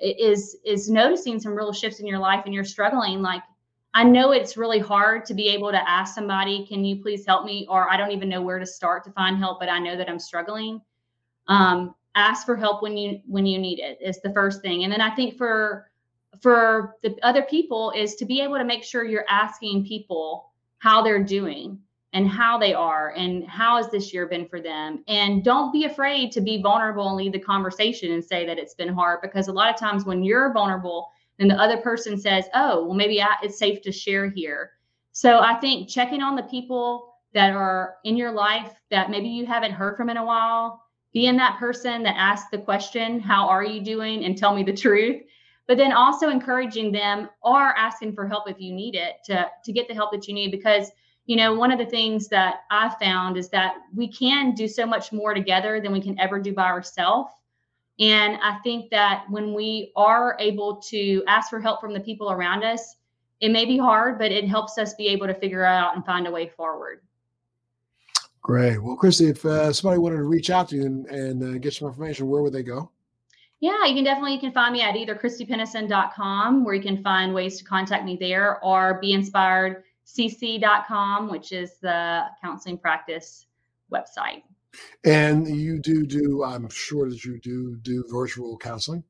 is 0.00 0.56
is 0.64 0.88
noticing 0.88 1.40
some 1.40 1.54
real 1.54 1.72
shifts 1.72 2.00
in 2.00 2.06
your 2.06 2.18
life 2.18 2.42
and 2.44 2.54
you're 2.54 2.64
struggling 2.64 3.20
like 3.20 3.42
I 3.94 4.04
know 4.04 4.32
it's 4.32 4.56
really 4.56 4.78
hard 4.78 5.24
to 5.26 5.34
be 5.34 5.48
able 5.48 5.70
to 5.70 5.90
ask 5.90 6.14
somebody, 6.14 6.66
can 6.66 6.84
you 6.84 7.02
please 7.02 7.26
help 7.26 7.44
me? 7.44 7.66
Or 7.68 7.90
I 7.90 7.96
don't 7.96 8.12
even 8.12 8.28
know 8.28 8.42
where 8.42 8.58
to 8.58 8.66
start 8.66 9.04
to 9.04 9.10
find 9.12 9.38
help, 9.38 9.60
but 9.60 9.68
I 9.68 9.78
know 9.78 9.96
that 9.96 10.08
I'm 10.08 10.18
struggling. 10.18 10.80
Um, 11.48 11.94
ask 12.14 12.44
for 12.44 12.56
help 12.56 12.82
when 12.82 12.96
you 12.96 13.20
when 13.26 13.46
you 13.46 13.58
need 13.58 13.78
it 13.78 13.98
is 14.00 14.20
the 14.20 14.32
first 14.32 14.60
thing. 14.60 14.84
And 14.84 14.92
then 14.92 15.00
I 15.00 15.14
think 15.14 15.36
for 15.36 15.90
for 16.40 16.96
the 17.02 17.16
other 17.22 17.42
people 17.42 17.92
is 17.96 18.14
to 18.16 18.24
be 18.24 18.40
able 18.40 18.58
to 18.58 18.64
make 18.64 18.84
sure 18.84 19.04
you're 19.04 19.24
asking 19.28 19.86
people 19.86 20.52
how 20.78 21.02
they're 21.02 21.22
doing 21.22 21.78
and 22.12 22.28
how 22.28 22.58
they 22.58 22.74
are 22.74 23.10
and 23.16 23.46
how 23.46 23.76
has 23.76 23.90
this 23.90 24.12
year 24.12 24.26
been 24.26 24.46
for 24.46 24.60
them 24.60 25.04
and 25.08 25.44
don't 25.44 25.72
be 25.72 25.84
afraid 25.84 26.32
to 26.32 26.40
be 26.40 26.60
vulnerable 26.62 27.08
and 27.08 27.16
lead 27.16 27.32
the 27.32 27.38
conversation 27.38 28.12
and 28.12 28.24
say 28.24 28.46
that 28.46 28.58
it's 28.58 28.74
been 28.74 28.92
hard 28.92 29.20
because 29.20 29.48
a 29.48 29.52
lot 29.52 29.72
of 29.72 29.78
times 29.78 30.04
when 30.04 30.22
you're 30.22 30.52
vulnerable 30.52 31.10
and 31.38 31.50
the 31.50 31.54
other 31.54 31.76
person 31.76 32.18
says, 32.18 32.46
oh, 32.54 32.84
well, 32.84 32.94
maybe 32.94 33.22
I, 33.22 33.34
it's 33.42 33.58
safe 33.58 33.80
to 33.82 33.92
share 33.92 34.28
here. 34.28 34.72
So 35.12 35.40
I 35.40 35.54
think 35.54 35.88
checking 35.88 36.22
on 36.22 36.36
the 36.36 36.42
people 36.44 37.14
that 37.34 37.52
are 37.52 37.96
in 38.04 38.16
your 38.16 38.32
life 38.32 38.72
that 38.90 39.10
maybe 39.10 39.28
you 39.28 39.46
haven't 39.46 39.72
heard 39.72 39.96
from 39.96 40.10
in 40.10 40.16
a 40.16 40.24
while, 40.24 40.82
being 41.12 41.36
that 41.36 41.58
person 41.58 42.02
that 42.02 42.16
asks 42.16 42.50
the 42.50 42.58
question, 42.58 43.20
how 43.20 43.48
are 43.48 43.64
you 43.64 43.80
doing? 43.82 44.24
And 44.24 44.36
tell 44.36 44.54
me 44.54 44.62
the 44.62 44.72
truth. 44.76 45.22
But 45.66 45.76
then 45.76 45.92
also 45.92 46.30
encouraging 46.30 46.92
them 46.92 47.28
or 47.42 47.76
asking 47.76 48.14
for 48.14 48.26
help 48.26 48.48
if 48.48 48.58
you 48.58 48.72
need 48.72 48.94
it 48.94 49.16
to, 49.26 49.48
to 49.64 49.72
get 49.72 49.86
the 49.86 49.94
help 49.94 50.12
that 50.12 50.26
you 50.26 50.34
need. 50.34 50.50
Because, 50.50 50.90
you 51.26 51.36
know, 51.36 51.54
one 51.54 51.70
of 51.70 51.78
the 51.78 51.86
things 51.86 52.28
that 52.28 52.60
I 52.70 52.94
found 53.00 53.36
is 53.36 53.50
that 53.50 53.74
we 53.94 54.10
can 54.10 54.54
do 54.54 54.66
so 54.66 54.86
much 54.86 55.12
more 55.12 55.34
together 55.34 55.78
than 55.80 55.92
we 55.92 56.00
can 56.00 56.18
ever 56.18 56.40
do 56.40 56.54
by 56.54 56.64
ourselves. 56.64 57.30
And 58.00 58.38
I 58.42 58.58
think 58.62 58.90
that 58.90 59.24
when 59.28 59.54
we 59.54 59.92
are 59.96 60.36
able 60.38 60.76
to 60.76 61.22
ask 61.26 61.50
for 61.50 61.60
help 61.60 61.80
from 61.80 61.92
the 61.92 62.00
people 62.00 62.30
around 62.30 62.62
us, 62.62 62.96
it 63.40 63.50
may 63.50 63.64
be 63.64 63.78
hard, 63.78 64.18
but 64.18 64.32
it 64.32 64.48
helps 64.48 64.78
us 64.78 64.94
be 64.94 65.08
able 65.08 65.26
to 65.26 65.34
figure 65.34 65.64
out 65.64 65.96
and 65.96 66.04
find 66.04 66.26
a 66.26 66.30
way 66.30 66.48
forward. 66.48 67.00
Great. 68.42 68.82
Well, 68.82 68.96
Christy, 68.96 69.28
if 69.28 69.44
uh, 69.44 69.72
somebody 69.72 69.98
wanted 69.98 70.16
to 70.16 70.24
reach 70.24 70.50
out 70.50 70.70
to 70.70 70.76
you 70.76 70.86
and, 70.86 71.06
and 71.06 71.42
uh, 71.42 71.58
get 71.58 71.74
some 71.74 71.86
information, 71.88 72.28
where 72.28 72.42
would 72.42 72.52
they 72.52 72.62
go? 72.62 72.90
Yeah, 73.60 73.86
you 73.86 73.94
can 73.94 74.04
definitely 74.04 74.34
you 74.34 74.40
can 74.40 74.52
find 74.52 74.72
me 74.72 74.82
at 74.82 74.94
either 74.94 75.16
christypennison.com 75.16 76.64
where 76.64 76.74
you 76.74 76.82
can 76.82 77.02
find 77.02 77.34
ways 77.34 77.58
to 77.58 77.64
contact 77.64 78.04
me 78.04 78.16
there 78.18 78.64
or 78.64 79.00
beinspiredcc.com, 79.02 81.28
which 81.28 81.50
is 81.50 81.78
the 81.78 82.26
counseling 82.40 82.78
practice 82.78 83.46
website. 83.92 84.44
And 85.04 85.48
you 85.48 85.78
do 85.78 86.06
do, 86.06 86.44
I'm 86.44 86.68
sure 86.68 87.08
that 87.08 87.24
you 87.24 87.38
do 87.40 87.76
do 87.82 88.04
virtual 88.10 88.58
counseling. 88.58 89.04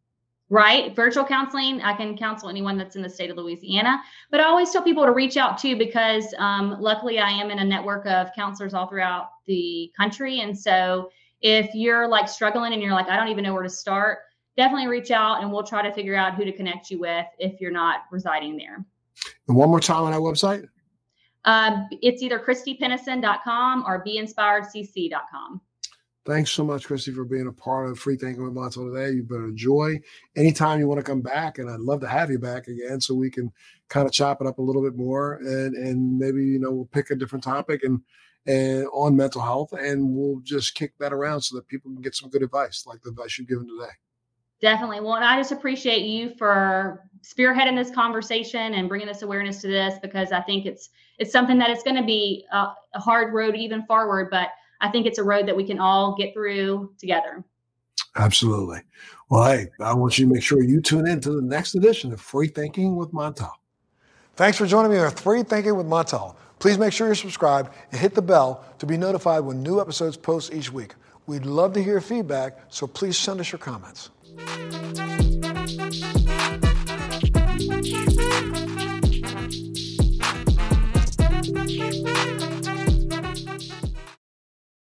Right. 0.50 0.96
Virtual 0.96 1.24
counseling. 1.24 1.82
I 1.82 1.94
can 1.94 2.16
counsel 2.16 2.48
anyone 2.48 2.78
that's 2.78 2.96
in 2.96 3.02
the 3.02 3.10
state 3.10 3.30
of 3.30 3.36
Louisiana, 3.36 4.00
but 4.30 4.40
I 4.40 4.44
always 4.44 4.70
tell 4.70 4.82
people 4.82 5.04
to 5.04 5.12
reach 5.12 5.36
out 5.36 5.58
too, 5.58 5.76
because 5.76 6.32
um, 6.38 6.76
luckily 6.80 7.18
I 7.18 7.28
am 7.28 7.50
in 7.50 7.58
a 7.58 7.64
network 7.64 8.06
of 8.06 8.28
counselors 8.34 8.72
all 8.72 8.86
throughout 8.86 9.28
the 9.46 9.92
country. 9.94 10.40
And 10.40 10.58
so 10.58 11.10
if 11.42 11.74
you're 11.74 12.08
like 12.08 12.28
struggling 12.28 12.72
and 12.72 12.80
you're 12.80 12.94
like, 12.94 13.08
I 13.08 13.16
don't 13.16 13.28
even 13.28 13.44
know 13.44 13.52
where 13.52 13.62
to 13.62 13.68
start, 13.68 14.20
definitely 14.56 14.88
reach 14.88 15.10
out 15.10 15.42
and 15.42 15.52
we'll 15.52 15.64
try 15.64 15.86
to 15.86 15.92
figure 15.92 16.14
out 16.14 16.34
who 16.34 16.44
to 16.44 16.52
connect 16.52 16.90
you 16.90 16.98
with 16.98 17.26
if 17.38 17.60
you're 17.60 17.70
not 17.70 18.04
residing 18.10 18.56
there. 18.56 18.84
And 19.48 19.56
one 19.56 19.68
more 19.68 19.80
time 19.80 20.04
on 20.04 20.14
our 20.14 20.20
website. 20.20 20.66
Uh, 21.48 21.84
it's 22.02 22.22
either 22.22 22.38
christypennison.com 22.38 23.84
or 23.86 24.04
beinspiredcc.com. 24.04 25.62
Thanks 26.26 26.50
so 26.50 26.62
much, 26.62 26.84
Christy, 26.84 27.10
for 27.10 27.24
being 27.24 27.46
a 27.46 27.52
part 27.52 27.88
of 27.88 27.98
Free 27.98 28.18
Thinking 28.18 28.44
with 28.44 28.52
Montel 28.52 28.92
today. 28.92 29.16
You've 29.16 29.30
been 29.30 29.48
a 29.50 29.54
joy. 29.54 29.98
Anytime 30.36 30.78
you 30.78 30.86
want 30.86 30.98
to 30.98 31.10
come 31.10 31.22
back, 31.22 31.56
and 31.56 31.70
I'd 31.70 31.80
love 31.80 32.02
to 32.02 32.06
have 32.06 32.30
you 32.30 32.38
back 32.38 32.68
again 32.68 33.00
so 33.00 33.14
we 33.14 33.30
can 33.30 33.50
kind 33.88 34.06
of 34.06 34.12
chop 34.12 34.42
it 34.42 34.46
up 34.46 34.58
a 34.58 34.62
little 34.62 34.82
bit 34.82 34.94
more 34.94 35.36
and 35.36 35.74
and 35.74 36.18
maybe 36.18 36.44
you 36.44 36.58
know 36.58 36.70
we'll 36.70 36.84
pick 36.84 37.08
a 37.08 37.16
different 37.16 37.42
topic 37.42 37.82
and 37.82 38.02
and 38.44 38.86
on 38.92 39.16
mental 39.16 39.40
health 39.40 39.72
and 39.72 40.14
we'll 40.14 40.40
just 40.40 40.74
kick 40.74 40.92
that 40.98 41.14
around 41.14 41.40
so 41.40 41.56
that 41.56 41.66
people 41.66 41.90
can 41.90 42.02
get 42.02 42.14
some 42.14 42.28
good 42.28 42.42
advice 42.42 42.84
like 42.86 43.00
the 43.00 43.08
advice 43.08 43.38
you've 43.38 43.48
given 43.48 43.66
today. 43.66 43.92
Definitely. 44.60 45.00
Well, 45.00 45.14
and 45.14 45.24
I 45.24 45.38
just 45.38 45.52
appreciate 45.52 46.02
you 46.02 46.34
for 46.36 47.07
spearheading 47.28 47.76
this 47.76 47.90
conversation 47.90 48.74
and 48.74 48.88
bringing 48.88 49.06
this 49.06 49.22
awareness 49.22 49.60
to 49.60 49.68
this 49.68 49.98
because 50.00 50.32
I 50.32 50.40
think 50.40 50.66
it's 50.66 50.90
it's 51.18 51.32
something 51.32 51.58
that 51.58 51.68
it's 51.68 51.82
going 51.82 51.96
to 51.96 52.04
be 52.04 52.46
a, 52.52 52.68
a 52.94 53.00
hard 53.00 53.34
road 53.34 53.56
even 53.56 53.84
forward, 53.86 54.28
but 54.30 54.48
I 54.80 54.88
think 54.88 55.06
it's 55.06 55.18
a 55.18 55.24
road 55.24 55.46
that 55.48 55.56
we 55.56 55.66
can 55.66 55.80
all 55.80 56.14
get 56.16 56.32
through 56.32 56.92
together. 56.98 57.44
Absolutely. 58.16 58.80
Well, 59.28 59.44
hey, 59.50 59.66
I 59.80 59.94
want 59.94 60.16
you 60.16 60.26
to 60.26 60.32
make 60.32 60.42
sure 60.42 60.62
you 60.62 60.80
tune 60.80 61.06
in 61.08 61.20
to 61.20 61.32
the 61.32 61.42
next 61.42 61.74
edition 61.74 62.12
of 62.12 62.20
Free 62.20 62.46
Thinking 62.46 62.96
with 62.96 63.12
Montel. 63.12 63.50
Thanks 64.36 64.56
for 64.56 64.66
joining 64.66 64.92
me 64.92 64.98
on 64.98 65.10
Free 65.10 65.42
Thinking 65.42 65.76
with 65.76 65.86
Montel. 65.86 66.36
Please 66.60 66.78
make 66.78 66.92
sure 66.92 67.08
you're 67.08 67.16
subscribed 67.16 67.74
and 67.90 68.00
hit 68.00 68.14
the 68.14 68.22
bell 68.22 68.64
to 68.78 68.86
be 68.86 68.96
notified 68.96 69.44
when 69.44 69.62
new 69.62 69.80
episodes 69.80 70.16
post 70.16 70.54
each 70.54 70.72
week. 70.72 70.94
We'd 71.26 71.44
love 71.46 71.72
to 71.74 71.82
hear 71.82 72.00
feedback, 72.00 72.58
so 72.68 72.86
please 72.86 73.18
send 73.18 73.40
us 73.40 73.52
your 73.52 73.58
comments. 73.58 74.10